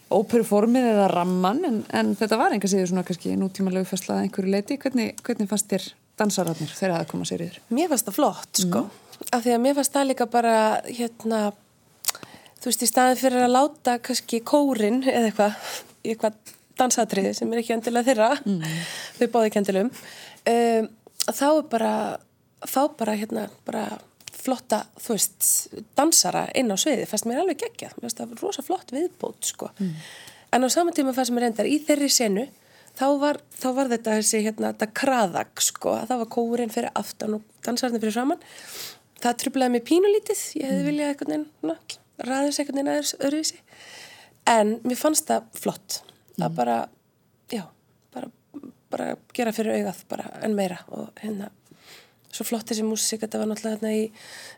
óperuformið 0.10 0.88
eða 0.93 1.08
ramman 1.12 1.60
en, 1.67 1.80
en 1.93 2.13
þetta 2.17 2.39
var 2.39 2.56
síður 2.63 2.89
svona 2.89 3.06
kannski 3.06 3.36
nútímalega 3.38 3.86
uppfærsla 3.86 4.17
að 4.17 4.26
einhverju 4.26 4.54
leiti. 4.54 4.80
Hvernig, 4.82 5.19
hvernig 5.21 5.50
fannst 5.52 5.69
þér 5.69 5.89
dansararnir 6.17 6.73
þegar 6.73 6.95
það 6.95 7.10
koma 7.12 7.28
sér 7.30 7.45
yfir? 7.45 7.62
mér 7.69 7.91
fannst 7.91 8.10
það 8.10 8.17
flott 8.17 8.62
sko, 8.63 8.84
af 9.30 9.43
því 9.45 9.54
að 9.54 9.63
mér 9.65 9.78
fannst 9.78 9.95
það 9.97 10.10
líka 10.12 10.30
bara 10.34 10.56
hérna 10.88 11.41
þú 12.58 12.69
veist, 12.71 12.84
í 12.84 12.89
staðin 12.89 13.19
fyrir 13.21 13.45
að 13.45 13.54
láta 13.54 13.97
kannski 14.04 14.41
kórin 14.47 15.04
eða 15.06 15.30
eitthvað 15.30 15.60
eitthvað 16.08 16.56
dansatriði 16.79 17.33
sem 17.37 17.51
er 17.53 17.61
ekki 17.61 17.75
endilega 17.77 18.11
þeirra. 18.11 18.29
Þau 19.17 19.27
báði 19.33 19.49
ekki 19.49 19.61
endilum 19.63 19.89
um, 19.91 20.91
þá 21.27 21.47
er 21.49 21.65
bara 21.71 21.93
fá 22.67 22.83
bara 22.97 23.17
hérna 23.17 23.47
bara 23.67 23.87
flotta, 24.37 24.85
þú 25.01 25.15
veist, 25.15 25.47
dansara 25.97 26.45
inn 26.55 26.71
á 26.71 26.77
sviði, 26.79 27.07
fannst 27.09 27.27
mér 27.27 27.41
alveg 27.41 27.59
geggjað. 27.65 27.97
Mér 27.97 28.05
fannst 28.05 28.21
það 28.21 28.37
rosa 28.43 28.63
flott 28.63 28.93
viðbót, 28.95 29.41
sko. 29.49 29.71
En 30.55 30.63
á 30.63 30.69
saman 30.71 30.95
tíma 30.95 31.11
fannst 31.15 31.33
mér 31.35 31.47
reyndar 31.47 31.67
í 31.67 31.79
þeirri 31.83 32.07
senu 32.13 32.45
þá 32.97 33.07
var, 33.19 33.41
þá 33.51 33.67
var 33.75 33.91
þetta 33.91 34.15
þessi 34.21 34.43
hérna, 34.45 34.71
þetta 34.71 34.87
kraðag, 35.01 35.51
sko. 35.59 35.97
Það 36.07 36.21
var 36.23 36.31
kórin 36.37 36.71
fyrir 36.71 36.95
aftan 36.95 37.39
og 37.39 37.43
dansarnir 37.65 37.99
fyrir 37.99 38.15
framann 38.15 38.45
það 39.21 39.39
trublaði 39.43 39.75
mig 39.75 39.85
pínulítið. 39.87 40.43
Ég 40.61 40.71
hefði 40.71 40.87
viljað 40.91 41.11
eitthvað 41.11 41.33
neina 41.33 41.77
ræðis 42.27 42.59
eitthvað 42.61 42.79
neina 42.79 42.97
öðruvísi. 43.01 43.61
En 44.47 44.78
mér 44.88 44.99
fannst 44.99 45.28
það 45.28 45.49
flott 45.59 46.01
að 46.41 46.57
bara, 46.57 46.77
já 47.53 47.63
bara, 48.13 48.31
bara 48.93 49.07
gera 49.33 49.55
fyrir 49.55 49.79
augað 49.79 50.03
bara 50.11 50.27
en 50.45 50.57
meira 50.57 50.81
og 50.93 51.09
hérna 51.21 51.49
svo 52.27 52.45
flott 52.45 52.69
þessi 52.69 52.85
músík, 52.85 53.23
þetta 53.23 53.39
var 53.41 53.49
náttúrulega 53.49 53.79
hérna 53.79 53.93
í 53.95 54.03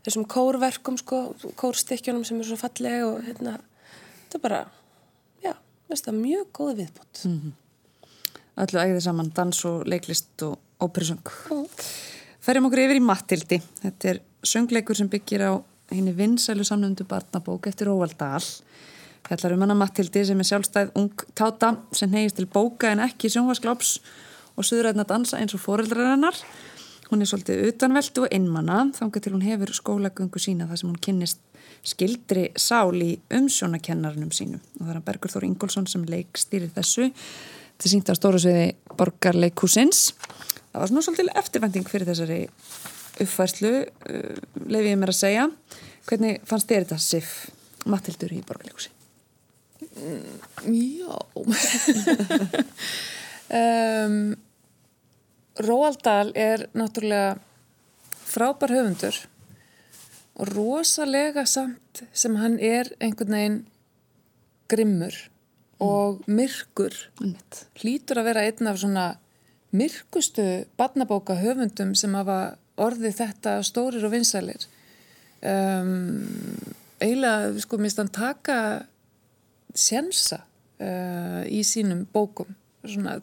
þessum 0.03 0.25
kórverkum 0.27 0.97
sko 0.99 1.21
kórstykkjónum 1.59 2.25
sem 2.27 2.41
er 2.41 2.49
svo 2.49 2.59
falleg 2.59 3.05
og 3.05 3.23
hérna 3.27 3.57
þetta 4.25 4.39
er 4.39 4.43
bara, 4.43 4.61
já 5.45 5.53
veist 5.87 6.09
það, 6.09 6.21
mjög 6.25 6.53
góð 6.59 6.77
viðbútt 6.83 7.25
öllu 8.59 8.81
ægði 8.81 9.03
saman 9.03 9.31
dans 9.35 9.61
og 9.69 9.85
leiklist 9.87 10.43
og 10.43 10.57
óperusöng. 10.83 11.23
Færum 12.43 12.69
okkur 12.69 12.83
yfir 12.85 12.99
í 12.99 13.03
Mattildi. 13.03 13.59
Þetta 13.83 14.13
er 14.13 14.21
söngleikur 14.47 14.97
sem 14.97 15.09
byggir 15.11 15.43
á 15.47 15.51
henni 15.91 16.13
vinsælu 16.15 16.65
samnöndu 16.67 17.07
barnabók 17.07 17.67
eftir 17.69 17.89
Róald 17.89 18.15
Dahl. 18.19 18.45
Fjallar 19.27 19.53
um 19.55 19.65
hana 19.65 19.75
Mattildi 19.77 20.23
sem 20.25 20.39
er 20.39 20.47
sjálfstæð 20.47 20.95
ung 20.97 21.25
táta 21.37 21.75
sem 21.93 22.11
neyist 22.11 22.39
til 22.39 22.47
bóka 22.49 22.93
en 22.93 23.03
ekki 23.03 23.29
sjónvaskláps 23.29 23.99
og 24.55 24.67
suðræðna 24.67 25.05
dansa 25.07 25.39
eins 25.39 25.55
og 25.55 25.63
foreldrar 25.63 26.13
hennar. 26.15 26.37
Hún 27.09 27.23
er 27.23 27.29
svolítið 27.29 27.63
utanveldu 27.71 28.25
og 28.25 28.33
einmana 28.33 28.83
þangað 28.93 29.23
til 29.25 29.33
hún 29.33 29.45
hefur 29.45 29.71
skólagöngu 29.73 30.41
sína 30.41 30.67
þar 30.69 30.81
sem 30.81 30.89
hún 30.91 30.99
kynnist 31.01 31.39
skildri 31.85 32.49
sál 32.59 32.93
í 33.01 33.15
umsjónakennarnum 33.33 34.29
sínum. 34.35 34.61
Og 34.77 34.83
það 34.83 34.93
er 34.93 34.99
að 34.99 35.07
Bergur 35.07 35.33
Þór 35.33 35.47
Ingólfsson 35.47 35.87
sem 35.89 36.03
leik 36.09 36.37
stýrir 36.37 36.73
þessu. 36.75 37.09
Er 37.09 37.93
sínt 37.93 38.11
á 38.11 38.13
stóra 38.17 38.41
sviði 38.41 38.73
borgarleikusins. 38.99 40.11
Það 40.69 40.81
var 40.83 40.91
svona 40.91 41.05
svolítið 41.07 41.33
eftirvending 41.41 41.89
fyrir 41.89 42.09
þessari 42.11 42.39
uppfærslu, 43.23 43.73
uh, 43.87 44.61
lefi 44.69 44.93
ég 44.93 45.01
mér 45.01 45.15
að 45.15 45.21
segja. 45.23 45.49
Hvernig 46.09 46.45
fannst 46.49 46.69
þér 46.69 46.85
þetta 46.85 47.01
Sif, 47.01 47.35
Mattildur 47.89 48.35
í 48.35 48.43
borgarleikusi? 48.45 48.98
Já. 50.65 51.17
um, 53.49 54.35
Róald 55.59 56.01
Dahl 56.05 56.31
er 56.35 56.69
náttúrulega 56.77 57.39
frábær 58.29 58.71
höfundur 58.71 59.15
rosalega 60.39 61.43
samt 61.45 62.03
sem 62.13 62.37
hann 62.39 62.59
er 62.63 62.87
einhvern 63.03 63.35
veginn 63.35 63.57
grimmur 64.71 65.15
og 65.83 66.23
myrkur 66.27 66.95
Einmitt. 67.19 67.65
hlýtur 67.81 68.21
að 68.21 68.29
vera 68.29 68.45
einn 68.47 68.69
af 68.71 68.79
svona 68.79 69.05
myrkustu 69.75 70.45
barnabóka 70.79 71.35
höfundum 71.39 71.95
sem 71.95 72.15
hafa 72.15 72.39
orðið 72.79 73.17
þetta 73.19 73.57
stórir 73.67 74.05
og 74.07 74.13
vinsælir 74.15 74.63
um, 75.43 76.15
eiginlega 76.99 77.59
sko 77.63 77.79
minnst 77.79 77.99
hann 78.01 78.11
taka 78.13 78.59
sjensa 79.75 80.43
uh, 80.79 81.43
í 81.47 81.63
sínum 81.67 82.05
bókum. 82.13 82.55
Svona 82.83 83.19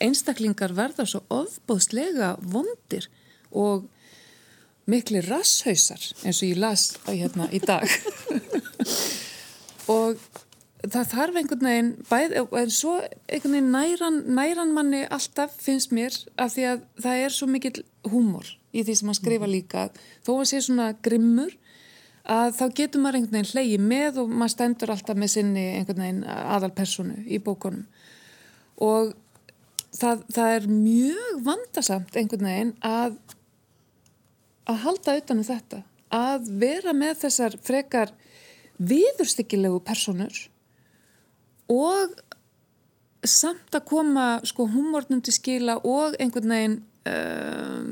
einstaklingar 0.00 0.74
verða 0.76 1.06
svo 1.08 1.22
ofbóðslega 1.32 2.34
vondir 2.40 3.08
og 3.50 3.88
mikli 4.90 5.22
rasshausar 5.24 6.02
eins 6.24 6.40
og 6.40 6.48
ég 6.48 6.60
las 6.60 6.86
hérna 7.06 7.48
í 7.52 7.60
dag. 7.62 7.86
Og 9.90 10.20
það 10.86 11.08
þarf 11.10 11.38
einhvern 11.40 11.66
veginn 11.66 11.90
bæð, 12.08 12.34
en 12.60 12.72
svo 12.72 12.94
einhvern 13.00 13.56
veginn 13.56 13.72
næran, 13.74 14.20
næran 14.36 14.74
manni 14.76 15.02
alltaf 15.10 15.56
finnst 15.60 15.94
mér 15.96 16.14
af 16.40 16.54
því 16.54 16.66
að 16.72 16.84
það 17.04 17.24
er 17.24 17.34
svo 17.34 17.48
mikill 17.50 17.82
húmor 18.10 18.52
í 18.70 18.84
því 18.86 18.96
sem 18.96 19.10
hann 19.10 19.18
skrifa 19.18 19.50
líka. 19.50 19.88
Þó 20.26 20.32
að 20.38 20.46
sé 20.52 20.62
svona 20.64 20.92
grimmur 21.02 21.56
að 22.30 22.52
þá 22.58 22.64
getur 22.78 23.02
maður 23.02 23.18
einhvern 23.18 23.36
veginn 23.38 23.50
hlegi 23.54 23.80
með 23.82 24.20
og 24.22 24.30
maður 24.30 24.54
stendur 24.54 24.92
alltaf 24.94 25.18
með 25.18 25.32
sinni 25.34 25.66
einhvern 25.78 26.04
veginn 26.04 26.22
aðalpersonu 26.30 27.24
í 27.26 27.40
bókunum 27.42 27.86
og 28.80 29.12
það, 29.96 30.24
það 30.30 30.54
er 30.56 30.68
mjög 30.70 31.42
vandasamt 31.48 32.16
einhvern 32.16 32.48
veginn 32.48 32.74
að 32.86 33.18
að 34.70 34.82
halda 34.84 35.16
utanum 35.18 35.46
þetta 35.46 35.82
að 36.14 36.50
vera 36.62 36.94
með 36.94 37.22
þessar 37.24 37.56
frekar 37.64 38.12
viðurstyggilegu 38.80 39.80
personur 39.86 40.44
og 41.70 42.14
samt 43.26 43.74
að 43.76 43.86
koma 43.88 44.26
sko 44.48 44.66
humornum 44.70 45.20
til 45.24 45.34
skila 45.36 45.76
og 45.84 46.16
einhvern 46.22 46.54
veginn 46.54 46.78
um, 47.10 47.90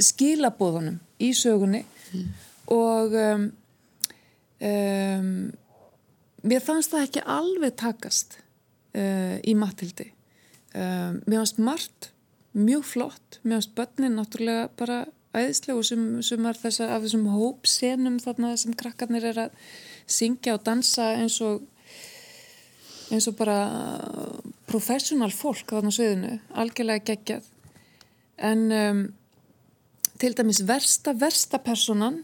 skilabóðunum 0.00 0.96
í 1.22 1.30
sögunni 1.36 1.82
mm. 1.84 2.24
og 2.74 3.18
um, 3.20 3.50
um, 4.60 5.28
mér 6.44 6.64
fannst 6.64 6.94
það 6.94 7.06
ekki 7.08 7.24
alveg 7.36 7.76
takast 7.80 8.38
uh, 8.94 9.38
í 9.42 9.56
Matildi 9.58 10.10
mér 10.74 11.38
fannst 11.38 11.60
margt 11.62 12.08
mjög 12.54 12.82
flott, 12.86 13.38
mér 13.42 13.60
fannst 13.60 13.74
börnin 13.78 14.16
náttúrulega 14.18 14.64
bara 14.78 15.04
æðislega 15.34 15.78
og 15.78 15.86
sem, 15.86 16.02
sem 16.22 16.46
er 16.46 16.58
þess 16.58 16.82
að 16.82 16.92
af 16.94 17.04
þessum 17.04 17.28
hópsenum 17.30 18.18
þarna 18.22 18.52
sem 18.58 18.74
krakkarnir 18.78 19.26
er 19.30 19.40
að 19.46 19.56
syngja 20.10 20.56
og 20.56 20.64
dansa 20.66 21.12
eins 21.18 21.40
og 21.42 21.64
eins 23.12 23.26
og 23.28 23.36
bara 23.38 23.58
professional 24.70 25.30
fólk 25.34 25.74
þarna 25.74 25.92
á 25.92 25.96
sviðinu, 25.96 26.32
algjörlega 26.56 27.04
geggjað. 27.10 27.48
En 28.38 28.62
um, 28.74 29.02
til 30.18 30.32
dæmis 30.36 30.62
versta, 30.66 31.14
versta 31.18 31.60
personan 31.62 32.22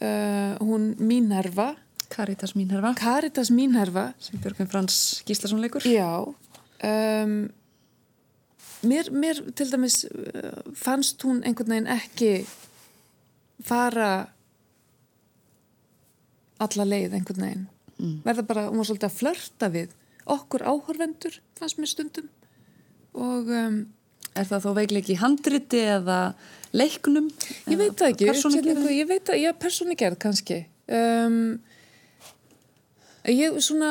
uh, 0.00 0.54
hún 0.62 0.94
Mínherfa 0.98 1.74
Caritas 2.08 2.54
Mínherfa 2.56 2.94
Caritas 2.98 3.50
Mínherfa 3.50 4.12
sem 4.18 4.40
Björgvin 4.40 4.70
Frans 4.70 5.22
Gíslason 5.26 5.60
leikur. 5.60 5.82
Já. 5.82 6.24
Um, 6.82 7.50
mér, 8.82 9.10
mér 9.10 9.42
til 9.54 9.70
dæmis 9.72 10.04
uh, 10.06 10.62
fannst 10.74 11.22
hún 11.26 11.42
einhvern 11.42 11.74
veginn 11.74 11.92
ekki 11.98 12.32
fara 13.64 14.28
alla 16.58 16.88
leið 16.88 17.18
einhvern 17.18 17.44
veginn. 17.44 17.68
Mm. 17.98 18.18
verða 18.22 18.44
bara, 18.46 18.68
hún 18.70 18.78
var 18.78 18.86
svolítið 18.86 19.08
að 19.08 19.18
flörta 19.18 19.68
við 19.74 19.94
okkur 20.30 20.62
áhorvendur 20.70 21.40
fannst 21.58 21.80
mér 21.82 21.90
stundum. 21.90 22.28
Og 23.18 23.48
um, 23.50 23.78
Er 24.38 24.46
það 24.46 24.64
þó 24.66 24.70
veikleiki 24.76 25.14
í 25.14 25.18
handriti 25.18 25.80
eða 25.82 26.18
leiknum? 26.76 27.30
Ég 27.68 27.80
veit 27.80 27.96
það 27.96 28.12
ekki, 28.12 28.28
uppsetningu, 28.32 28.90
ég 28.92 29.08
veit 29.08 29.32
að, 29.32 29.40
já, 29.42 29.52
persónigerð 29.56 30.20
kannski 30.24 30.62
um, 30.88 31.58
ég 33.28 33.58
svona 33.62 33.90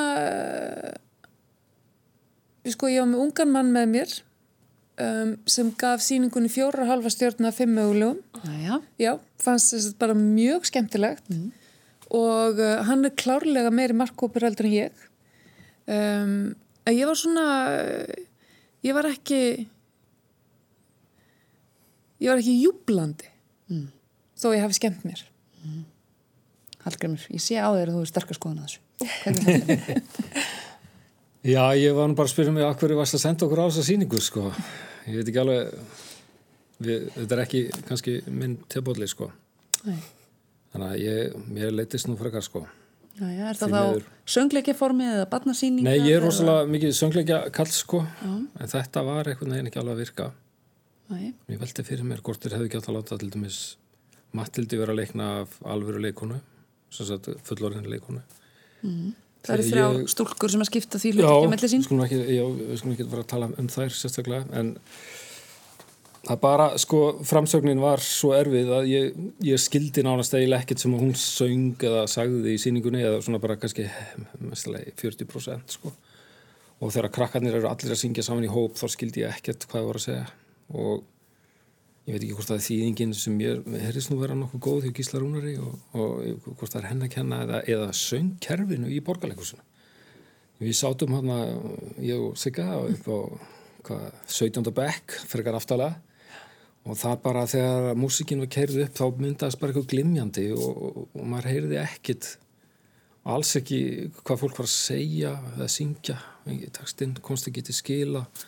sko 2.67 2.89
ég 2.91 3.03
var 3.03 3.11
með 3.11 3.23
ungan 3.25 3.53
mann 3.53 3.71
með 3.75 3.91
mér 3.93 4.15
um, 5.03 5.36
sem 5.49 5.69
gaf 5.80 6.03
síningunni 6.03 6.51
fjóra 6.51 6.84
og 6.84 6.91
halva 6.91 7.11
stjórna 7.13 7.53
fimm 7.55 7.78
mögulegum 7.78 8.21
Jæja. 8.43 8.82
já, 8.99 9.13
fannst 9.43 9.73
þess 9.75 9.91
að 9.93 9.99
bara 10.01 10.17
mjög 10.19 10.67
skemmtilegt 10.69 11.30
mm. 11.32 11.49
og 12.17 12.61
uh, 12.61 12.78
hann 12.88 13.07
er 13.07 13.15
klárlega 13.19 13.73
meiri 13.73 13.97
markkópur 13.97 14.47
heldur 14.47 14.69
en 14.69 14.78
ég 14.78 15.07
um, 15.86 16.38
ég 16.91 17.05
var 17.07 17.19
svona 17.19 17.47
ég 18.86 18.97
var 18.97 19.09
ekki 19.11 19.67
ég 22.24 22.32
var 22.32 22.41
ekki 22.41 22.55
júblandi 22.61 23.30
mm. 23.72 23.88
þó 24.38 24.49
ég 24.55 24.65
hafi 24.65 24.80
skemmt 24.80 25.05
mér 25.07 25.24
mm. 25.63 25.86
Hallgrimur, 26.88 27.24
ég 27.34 27.43
sé 27.43 27.59
á 27.59 27.68
þér 27.76 27.91
að 27.91 27.97
þú 27.97 28.03
er 28.05 28.11
sterkast 28.13 28.39
skoðan 28.39 28.63
að 28.63 28.70
þessu 28.70 28.82
Já, 31.47 31.63
ég 31.80 31.93
var 31.95 32.09
nú 32.09 32.18
bara 32.18 32.28
að 32.28 32.34
spyrja 32.34 32.51
mig 32.51 32.65
að 32.65 32.80
hverju 32.82 32.97
varst 32.97 33.15
að 33.15 33.24
senda 33.24 33.45
okkur 33.45 33.61
á 33.63 33.65
þessa 33.70 33.86
síningu 33.88 34.20
sko. 34.24 34.49
ég 35.07 35.20
veit 35.20 35.30
ekki 35.30 35.39
alveg 35.43 35.70
við, 36.84 37.05
þetta 37.13 37.36
er 37.36 37.41
ekki 37.43 37.61
kannski 37.88 38.15
minn 38.28 38.57
tilbóðli 38.68 39.07
sko. 39.07 39.30
þannig 39.86 40.88
að 40.89 40.97
ég, 41.03 41.38
mér 41.53 41.78
leytist 41.78 42.09
nú 42.09 42.18
frekar 42.20 42.43
sko. 42.43 42.65
Já, 43.18 43.30
já, 43.32 43.45
er 43.49 43.57
það 43.57 43.78
þá 43.78 44.09
söngleikjaformi 44.34 45.07
eða 45.13 45.30
barnasýninga? 45.32 45.88
Nei, 45.88 46.09
ég 46.09 46.18
er 46.18 46.26
rosalega 46.26 46.68
mikið 46.74 46.91
söngleikja 46.99 47.39
kall 47.55 47.72
sko, 47.74 48.03
já. 48.03 48.34
en 48.36 48.74
þetta 48.74 49.05
var 49.07 49.32
einhvern 49.32 49.55
veginn 49.55 49.72
ekki 49.72 49.82
alveg 49.82 49.95
að 49.95 50.03
virka 50.03 50.28
Nei. 51.08 51.34
Ég 51.47 51.60
veldi 51.62 51.86
fyrir 51.88 52.08
mér 52.08 52.24
hvort 52.26 52.43
þér 52.43 52.58
hefði 52.58 52.80
átt 52.80 52.89
að 52.91 52.97
láta 52.97 53.20
til 53.20 53.30
dæmis 53.32 53.62
Matildi 54.36 54.80
vera 54.80 54.91
að 54.91 55.01
leikna 55.01 55.28
af 55.43 55.53
alvöru 55.64 56.01
leikonu 56.03 56.41
fullorðin 57.47 57.88
leikonu 57.88 58.24
mm. 58.84 59.14
Það 59.45 59.53
eru 59.53 59.68
þrjá 59.68 59.86
ég... 59.86 60.10
stúlkur 60.12 60.51
sem 60.51 60.64
að 60.64 60.70
skipta 60.72 60.99
því 60.99 61.14
hluti 61.16 61.51
mellir 61.53 61.72
sín 61.72 61.86
Já, 61.86 62.01
ekki, 62.08 62.20
já, 62.36 62.43
við 62.58 62.82
skulum 62.82 62.95
ekki 62.95 63.08
vera 63.14 63.24
að 63.24 63.32
tala 63.32 63.49
um 63.53 63.70
þær 63.72 63.95
sérstaklega 63.95 64.60
en 64.60 64.74
það 66.28 66.41
bara, 66.43 66.66
sko, 66.82 67.01
framsögnin 67.28 67.80
var 67.80 68.03
svo 68.03 68.34
erfið 68.36 68.74
að 68.76 68.89
ég, 68.91 69.22
ég 69.47 69.62
skildi 69.64 70.03
nánast 70.03 70.36
eiginlega 70.36 70.66
ekkert 70.66 70.84
sem 70.84 70.97
hún 70.97 71.14
söng 71.16 71.86
eða 71.88 72.03
sagði 72.12 72.58
í 72.58 72.60
síningunni 72.60 73.05
eða 73.05 73.22
svona 73.24 73.39
bara 73.43 73.55
kannski 73.62 73.88
mestlega 74.43 74.91
40% 74.99 75.78
sko 75.78 75.93
og 76.78 76.91
þegar 76.93 77.14
krakkarnir 77.16 77.55
eru 77.58 77.70
allir 77.72 77.95
að 77.95 78.01
syngja 78.03 78.26
saman 78.28 78.45
í 78.45 78.51
hóp 78.51 78.76
þá 78.78 78.86
skildi 78.91 79.24
ég 79.24 79.39
ekkert 79.39 79.64
hvað 79.70 79.80
það 79.80 79.88
voru 79.88 80.03
að 80.03 80.08
segja 80.10 80.28
og 80.74 81.05
ég 82.07 82.15
veit 82.15 82.22
ekki 82.22 82.36
hvort 82.38 82.51
það 82.51 82.59
er 82.59 82.68
þýðingin 82.68 83.15
sem 83.20 83.39
ég 83.43 83.72
herðist 83.84 84.11
nú 84.11 84.20
vera 84.22 84.36
nokkuð 84.39 84.63
góð 84.63 84.86
hjá 84.88 84.93
Gísla 84.99 85.22
Rúnari 85.22 85.57
og, 85.59 85.74
og 85.93 86.51
hvort 86.53 86.72
það 86.72 86.82
er 86.82 86.89
henn 86.91 87.07
að 87.07 87.13
kenna 87.18 87.41
eða, 87.45 87.63
eða 87.68 87.89
söngkerfinu 88.01 88.91
í 88.95 89.01
borgarleikusinu 89.03 89.65
við 90.61 90.74
sátum 90.78 91.13
hann 91.18 91.32
að 91.34 91.53
ég 92.01 92.24
og 92.30 92.38
Sigga 92.39 92.65
upp 92.82 93.07
á 93.11 93.18
hvað, 93.88 94.05
17. 94.26 94.74
bekk 94.76 95.18
frekar 95.30 95.57
aftalega. 95.57 96.01
Og 96.88 96.95
það 96.95 97.15
bara 97.24 97.47
þegar 97.51 97.97
músikinn 97.99 98.41
var 98.41 98.51
kerðið 98.55 98.86
upp 98.86 98.95
þá 98.95 99.22
myndaðist 99.22 99.59
bara 99.59 99.74
eitthvað 99.74 99.89
glimjandi 99.91 100.45
og, 100.55 100.68
og, 100.88 100.99
og 101.11 101.26
maður 101.28 101.49
heyrði 101.51 101.80
ekkit 101.82 102.30
alls 103.28 103.51
ekki 103.59 103.80
hvað 104.22 104.39
fólk 104.39 104.61
var 104.61 104.70
að 104.70 104.72
segja 104.72 105.34
eða 105.55 105.68
syngja. 105.72 106.15
Tekstinn 106.78 107.18
komst 107.24 107.49
ekki 107.51 107.65
til 107.68 107.76
skila. 107.76 108.24
og 108.24 108.45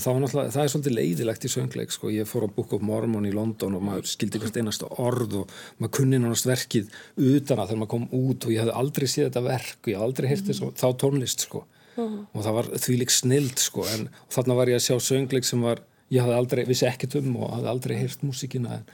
það, 0.00 0.48
það 0.54 0.62
er 0.62 0.70
svolítið 0.72 0.94
leiðilegt 0.96 1.44
í 1.44 1.50
söngleik 1.52 1.92
sko. 1.92 2.10
ég 2.12 2.28
fór 2.28 2.46
á 2.48 2.54
Book 2.54 2.72
of 2.72 2.82
Mormon 2.84 3.26
í 3.28 3.32
London 3.34 3.76
og 3.76 3.84
maður 3.84 4.08
skildi 4.08 4.40
hvert 4.40 4.56
einasta 4.56 4.88
orð 5.02 5.42
og 5.42 5.52
maður 5.78 5.94
kunni 5.98 6.20
náttúrulega 6.20 6.54
verkið 6.54 6.88
utan 7.18 7.60
að 7.60 7.72
þegar 7.72 7.80
maður 7.82 7.92
kom 7.92 8.08
út 8.16 8.46
og 8.46 8.54
ég 8.54 8.64
hef 8.64 8.80
aldrei 8.80 9.06
séð 9.06 9.28
þetta 9.28 9.44
verk 9.44 9.78
og 9.82 9.92
ég 9.92 9.98
hef 9.98 10.06
aldrei 10.06 10.28
heyrtið 10.30 10.62
mm. 10.62 10.74
þá 10.80 10.88
tónlist 11.02 11.46
sko. 11.46 11.64
mm. 11.96 12.18
og 12.32 12.46
það 12.46 12.58
var 12.58 12.70
þvílik 12.86 13.12
snild 13.12 13.60
sko. 13.60 13.86
en 13.92 14.08
þarna 14.32 14.58
var 14.62 14.72
ég 14.72 14.80
að 14.80 14.86
sjá 14.88 14.96
söngleik 15.10 15.48
sem 15.48 15.68
var, 15.68 15.84
ég 16.08 16.24
hafði 16.24 16.38
aldrei, 16.40 16.64
vissi 16.68 16.88
ekkert 16.88 17.20
um 17.20 17.36
og 17.36 17.52
hafði 17.58 17.72
aldrei 17.74 17.96
heyrt 18.00 18.24
músikina 18.24 18.80
en, 18.80 18.90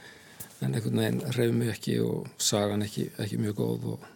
en 0.59 0.75
einhvern 0.75 0.99
veginn 0.99 1.23
reyði 1.37 1.55
mig 1.55 1.73
ekki 1.77 1.99
og 2.03 2.27
sagan 2.35 2.83
ekki, 2.83 3.07
ekki 3.23 3.39
mjög 3.39 3.59
góð 3.63 3.89
og 3.95 4.07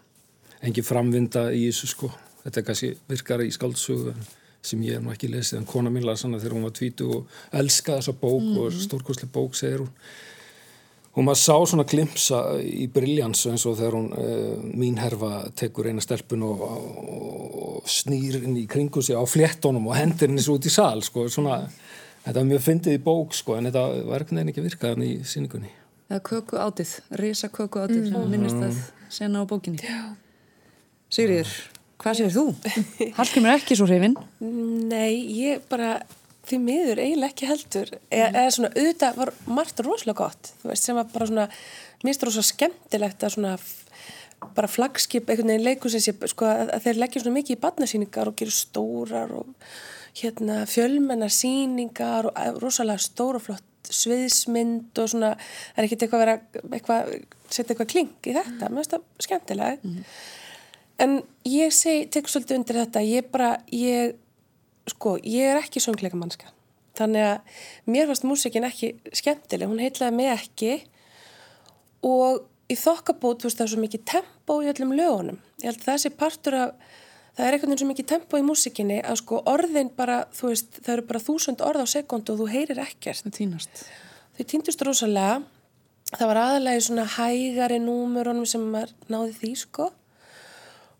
engin 0.63 0.87
framvinda 0.87 1.47
í 1.55 1.69
þessu 1.69 1.93
sko 1.95 2.11
þetta 2.43 2.63
kannski 2.67 2.95
virkara 3.07 3.47
í 3.47 3.51
skáldsögu 3.55 4.11
en 4.11 4.25
sem 4.63 4.83
ég 4.85 4.97
hef 4.97 5.03
nú 5.03 5.13
ekki 5.13 5.31
lesið 5.31 5.59
en 5.59 5.69
kona 5.69 5.91
mín 5.93 6.05
las 6.07 6.23
hana 6.23 6.39
þegar 6.41 6.57
hún 6.57 6.67
var 6.67 6.75
tvítu 6.77 7.09
og 7.17 7.39
elskaði 7.51 8.01
þessa 8.01 8.15
bók 8.21 8.45
mm. 8.45 8.61
og 8.63 8.77
stórkosli 8.85 9.27
bók 9.33 9.57
segir 9.59 9.83
hún 9.83 9.91
og 11.13 11.27
maður 11.27 11.41
sá 11.43 11.55
svona 11.69 11.85
glimpsa 11.85 12.39
í 12.65 12.87
briljans 12.93 13.43
eins 13.49 13.65
og 13.69 13.75
þegar 13.77 13.97
hún 13.99 14.07
uh, 14.17 14.63
mín 14.73 14.97
herfa 15.01 15.43
tekur 15.59 15.91
eina 15.91 16.01
stelpun 16.01 16.45
og, 16.47 16.63
og 16.63 17.91
snýr 17.91 18.39
inn 18.41 18.57
í 18.57 18.65
kringu 18.69 19.03
sig 19.05 19.19
á 19.19 19.21
fléttonum 19.29 19.91
og 19.91 19.97
hendur 19.99 20.31
henni 20.31 20.41
svo 20.41 20.57
út 20.57 20.65
í 20.65 20.73
sal 20.73 21.03
sko, 21.05 21.27
svona, 21.29 21.59
þetta 22.23 22.39
var 22.39 22.49
mjög 22.49 22.65
fyndið 22.65 22.97
í 22.97 23.03
bók 23.05 23.37
sko, 23.37 23.59
en 23.59 23.69
þetta 23.69 23.85
var 24.09 24.25
ekki 24.25 24.39
nefn 24.39 24.53
ekki 24.53 24.65
virkaðan 24.65 25.05
í 25.05 25.13
síningunni 25.27 25.69
eða 26.09 26.23
köku 26.31 26.57
átið, 26.61 26.97
risa 27.21 27.49
köku 27.53 27.83
átið 27.83 28.09
Mm. 28.09 28.29
minnist 28.33 28.57
það 28.57 28.81
sena 29.13 29.41
á 29.41 29.49
bókinni 29.49 29.85
Já. 29.85 30.17
Hvað 32.01 32.19
sér 32.19 32.33
þú? 32.33 32.45
Hallgrimur 33.19 33.53
ekki 33.53 33.77
svo 33.79 33.87
hrifin. 33.87 34.17
Nei, 34.41 35.23
ég 35.37 35.63
bara 35.69 35.95
því 36.43 36.59
miður 36.59 36.99
eiginlega 37.03 37.31
ekki 37.31 37.47
heldur. 37.47 37.93
Eða, 38.09 38.27
eða 38.31 38.51
svona 38.57 38.73
auðvitað 38.73 39.19
var 39.21 39.31
margt 39.47 39.81
rosalega 39.85 40.19
gott 40.19 40.51
þú 40.61 40.71
veist 40.73 40.89
sem 40.89 40.99
var 40.99 41.07
bara 41.13 41.29
svona 41.29 41.47
minnst 42.03 42.25
rosalega 42.25 42.49
skemmtilegt 42.49 43.23
að 43.23 43.35
svona 43.37 43.55
bara 44.57 44.67
flagskip 44.67 45.29
einhvern 45.29 45.53
veginn 45.53 45.67
leikur 45.69 45.93
sem 45.93 46.03
sé 46.03 46.13
sko 46.27 46.49
að 46.49 46.73
þeir 46.83 46.99
leggja 46.99 47.23
svona 47.23 47.37
mikið 47.37 47.55
í 47.55 47.61
badnasýningar 47.63 48.31
og 48.31 48.35
gerir 48.39 48.55
stórar 48.57 49.31
og 49.37 49.69
hérna 50.19 50.63
fjölmennar 50.69 51.31
sýningar 51.33 52.27
og 52.29 52.59
rosalega 52.61 53.01
stór 53.01 53.39
og 53.39 53.45
flott 53.47 53.69
sviðsmynd 53.93 54.99
og 54.99 55.09
svona 55.11 55.33
er 55.75 55.85
ekkert 55.85 56.05
eitthvað 56.05 56.21
að 56.21 56.25
vera 56.25 56.35
eitthvað, 56.77 57.15
setja 57.49 57.73
eitthvað 57.73 57.91
kling 57.95 58.13
í 58.29 58.35
þetta, 58.35 58.69
mér 58.69 58.79
finnst 58.79 58.95
það 58.95 59.27
skemmtilega 59.27 59.97
En 61.01 61.21
ég 61.47 61.73
segi, 61.73 62.07
tek 62.13 62.29
svolítið 62.29 62.59
undir 62.59 62.79
þetta, 62.83 63.03
ég 63.05 63.29
bara, 63.33 63.53
ég, 63.73 64.17
sko, 64.93 65.17
ég 65.25 65.53
er 65.53 65.61
ekki 65.63 65.81
söngleika 65.83 66.19
mannska. 66.19 66.51
Þannig 66.97 67.25
að 67.25 67.61
mér 67.89 68.09
fannst 68.09 68.27
músikin 68.29 68.67
ekki 68.67 68.91
skemmtileg, 69.17 69.69
hún 69.69 69.81
heitlaði 69.81 70.17
mig 70.19 70.29
ekki 70.35 70.73
og 72.05 72.43
í 72.69 72.77
þokkabót, 72.77 73.41
þú 73.41 73.49
veist, 73.49 73.57
það 73.57 73.65
er 73.65 73.71
svo 73.73 73.81
mikið 73.81 74.03
tempo 74.11 74.59
í 74.61 74.69
öllum 74.69 74.93
lögunum. 74.97 75.39
Ég 75.63 75.71
held 75.71 75.81
að 75.81 75.87
það 75.87 75.99
sé 76.03 76.13
partur 76.19 76.57
af, 76.59 76.93
það 77.33 77.47
er 77.47 77.57
einhvern 77.57 77.73
veginn 77.73 77.81
svo 77.81 77.89
mikið 77.89 78.09
tempo 78.13 78.39
í 78.39 78.45
músikinni 78.45 78.99
að 79.01 79.19
sko 79.23 79.41
orðin 79.49 79.89
bara, 79.97 80.19
þú 80.37 80.51
veist, 80.51 80.79
það 80.79 80.93
eru 80.95 81.07
bara 81.09 81.23
þúsund 81.25 81.65
orð 81.65 81.85
á 81.85 81.87
sekundu 81.95 82.35
og 82.35 82.43
þú 82.43 82.49
heyrir 82.53 82.83
ekkert. 82.85 83.25
Það 83.25 83.37
týnast 83.39 83.85
Þau 84.33 84.45
týndust 84.49 84.81
rosalega, 84.81 85.33
það 86.09 86.29
var 86.31 86.39
aðalega 86.41 86.79
í 86.79 86.85
svona 86.87 87.03
hægari 87.19 87.77
númurunum 87.83 88.47
sem 88.49 88.63
maður 88.65 88.95
náði 89.13 89.35
því, 89.37 89.51
sko. 89.61 89.91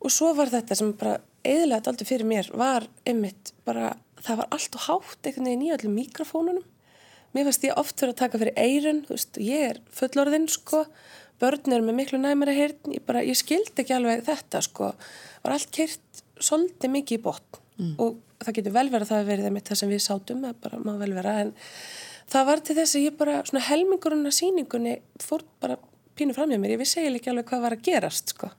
Og 0.03 0.11
svo 0.11 0.33
var 0.35 0.51
þetta 0.51 0.75
sem 0.75 0.91
bara 0.99 1.19
eðlægt 1.47 1.87
aldrei 1.87 2.07
fyrir 2.07 2.27
mér 2.27 2.49
var 2.59 2.85
einmitt 3.07 3.53
bara, 3.67 3.93
það 4.23 4.41
var 4.41 4.55
allt 4.55 4.77
og 4.77 4.85
hátt 4.87 5.27
einhvern 5.27 5.47
veginn 5.47 5.65
í 5.67 5.73
öllum 5.75 5.95
mikrofónunum. 5.95 6.65
Mér 7.33 7.47
fannst 7.47 7.65
ég 7.65 7.79
oft 7.79 7.97
fyrir 7.97 8.13
að 8.13 8.19
taka 8.19 8.41
fyrir 8.41 8.59
eirun, 8.59 9.01
veist, 9.09 9.39
ég 9.41 9.69
er 9.71 9.79
fullorðinn, 9.95 10.49
sko, 10.51 10.83
börn 11.41 11.73
eru 11.73 11.87
með 11.87 11.97
miklu 11.97 12.19
næmari 12.21 12.53
heyrn, 12.57 12.93
ég 12.93 13.05
bara, 13.07 13.23
ég 13.25 13.39
skildi 13.39 13.81
ekki 13.81 13.95
alveg 13.95 14.21
þetta, 14.27 14.61
sko, 14.67 14.91
var 15.43 15.55
allt 15.55 15.71
kert 15.73 16.21
svolítið 16.37 16.93
mikið 16.93 17.17
í 17.17 17.23
botn. 17.23 17.61
Og 17.97 18.19
það 18.43 18.57
getur 18.59 18.75
vel 18.75 18.89
verið 18.93 19.07
að 19.07 19.13
það 19.15 19.31
verið 19.31 19.49
einmitt 19.49 19.71
það 19.71 19.79
sem 19.81 19.89
við 19.89 20.03
sátum, 20.05 20.45
bara 20.61 20.81
má 20.83 20.93
vel 20.99 21.13
vera, 21.15 21.39
en 21.47 21.55
það 22.29 22.45
var 22.51 22.61
til 22.61 22.75
þess 22.77 22.99
að 22.99 23.07
ég 23.07 23.17
bara, 23.17 23.39
svona 23.49 23.65
helmingurinn 23.71 24.29
af 24.29 24.37
sýningunni 24.37 24.99
fór 25.23 25.47
bara 25.63 25.79
pínu 26.13 26.35
fram 26.37 26.53
hjá 26.53 26.59
mér, 26.59 26.75
ég 26.75 26.83
vissi 26.83 27.01
ekki 27.01 27.33
alveg 27.33 27.49
hvað 27.49 27.65
var 27.65 27.77
að 27.79 27.87
gerast, 27.87 28.35
sko 28.35 28.51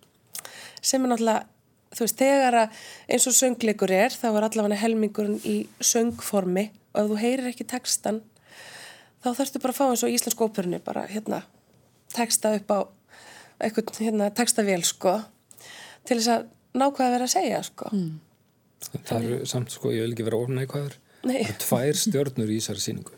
sem 0.84 1.04
er 1.04 1.12
náttúrulega, 1.12 1.46
þú 1.94 2.04
veist, 2.04 2.20
þegar 2.20 2.58
að 2.60 2.82
eins 3.14 3.28
og 3.30 3.36
söngleikur 3.38 3.94
er, 3.94 4.14
þá 4.14 4.28
er 4.30 4.48
allavega 4.48 4.80
helmingurinn 4.82 5.40
í 5.48 5.56
söngformi 5.80 6.68
og 6.94 7.00
ef 7.02 7.10
þú 7.12 7.20
heyrir 7.22 7.50
ekki 7.50 7.66
textan 7.70 8.20
þá 9.24 9.30
þarfstu 9.38 9.62
bara 9.62 9.74
að 9.74 9.78
fá 9.80 9.86
eins 9.88 10.04
og 10.04 10.12
í 10.12 10.18
íslensku 10.18 10.48
óperunni 10.48 10.82
bara, 10.84 11.06
hérna, 11.10 11.42
texta 12.14 12.52
upp 12.58 12.74
á 12.74 12.78
eitthvað, 13.64 13.96
hérna, 14.02 14.28
textavél, 14.36 14.82
sko 14.84 15.18
til 16.04 16.18
þess 16.18 16.32
að 16.34 16.46
ná 16.76 16.88
hvað 16.90 17.06
að 17.06 17.16
vera 17.16 17.28
að 17.30 17.34
segja, 17.38 17.64
sko 17.64 17.90
Það 18.84 19.26
eru 19.30 19.48
samt, 19.48 19.72
sko, 19.72 19.92
ég 19.94 20.04
vil 20.04 20.12
ekki 20.12 20.26
vera 20.26 20.40
ofnækvæður. 20.44 20.96
Nei. 21.24 21.38
Það 21.38 21.46
eru 21.46 21.58
tvær 21.64 22.00
stjörnur 22.02 22.50
í 22.52 22.58
þessari 22.60 22.82
síningu. 22.84 23.14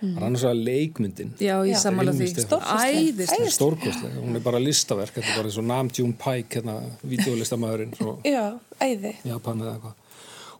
Það 0.00 0.16
er 0.16 0.24
annars 0.26 0.44
vegar 0.46 0.60
leikmyndin. 0.64 1.32
Já, 1.36 1.54
ég 1.68 1.74
Já. 1.74 1.78
sammála 1.82 2.12
því. 2.16 2.28
Æðislega. 2.40 3.50
Stórkostlega. 3.52 4.22
Hún 4.24 4.38
er 4.38 4.44
bara 4.44 4.60
listaverk. 4.62 5.12
Þetta 5.12 5.28
er 5.28 5.36
bara 5.36 5.50
eins 5.50 5.58
og 5.60 5.66
Nam 5.68 5.90
June 5.92 6.16
Paik, 6.16 6.48
hérna, 6.56 6.78
videolistamæðurinn 7.04 7.92
frá 7.98 8.14
Já, 8.24 8.44
æði. 8.80 9.14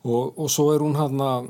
Og, 0.04 0.38
og 0.38 0.48
svo 0.52 0.70
er 0.74 0.84
hún 0.84 0.96
hann 0.96 1.24
að, 1.24 1.48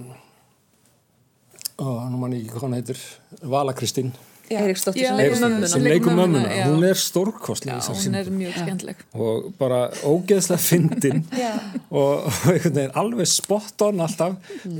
nú 1.81 2.19
mann 2.23 2.35
ég 2.35 2.45
ekki 2.45 2.55
hvað 2.55 2.67
hann 2.69 2.79
heitir, 2.79 3.03
Vala 3.43 3.75
Kristín. 3.75 4.15
Eiríksdóttir 4.51 5.07
sem 5.07 5.17
leikur 5.21 5.41
mömmuna 5.45 5.69
sem 5.71 5.85
leikur 5.85 6.17
mömmuna. 6.19 6.49
Hún 6.67 6.85
er 6.89 6.99
stórkostlega 6.99 7.77
í 7.79 7.85
Já, 7.85 7.95
hún 8.01 8.17
er 8.19 8.31
mjög 8.35 8.57
skemmtileg. 8.59 9.05
og 9.15 9.51
bara 9.61 9.79
ógeðslega 10.03 10.59
fyndin. 10.65 11.21
Og 11.91 12.27
og 12.27 12.49
einhvern 12.53 12.75
veginn 12.77 12.97
alveg 13.03 13.31
spot 13.31 13.83
on 13.87 14.01
alltaf. 14.05 14.35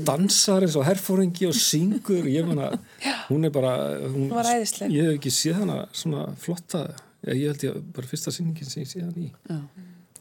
Dansar 0.07 0.65
eins 0.65 0.75
og 0.79 0.85
herfóringi 0.87 1.47
og 1.47 1.55
syngur. 1.55 2.27
Ég 2.27 2.47
meina, 2.47 2.71
hún 3.29 3.47
er 3.47 3.53
bara 3.55 3.73
hún, 4.03 4.27
Hún 4.27 4.35
var 4.35 4.51
æðisleg. 4.51 4.91
ég 4.91 5.07
hef 5.09 5.19
ekki 5.19 5.31
séð 5.35 5.61
hana 5.63 5.79
svona 5.95 6.27
flotta. 6.39 6.85
Ég, 7.27 7.37
ég 7.43 7.47
held 7.53 7.63
ég 7.67 7.81
bara 7.95 8.07
fyrsta 8.11 8.31
sýningin 8.33 8.67
sem 8.67 8.83
ég 8.83 8.91
séð 8.91 9.07
hann 9.07 9.27
í. 9.27 9.31
Já. 9.47 9.61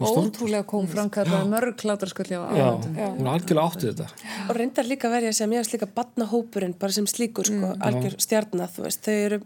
Hún 0.00 0.28
Ótrúlega 0.30 0.64
Hún 0.64 0.70
komið. 0.70 0.92
framkallaði 0.94 1.48
mörg 1.52 1.74
klátrasköldi 1.80 2.38
á 2.38 2.42
já, 2.56 2.64
áhundum 2.66 2.94
hún 2.96 3.26
er 3.26 3.32
algjörlega 3.34 3.66
áttið 3.68 3.90
þetta 3.90 4.06
Og 4.48 4.54
reyndar 4.56 4.88
líka 4.88 5.08
að 5.08 5.14
verja 5.16 5.32
sem 5.36 5.52
ég 5.52 5.60
veist 5.60 5.74
líka 5.74 5.88
badnahópurinn 5.98 6.76
bara 6.80 6.96
sem 6.96 7.08
slíkur 7.10 7.50
sko, 7.50 7.72
algjör 7.84 8.16
stjarnar 8.24 8.72
þú 8.72 8.86
veist, 8.86 9.02
þau 9.04 9.18
eru 9.26 9.40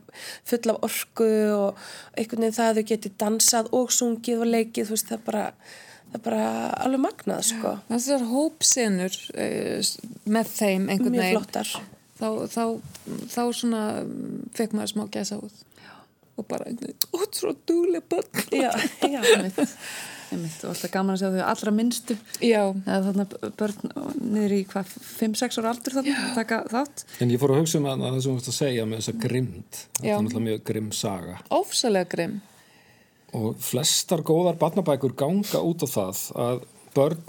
full 0.47 0.75
af 0.75 0.87
orku 0.89 1.31
og 1.57 1.83
einhvern 2.15 2.47
veginn 2.47 2.59
það 2.61 2.71
að 2.71 2.79
þau 2.79 2.87
geti 2.93 3.13
dansað 3.25 3.73
og 3.81 3.91
sungið 3.99 4.45
og 4.45 4.53
leikið, 4.53 4.87
þú 4.87 4.97
veist, 4.97 5.11
það 5.11 5.19
er 5.19 5.25
bara 5.27 5.45
það 6.13 6.21
er 6.21 6.25
bara 6.29 6.47
alveg 6.87 7.03
magnað 7.09 7.43
sko 7.51 7.75
Þessar 7.91 8.29
hópsenur 8.31 9.19
eh, 9.35 9.93
með 10.31 10.55
þeim 10.55 10.89
einhvern 10.89 11.17
mjög 11.17 11.27
veginn. 11.27 11.39
flottar 11.41 11.75
Þá, 12.15 12.29
þá, 12.47 12.65
þá 13.27 13.41
svona 13.59 13.81
mm, 14.05 14.43
fekk 14.55 14.77
maður 14.79 14.93
smá 14.93 15.03
gæsa 15.11 15.39
út. 15.43 15.63
Og 16.39 16.47
bara, 16.47 16.71
dúlega 17.67 18.03
börn. 18.11 18.29
Já, 18.55 18.71
já. 19.03 19.21
og 20.65 20.71
alltaf 20.73 20.93
gaman 20.95 21.15
að 21.15 21.21
sjá 21.23 21.29
þau 21.35 21.45
allra 21.51 21.73
minnstu. 21.75 22.17
Já, 22.45 22.63
eða 22.85 23.01
þarna 23.09 23.27
börn 23.61 23.93
niður 24.21 24.55
í 24.57 24.61
hvað 24.71 24.95
5-6 25.11 25.61
ára 25.61 25.73
aldur 25.75 25.97
þarna 25.99 26.17
að 26.25 26.35
taka 26.41 26.61
þátt. 26.73 27.05
En 27.25 27.35
ég 27.35 27.43
fór 27.43 27.55
að 27.55 27.61
hugsa 27.63 27.81
um 27.81 27.89
að 27.91 28.05
það 28.07 28.19
sem 28.19 28.31
þú 28.31 28.35
veist 28.39 28.51
að 28.53 28.59
segja 28.59 28.89
með 28.89 29.03
þessa 29.03 29.17
grimd 29.27 29.79
þetta 29.81 30.09
er 30.09 30.25
náttúrulega 30.25 30.47
mjög 30.49 30.65
grimm 30.71 30.91
saga. 30.93 31.37
Ofsalega 31.61 32.11
grimm. 32.17 32.41
og 33.35 33.57
flestar 33.59 34.23
góðar 34.23 34.59
barnabækur 34.61 35.15
ganga 35.19 35.61
út 35.67 35.83
á 35.83 35.89
það 35.91 36.19
að 36.39 36.61
börn 36.95 37.23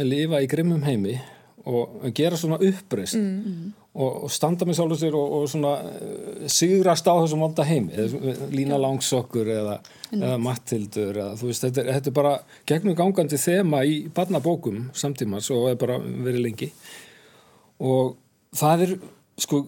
lifa 0.00 0.40
í 0.40 0.48
grimmum 0.48 0.84
heimi 0.86 1.18
og 1.66 2.06
gera 2.16 2.38
svona 2.38 2.56
uppreist 2.62 3.18
og, 3.18 3.85
og 3.96 4.26
standa 4.32 4.66
með 4.68 4.78
sjálfur 4.78 5.00
sér 5.00 5.16
og, 5.16 5.34
og 5.38 5.46
svona 5.50 5.72
uh, 5.80 6.44
sigrast 6.52 7.08
á 7.08 7.14
þessum 7.14 7.44
vonda 7.46 7.64
heimi. 7.66 7.94
Eða 7.96 8.50
lína 8.52 8.80
langsokkur 8.82 9.48
eða, 9.54 9.78
eða 10.12 10.36
mattildur 10.42 11.16
eða 11.16 11.38
þú 11.40 11.50
veist, 11.50 11.64
þetta 11.64 11.82
er, 11.82 11.90
þetta 11.96 12.12
er 12.12 12.18
bara 12.20 12.34
gegnum 12.68 12.98
gangandi 12.98 13.40
þema 13.40 13.82
í 13.88 13.98
barnabókum 14.16 14.90
samtímans 14.96 15.50
og 15.54 15.70
er 15.72 15.80
bara 15.80 15.98
verið 16.02 16.44
lengi. 16.44 16.70
Og 17.84 18.16
það 18.56 18.86
er 18.86 18.94
sko 19.40 19.62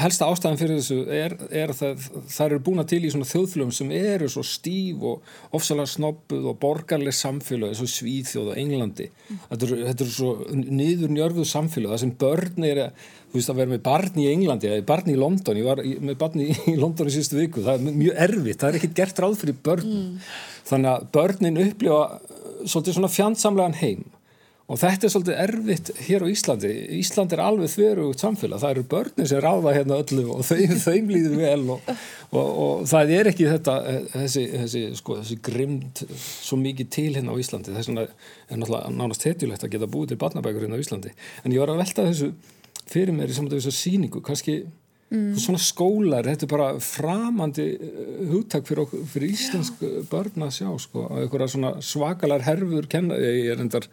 helsta 0.00 0.28
ástæðan 0.30 0.58
fyrir 0.60 0.78
þessu 0.80 0.98
er, 1.14 1.34
er 1.50 1.72
að 1.72 1.78
það, 1.80 2.04
það 2.30 2.46
eru 2.46 2.60
búna 2.66 2.84
til 2.88 3.00
í 3.04 3.12
svona 3.12 3.28
þjóðflöfum 3.30 3.72
sem 3.74 3.94
eru 3.96 4.28
svo 4.32 4.44
stíf 4.46 5.06
og 5.10 5.56
ofsalega 5.56 5.92
snobbuð 5.94 6.50
og 6.52 6.58
borgarleg 6.62 7.16
samfélag 7.16 7.72
eins 7.72 7.82
og 7.84 7.90
Svíþjóð 7.92 8.52
og 8.52 8.60
Englandi. 8.60 9.08
Þetta 9.48 9.68
eru, 9.68 9.80
þetta 9.88 10.06
eru 10.06 10.14
svo 10.14 10.60
niður 10.60 11.14
njörfuð 11.16 11.48
samfélag 11.50 11.94
það 11.94 12.02
sem 12.04 12.14
börn 12.24 12.68
er 12.70 12.82
að 12.86 13.08
þú 13.30 13.38
veist 13.38 13.52
að 13.52 13.60
vera 13.60 13.72
með 13.72 13.82
barn 13.86 14.20
í 14.20 14.28
Englandi 14.30 14.70
eða 14.70 14.86
barn 14.90 15.10
í 15.10 15.18
London, 15.18 15.60
ég 15.60 15.68
var 15.68 15.82
með 16.10 16.20
barn 16.20 16.44
í, 16.44 16.48
í 16.72 16.78
London 16.78 17.10
í 17.10 17.16
síðustu 17.16 17.38
viku, 17.38 17.66
það 17.66 17.76
er 17.76 18.00
mjög 18.00 18.22
erfitt. 18.28 18.60
Það 18.60 18.70
er 18.70 18.80
ekkert 18.80 18.96
gert 19.00 19.22
ráð 19.22 19.36
fyrir 19.44 19.60
börn 19.68 20.00
þannig 20.70 20.94
að 20.94 21.10
börnin 21.14 21.62
upplifa 21.64 22.02
svolítið 22.64 22.98
svona 22.98 23.12
fjandsamlegan 23.12 23.78
heim 23.80 24.08
Og 24.70 24.78
þetta 24.78 25.06
er 25.06 25.10
svolítið 25.10 25.38
erfitt 25.42 25.88
hér 26.06 26.22
á 26.22 26.26
Íslandi. 26.30 26.68
Ísland 27.00 27.32
er 27.34 27.42
alveg 27.42 27.72
þverugt 27.72 28.22
samfélag. 28.22 28.60
Það 28.62 28.74
eru 28.76 28.84
börnin 28.92 29.26
sem 29.26 29.40
ráða 29.42 29.72
hérna 29.74 29.98
öllu 29.98 30.26
og 30.36 30.44
þeim, 30.46 30.74
þeim 30.86 31.10
líður 31.10 31.34
vel 31.40 31.72
og, 31.74 31.90
og, 32.30 32.50
og 32.64 32.84
það 32.90 33.14
er 33.16 33.30
ekki 33.32 33.48
þetta, 33.50 33.74
þessi, 34.14 34.44
þessi, 34.54 34.82
sko, 35.00 35.18
þessi 35.24 35.38
grimd 35.50 36.04
svo 36.14 36.60
mikið 36.60 36.92
til 36.94 37.08
hérna 37.16 37.34
á 37.34 37.40
Íslandi. 37.42 37.74
Þess 37.74 37.90
vegna 37.90 38.06
er 38.06 38.60
náttúrulega 38.60 38.94
nánast 38.94 39.26
hetjulegt 39.26 39.66
að 39.66 39.74
geta 39.74 39.90
búið 39.90 40.12
til 40.12 40.20
barnabækur 40.22 40.68
hérna 40.68 40.78
á 40.78 40.84
Íslandi. 40.84 41.16
En 41.42 41.56
ég 41.56 41.64
var 41.64 41.74
að 41.74 41.82
velta 41.82 42.06
þessu 42.06 42.30
fyrir 42.90 43.16
mér 43.16 43.34
í 43.34 43.38
saman 43.40 43.56
þessu 43.56 43.74
síningu. 43.74 44.22
Kannski 44.22 44.60
svona 45.10 45.58
skólar, 45.58 46.22
þetta 46.28 46.46
er 46.46 46.50
bara 46.52 46.66
framandi 46.78 47.64
eh, 47.74 48.10
hugtak 48.30 48.68
fyrir, 48.68 48.84
okkur, 48.84 49.02
fyrir 49.10 49.32
íslensk 49.34 49.82
börn 50.10 50.46
að 50.46 50.52
sjá 50.60 50.68
sko. 50.78 51.08
Og 51.08 51.24
einhverja 51.24 51.50
svona 51.56 51.72
svakalar 51.82 52.46
herfur 52.46 52.86
kenna, 52.90 53.18
ég 53.18 53.50
er 53.50 53.64
endar 53.64 53.88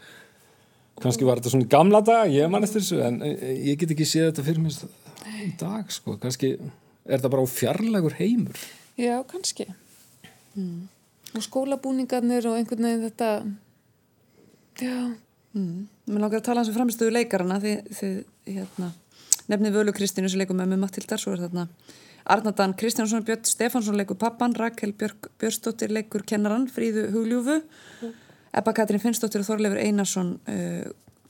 kannski 1.03 1.27
var 1.27 1.41
þetta 1.41 1.53
svona 1.53 1.69
gamla 1.71 2.01
dag, 2.05 2.31
ég 2.33 2.49
man 2.51 2.65
eftir 2.65 2.83
þessu 2.83 3.01
en 3.05 3.21
eh, 3.25 3.53
ég 3.71 3.79
get 3.81 3.93
ekki 3.95 4.07
séð 4.07 4.31
þetta 4.31 4.47
fyrir 4.47 4.63
mér 4.65 5.45
í 5.45 5.51
dag 5.59 5.93
sko, 5.93 6.17
kannski 6.21 6.55
er 6.57 7.19
þetta 7.19 7.31
bara 7.33 7.45
á 7.45 7.49
fjarlægur 7.49 8.17
heimur. 8.19 8.59
Já, 8.97 9.19
kannski. 9.29 9.69
Og 10.57 11.43
skólabúningarnir 11.45 12.47
og 12.49 12.57
einhvern 12.57 12.87
veginn 12.87 13.05
þetta, 13.05 13.31
já, 14.81 14.97
Mér 15.57 16.21
langar 16.21 16.41
að 16.41 16.47
tala 16.47 16.61
hans 16.61 16.71
um 16.71 16.75
framistöðu 16.75 17.13
leikarana 17.15 17.59
því, 17.63 17.73
því 17.97 18.09
hérna, 18.57 18.91
nefnið 19.51 19.79
Völu 19.79 19.93
Kristínu 19.95 20.29
sem 20.31 20.41
leikum 20.41 20.59
með 20.59 20.73
með 20.73 20.83
Matildar 20.83 21.21
svo 21.21 21.33
er 21.33 21.43
þarna 21.45 21.67
Arnadan 22.27 22.75
Kristjánsson 22.77 23.25
Björn 23.27 23.47
Stefánsson 23.47 23.97
leikur 23.97 24.19
pappan, 24.19 24.55
Rakel 24.57 24.93
Björk 24.97 25.29
Björnsdóttir 25.39 25.93
leikur 25.95 26.25
kennaran, 26.27 26.67
Fríðu 26.71 27.07
Hugljúfu 27.13 27.57
mm. 27.61 28.13
Ebba 28.55 28.73
Katrin 28.75 29.01
Finnsdóttir 29.03 29.43
og 29.43 29.49
Þorleifur 29.49 29.81
Einarsson 29.81 30.35
uh, 30.47 30.87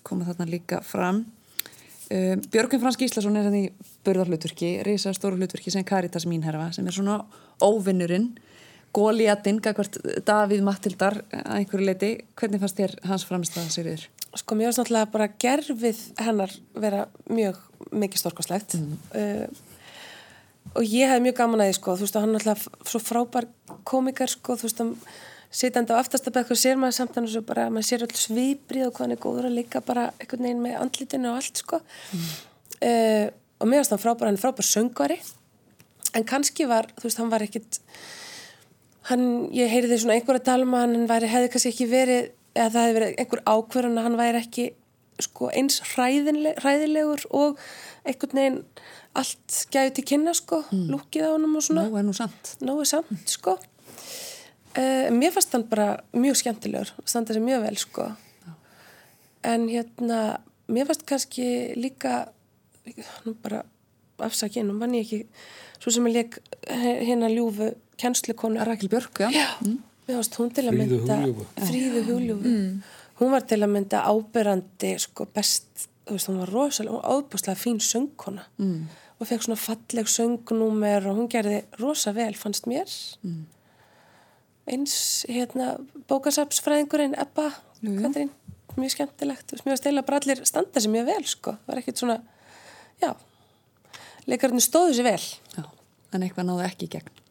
koma 0.08 0.28
þarna 0.28 0.50
líka 0.50 0.82
fram. 0.86 1.24
Uh, 2.08 2.36
Björgvin 2.54 2.82
Fransk 2.84 3.06
Íslason 3.08 3.38
er 3.40 3.48
hann 3.50 3.58
í 3.58 3.66
börðarhlutverki, 4.08 4.78
reysa 4.88 5.14
stóru 5.16 5.40
hlutverki 5.40 5.74
sem 5.74 5.86
Karitas 5.88 6.28
Mínherfa 6.30 6.70
sem 6.76 6.88
er 6.88 6.96
svona 6.96 7.22
óvinnurinn. 7.64 8.36
Góliatinn, 8.96 9.60
gagvart 9.62 9.98
Davíð 10.26 10.64
Mattildar 10.66 11.20
að 11.36 11.58
einhverju 11.60 11.86
leiti, 11.86 12.12
hvernig 12.40 12.62
fannst 12.64 12.80
þér 12.80 12.96
hans 13.06 13.26
framstæða 13.28 13.74
Sigriður? 13.74 14.06
Sko 14.38 14.56
mér 14.56 14.70
finnst 14.70 14.82
náttúrulega 14.82 15.10
bara 15.12 15.28
gerfið 15.44 16.00
hennar 16.24 16.54
vera 16.78 17.04
mjög 17.30 17.60
mikið 17.92 18.22
stórkoslegt 18.22 18.78
mm. 18.78 18.96
uh, 19.18 19.68
og 20.78 20.86
ég 20.88 21.10
hef 21.12 21.24
mjög 21.24 21.38
gaman 21.40 21.64
að 21.64 21.72
því 21.72 21.78
sko, 21.78 21.96
þú 21.98 22.08
veist 22.08 22.18
að 22.18 22.26
hann 22.26 22.32
er 22.32 22.38
náttúrulega 22.38 22.92
svo 22.92 23.02
frábær 23.04 23.48
komikar 23.88 24.32
sko, 24.32 24.58
þú 24.58 24.68
veist 24.68 24.84
að 24.84 24.94
sitjandi 25.54 25.96
á 25.96 26.02
aftastabæk 26.02 26.52
og 26.54 26.60
sér 26.60 26.78
maður 26.80 26.98
samt 27.00 27.18
svo 27.32 27.42
bara, 27.48 27.70
maður 27.72 27.88
sér 27.90 28.06
alls 28.08 28.28
viðbrið 28.30 28.88
og 28.88 28.94
hvað 28.94 29.06
hann 29.06 29.16
er 29.16 29.24
góður 29.24 29.50
að 29.50 29.58
líka 29.58 29.82
bara 29.86 30.10
einhvern 30.20 30.48
veginn 30.48 30.64
með 30.66 30.80
andlitinu 30.84 31.32
og 31.32 31.40
allt 31.40 31.62
sko 31.64 31.80
mm. 31.80 32.30
uh, 32.90 33.26
og 33.58 33.70
mér 33.70 33.82
finnst 33.82 33.96
hann 33.96 34.04
frábær, 34.04 34.28
hann 34.28 34.38
er 34.38 34.44
frábær 34.44 34.68
söngvari 34.68 35.20
en 36.18 36.28
kannski 36.28 36.68
var, 36.70 36.90
þú 36.98 37.08
veist, 37.08 37.22
hann 37.22 37.32
var 37.32 37.46
ekkit 37.46 37.80
hann, 39.12 39.24
ég 39.56 39.72
heyriði 39.72 40.02
svona 40.04 40.18
einhverja 40.18 40.46
talma, 40.52 40.84
um 40.84 40.98
hann 40.98 41.08
væri, 41.10 41.32
hefði 41.32 41.54
kannski 41.54 41.74
ekki 41.74 41.90
verið 41.92 42.30
eða 42.58 42.70
það 42.74 42.84
hefði 42.84 43.00
verið 43.00 43.24
einhver 43.24 43.44
ákverðan 43.48 44.02
að 44.02 44.08
hann 44.08 44.20
væri 44.20 44.44
ekki 44.44 44.68
sko, 45.24 45.50
eins 45.56 45.80
hræðilegur 45.94 47.26
og 47.34 47.62
einhvern 48.08 48.42
veginn 48.42 48.60
allt 49.18 49.64
gæði 49.74 49.96
til 49.98 50.06
kynna 50.12 50.34
sko, 50.38 50.62
mm. 50.70 50.86
lúkið 50.94 51.26
á 51.26 51.30
hann 51.34 51.48
og 51.48 51.66
svona. 51.66 51.88
Nó 51.88 51.98
er 51.98 52.06
nú 52.06 52.14
samt. 52.14 52.54
Nó 52.62 52.78
er 52.82 52.90
samt 52.90 53.32
sko. 53.34 53.56
Uh, 54.78 55.08
mér 55.14 55.34
fannst 55.34 55.56
hann 55.56 55.66
bara 55.70 55.88
mjög 56.14 56.38
skemmtilegur, 56.44 56.94
standað 57.06 57.40
sér 57.40 57.46
mjög 57.48 57.66
vel 57.66 57.80
sko. 57.82 58.12
Já. 58.46 58.54
En 59.54 59.68
hérna, 59.72 60.22
mér 60.70 60.90
fannst 60.90 61.08
kannski 61.10 61.48
líka, 61.80 62.28
nú 63.26 63.34
bara 63.42 63.64
afsakið, 64.22 64.68
nú 64.68 64.78
mann 64.78 64.94
ég 64.98 65.08
ekki, 65.08 65.24
svo 65.82 65.94
sem 65.94 66.08
ég 66.10 66.20
leik 66.20 66.40
hérna 66.70 67.30
ljúfu 67.34 67.74
kjænslukonu. 67.98 68.62
Rækil 68.66 68.90
Björk, 68.94 69.26
já. 69.26 69.32
Já. 69.34 69.50
Mm. 69.66 69.82
Mér 70.08 70.22
varst 70.22 70.38
hún 70.40 70.54
til 70.56 70.64
að 70.70 70.78
mynda 70.80 71.18
Fríðu 71.68 72.02
Huljúfu 72.08 72.48
mm. 72.48 72.68
hún 73.20 73.34
var 73.34 73.44
til 73.50 73.60
að 73.60 73.74
mynda 73.74 74.06
áberandi 74.08 74.94
sko 75.04 75.28
best, 75.36 75.68
þú 76.08 76.16
veist, 76.16 76.30
hún 76.30 76.40
var 76.44 76.54
rosalega 76.54 76.94
hún 76.96 77.02
var 77.02 77.18
ábúslega 77.18 77.60
fín 77.60 77.82
söngkona 77.84 78.46
mm. 78.56 78.78
og 79.20 79.28
fekk 79.28 79.44
svona 79.44 79.60
falleg 79.60 80.12
söngnúmer 80.14 81.10
og 81.12 81.20
hún 81.20 81.28
gerði 81.32 81.60
rosa 81.82 82.14
vel, 82.16 82.32
fannst 82.40 82.70
mér 82.72 82.88
mm. 83.28 83.42
Eins 84.68 85.26
hérna 85.32 85.76
bókasapsfræðingurinn 86.10 87.16
Ebba, 87.20 87.52
Katrín 87.82 88.34
mjög 88.78 88.94
skemmtilegt, 88.94 89.54
var 89.66 89.80
stila 89.80 90.04
bara 90.06 90.20
allir 90.22 90.44
standa 90.46 90.82
sem 90.82 90.94
mjög 90.94 91.08
vel, 91.10 91.24
sko, 91.30 91.54
það 91.64 91.72
var 91.72 91.82
ekkert 91.82 92.02
svona 92.02 92.18
já, 93.02 93.10
leikarinn 94.30 94.64
stóðu 94.64 94.98
sér 94.98 95.08
vel. 95.08 95.24
Já, 95.56 95.64
en 96.14 96.26
eitthvað 96.26 96.50
náðu 96.50 96.66
ekki 96.68 96.88
í 96.88 96.92
gegn. 96.98 97.24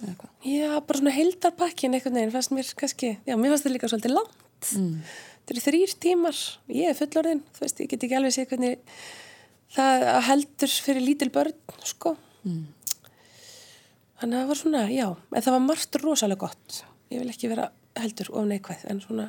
Já, 0.00 0.70
bara 0.80 1.00
svona 1.00 1.12
heldarpakkin 1.12 1.96
einhvern 1.96 2.16
veginn 2.16 2.32
fannst 2.32 2.54
mér 2.56 2.70
kannski, 2.78 3.14
já, 3.26 3.34
mér 3.36 3.52
fannst 3.52 3.66
þetta 3.66 3.74
líka 3.74 3.90
svolítið 3.92 4.16
langt. 4.16 4.38
Mm. 4.76 5.02
þetta 5.40 5.54
eru 5.54 5.64
þrýr 5.64 5.92
tímar 6.04 6.38
ég 6.68 6.90
er 6.90 6.96
fullorðin, 6.98 7.42
þú 7.56 7.64
veist, 7.64 7.78
ég 7.80 7.90
get 7.90 8.06
ekki 8.06 8.16
alveg 8.18 8.34
sé 8.34 8.46
hvernig 8.48 8.98
það 9.72 10.06
heldur 10.28 10.74
fyrir 10.86 11.04
lítil 11.04 11.30
börn, 11.32 11.56
sko. 11.88 12.14
Mm. 12.44 12.66
Þannig 14.20 14.36
að 14.36 14.40
það 14.40 14.50
var 14.50 14.60
svona, 14.60 14.86
já 14.92 15.06
en 15.08 15.44
það 15.44 15.54
var 15.56 15.66
margt 15.66 16.00
rosalega 16.02 16.46
gott. 16.46 16.80
Ég 17.10 17.22
vil 17.22 17.32
ekki 17.32 17.50
vera 17.50 17.70
heldur 17.98 18.30
of 18.36 18.48
neikvæð 18.48 18.86
en 18.92 19.02
svona 19.02 19.26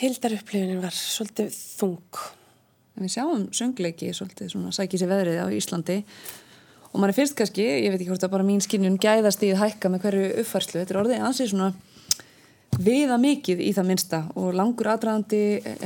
heldarupplifunin 0.00 0.82
var 0.82 0.96
svolítið 0.96 1.52
þung. 1.52 2.24
En 2.96 3.04
Við 3.06 3.14
sjáum 3.16 3.46
söngleiki 3.56 4.12
svolítið 4.16 4.52
svona 4.52 4.72
sækið 4.76 5.02
sér 5.02 5.12
veðrið 5.12 5.40
á 5.40 5.46
Íslandi. 5.52 5.98
Og 6.92 7.00
mann 7.00 7.10
er 7.10 7.16
fyrst 7.16 7.36
kannski, 7.36 7.64
ég 7.64 7.92
veit 7.92 8.00
ekki 8.00 8.08
hvort 8.12 8.24
að 8.24 8.32
bara 8.32 8.46
mín 8.46 8.62
skinnjun 8.64 9.00
gæðast 9.00 9.42
í 9.44 9.52
að 9.52 9.62
hækka 9.64 9.90
með 9.92 10.06
hverju 10.06 10.28
uppfærslu 10.42 10.80
þetta 10.80 10.94
er 10.94 11.00
orðið 11.02 11.24
ansið 11.28 11.50
svona 11.52 11.72
viða 12.82 13.16
mikið 13.20 13.60
í 13.64 13.72
það 13.76 13.88
minsta 13.90 14.20
og 14.36 14.54
langur 14.56 14.90
aðræðandi 14.92 15.40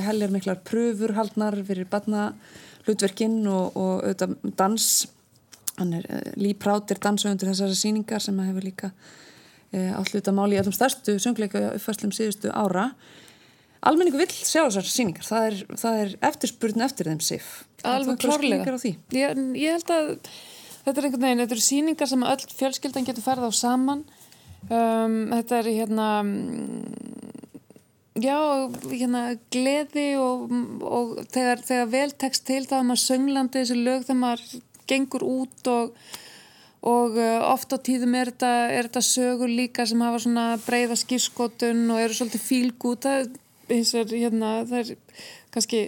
hellir 0.06 0.34
miklar 0.34 0.60
pröfur 0.66 1.14
haldnar 1.16 1.56
fyrir 1.66 1.88
batna 1.90 2.30
hlutverkinn 2.86 3.42
og, 3.50 3.76
og 3.78 4.54
dans 4.58 4.86
hann 5.80 5.96
er 5.98 6.06
uh, 6.06 6.20
líprátir 6.40 7.00
dansauðundur 7.02 7.50
þessari 7.52 7.78
síningar 7.78 8.22
sem 8.24 8.38
hefur 8.44 8.66
líka 8.66 8.92
uh, 8.92 9.98
alluta 9.98 10.34
máli 10.36 10.58
í 10.58 10.60
allum 10.62 10.76
stærstu 10.76 11.16
söngleika 11.22 11.70
uppfærslum 11.74 12.14
síðustu 12.14 12.52
ára. 12.52 12.90
Almenningu 13.86 14.20
vill 14.20 14.30
sjá 14.32 14.62
þessar 14.66 14.88
síningar 14.92 15.26
það 15.26 15.50
er, 15.50 15.60
það 15.82 16.00
er 16.04 16.16
eftirspurn 16.30 16.86
eftir 16.86 17.10
þeim 17.10 17.20
sif. 17.24 17.50
Alveg 17.88 18.20
klárlega. 18.20 18.78
ég, 19.16 19.44
ég 19.56 19.78
held 19.78 19.94
að 19.94 20.10
þetta 20.84 20.96
er 20.96 21.06
einhvern 21.06 21.26
veginn, 21.26 21.44
þetta 21.44 21.56
eru 21.56 21.64
síningar 21.64 22.10
sem 22.10 22.26
öll 22.32 22.50
fjölskyldan 22.58 23.08
getur 23.08 23.24
ferða 23.24 23.48
á 23.48 23.52
saman. 23.56 24.04
Um, 24.68 25.30
þetta 25.32 25.62
er 25.62 25.70
hérna 25.72 26.08
já, 28.20 28.36
hérna 28.90 29.22
gleði 29.52 30.08
og, 30.20 30.50
og 30.84 31.14
þegar, 31.32 31.62
þegar 31.64 31.92
vel 31.94 32.10
tekst 32.20 32.46
til 32.48 32.62
það 32.66 32.78
að 32.80 32.88
maður 32.90 33.02
sönglandi 33.04 33.62
þessu 33.62 33.78
lög 33.78 34.04
þegar 34.06 34.20
maður 34.20 34.44
gengur 34.90 35.24
út 35.26 35.70
og 35.70 35.94
og 36.80 37.16
uh, 37.20 37.42
oft 37.52 37.72
á 37.72 37.78
tíðum 37.84 38.14
er 38.16 38.30
þetta, 38.32 38.52
er 38.72 38.86
þetta 38.88 39.02
sögur 39.04 39.50
líka 39.52 39.84
sem 39.84 40.00
hafa 40.00 40.22
svona 40.22 40.44
breyða 40.64 40.96
skýrskotun 40.96 41.82
og 41.92 42.00
eru 42.00 42.16
svolítið 42.16 42.46
fílgút 42.46 43.04
það 43.04 43.34
hérna, 44.16 44.52
það 44.66 44.78
er 44.78 44.94
kannski 45.52 45.82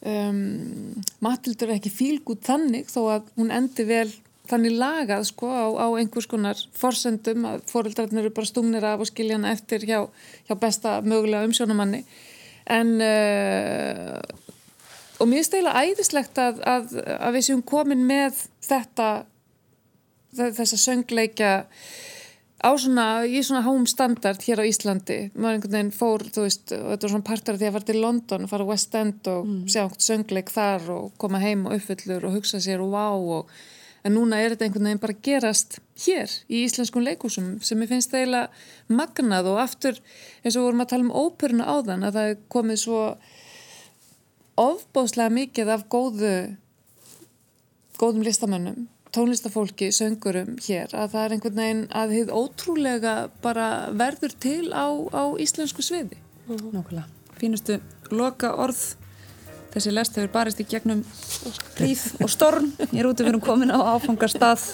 um, 0.00 0.96
Matildur 1.24 1.68
er 1.68 1.76
ekki 1.76 1.92
fílgút 1.92 2.40
þannig 2.48 2.88
þó 2.90 3.02
að 3.18 3.28
hún 3.36 3.52
endi 3.54 3.84
vel 3.88 4.08
þannig 4.48 4.78
lagað 4.80 5.26
sko 5.28 5.50
á, 5.52 5.66
á 5.76 5.86
einhvers 6.00 6.28
konar 6.30 6.60
forsendum 6.78 7.44
að 7.50 7.66
fóröldrarnir 7.68 8.24
eru 8.24 8.34
bara 8.34 8.48
stungnir 8.48 8.88
af 8.88 9.04
og 9.04 9.10
skilja 9.10 9.36
hana 9.36 9.52
eftir 9.52 9.84
hjá, 9.84 10.06
hjá 10.48 10.54
besta 10.56 10.98
mögulega 11.04 11.48
umsjónumanni 11.48 12.04
en 12.68 12.96
uh, 12.96 14.20
og 15.18 15.30
mér 15.30 15.42
eiginlega 15.42 15.84
æðislegt 15.84 16.38
að, 16.42 16.60
að, 16.66 16.94
að 17.18 17.38
við 17.38 17.48
séum 17.48 17.64
komin 17.66 18.04
með 18.08 18.44
þetta 18.68 19.08
þessa 20.38 20.78
söngleikja 20.78 21.52
á 22.58 22.70
svona, 22.74 23.06
í 23.26 23.40
svona 23.44 23.62
home 23.66 23.86
standard 23.86 24.42
hér 24.42 24.62
á 24.62 24.68
Íslandi, 24.68 25.18
maður 25.38 25.56
einhvern 25.56 25.76
veginn 25.76 25.94
fór 25.94 26.24
þú 26.26 26.44
veist, 26.44 26.72
og 26.74 26.92
þetta 26.92 27.06
var 27.06 27.12
svona 27.14 27.28
partur 27.28 27.54
af 27.54 27.60
því 27.60 27.68
að 27.68 27.74
fara 27.76 27.88
til 27.90 28.02
London 28.02 28.44
og 28.44 28.52
fara 28.52 28.66
á 28.66 28.70
West 28.70 28.96
End 28.98 29.30
og 29.30 29.46
mm. 29.46 29.58
sjá 29.70 29.82
einhvern 29.84 30.06
söngleik 30.08 30.52
þar 30.52 30.88
og 30.94 31.10
koma 31.22 31.42
heim 31.42 31.66
og 31.68 31.76
uppfyllur 31.78 32.26
og 32.28 32.38
hugsa 32.38 32.62
sér 32.62 32.82
og 32.84 32.94
vá 32.94 33.06
og 33.14 33.52
en 34.06 34.14
núna 34.14 34.40
er 34.42 34.54
þetta 34.54 34.66
einhvern 34.66 34.90
veginn 34.90 35.02
bara 35.02 35.18
gerast 35.28 35.78
hér 36.04 36.34
í 36.50 36.64
íslenskun 36.66 37.06
leikúsum 37.06 37.56
sem 37.64 37.82
ég 37.82 37.90
finnst 37.90 38.14
eiginlega 38.14 38.50
magnað 38.90 39.50
og 39.52 39.62
aftur 39.62 39.98
eins 40.42 40.56
og 40.56 40.66
vorum 40.66 40.82
að 40.82 40.92
tala 40.92 41.06
um 41.06 41.14
óperuna 41.14 41.66
áðan 41.66 42.06
að 42.06 42.18
það 42.18 42.34
komið 42.54 42.82
svo 42.84 43.02
ofbóðslega 44.58 45.34
mikið 45.34 45.74
af 45.74 45.88
góðu 45.92 46.36
góðum 47.98 48.24
listamönnum 48.26 48.86
tónlistafólki, 49.14 49.90
söngurum 49.94 50.56
hér 50.62 50.92
að 50.92 51.12
það 51.14 51.24
er 51.24 51.34
einhvern 51.34 51.58
veginn 51.58 51.84
að 51.96 52.14
þið 52.14 52.32
ótrúlega 52.36 53.14
bara 53.44 53.68
verður 53.96 54.34
til 54.40 54.70
á, 54.76 54.86
á 55.16 55.24
íslensku 55.40 55.84
sviði. 55.84 56.18
Mm. 56.46 56.72
Nákvæmlega. 56.76 57.06
Fínustu 57.38 57.78
loka 58.12 58.52
orð 58.58 58.82
þessi 59.72 59.92
lest 59.94 60.18
hefur 60.18 60.32
barist 60.34 60.60
í 60.60 60.66
gegnum 60.68 61.04
hríð 61.78 62.04
og 62.24 62.32
storm. 62.32 62.72
Ég 62.90 63.00
er 63.00 63.08
út 63.08 63.20
að 63.22 63.30
vera 63.30 63.42
komin 63.44 63.72
á 63.72 63.78
áfangarstað 63.94 64.64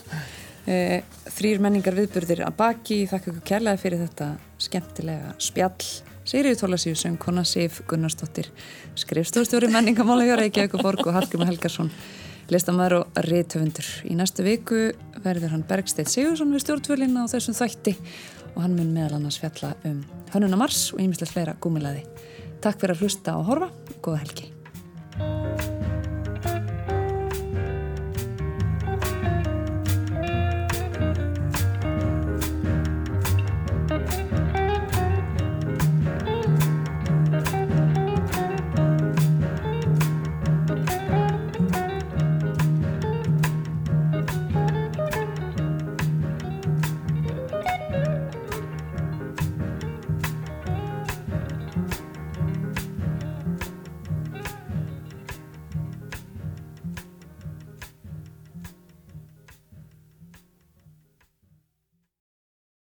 e, 0.67 1.03
þrýr 1.37 1.63
menningar 1.63 1.97
viðburðir 1.99 2.45
að 2.47 2.59
baki. 2.63 3.05
Þakka 3.11 3.31
ykkur 3.31 3.47
kærlega 3.53 3.83
fyrir 3.83 4.05
þetta 4.07 4.33
skemmtilega 4.67 5.35
spjall. 5.43 6.14
Sigriður 6.25 6.63
Tólasíu 6.63 6.97
söng 6.97 7.19
Kona 7.21 7.45
Sif 7.45 7.83
Gunnarsdóttir 7.89 8.49
skrifstofstjóri 8.97 9.69
menningamála 9.69 10.25
hjá 10.25 10.39
Reykjavík 10.41 10.79
og 10.79 10.85
Borg 10.87 11.03
og 11.05 11.19
Hallgjörn 11.19 11.51
Helgarsson 11.51 11.91
listamæður 12.53 13.03
og 13.03 13.21
reytöfundur. 13.27 13.91
Í 14.09 14.17
næstu 14.17 14.45
viku 14.47 14.81
verður 15.25 15.55
hann 15.55 15.67
Bergstedt 15.69 16.13
Sigursson 16.13 16.53
við 16.55 16.65
stjórntvölin 16.65 17.21
á 17.21 17.25
þessum 17.29 17.57
þætti 17.61 17.97
og 18.55 18.63
hann 18.65 18.77
mun 18.79 18.93
meðal 18.97 19.19
annars 19.21 19.41
fjalla 19.43 19.75
um 19.85 20.03
Hönuna 20.33 20.61
Mars 20.61 20.91
og 20.97 21.05
ímislegt 21.05 21.35
fleira 21.35 21.57
gúmilaði. 21.61 22.05
Takk 22.65 22.81
fyrir 22.81 22.97
að 22.97 23.05
hlusta 23.05 23.39
og 23.39 23.49
horfa. 23.53 23.73
Góða 24.01 24.25
helgi. 24.25 25.74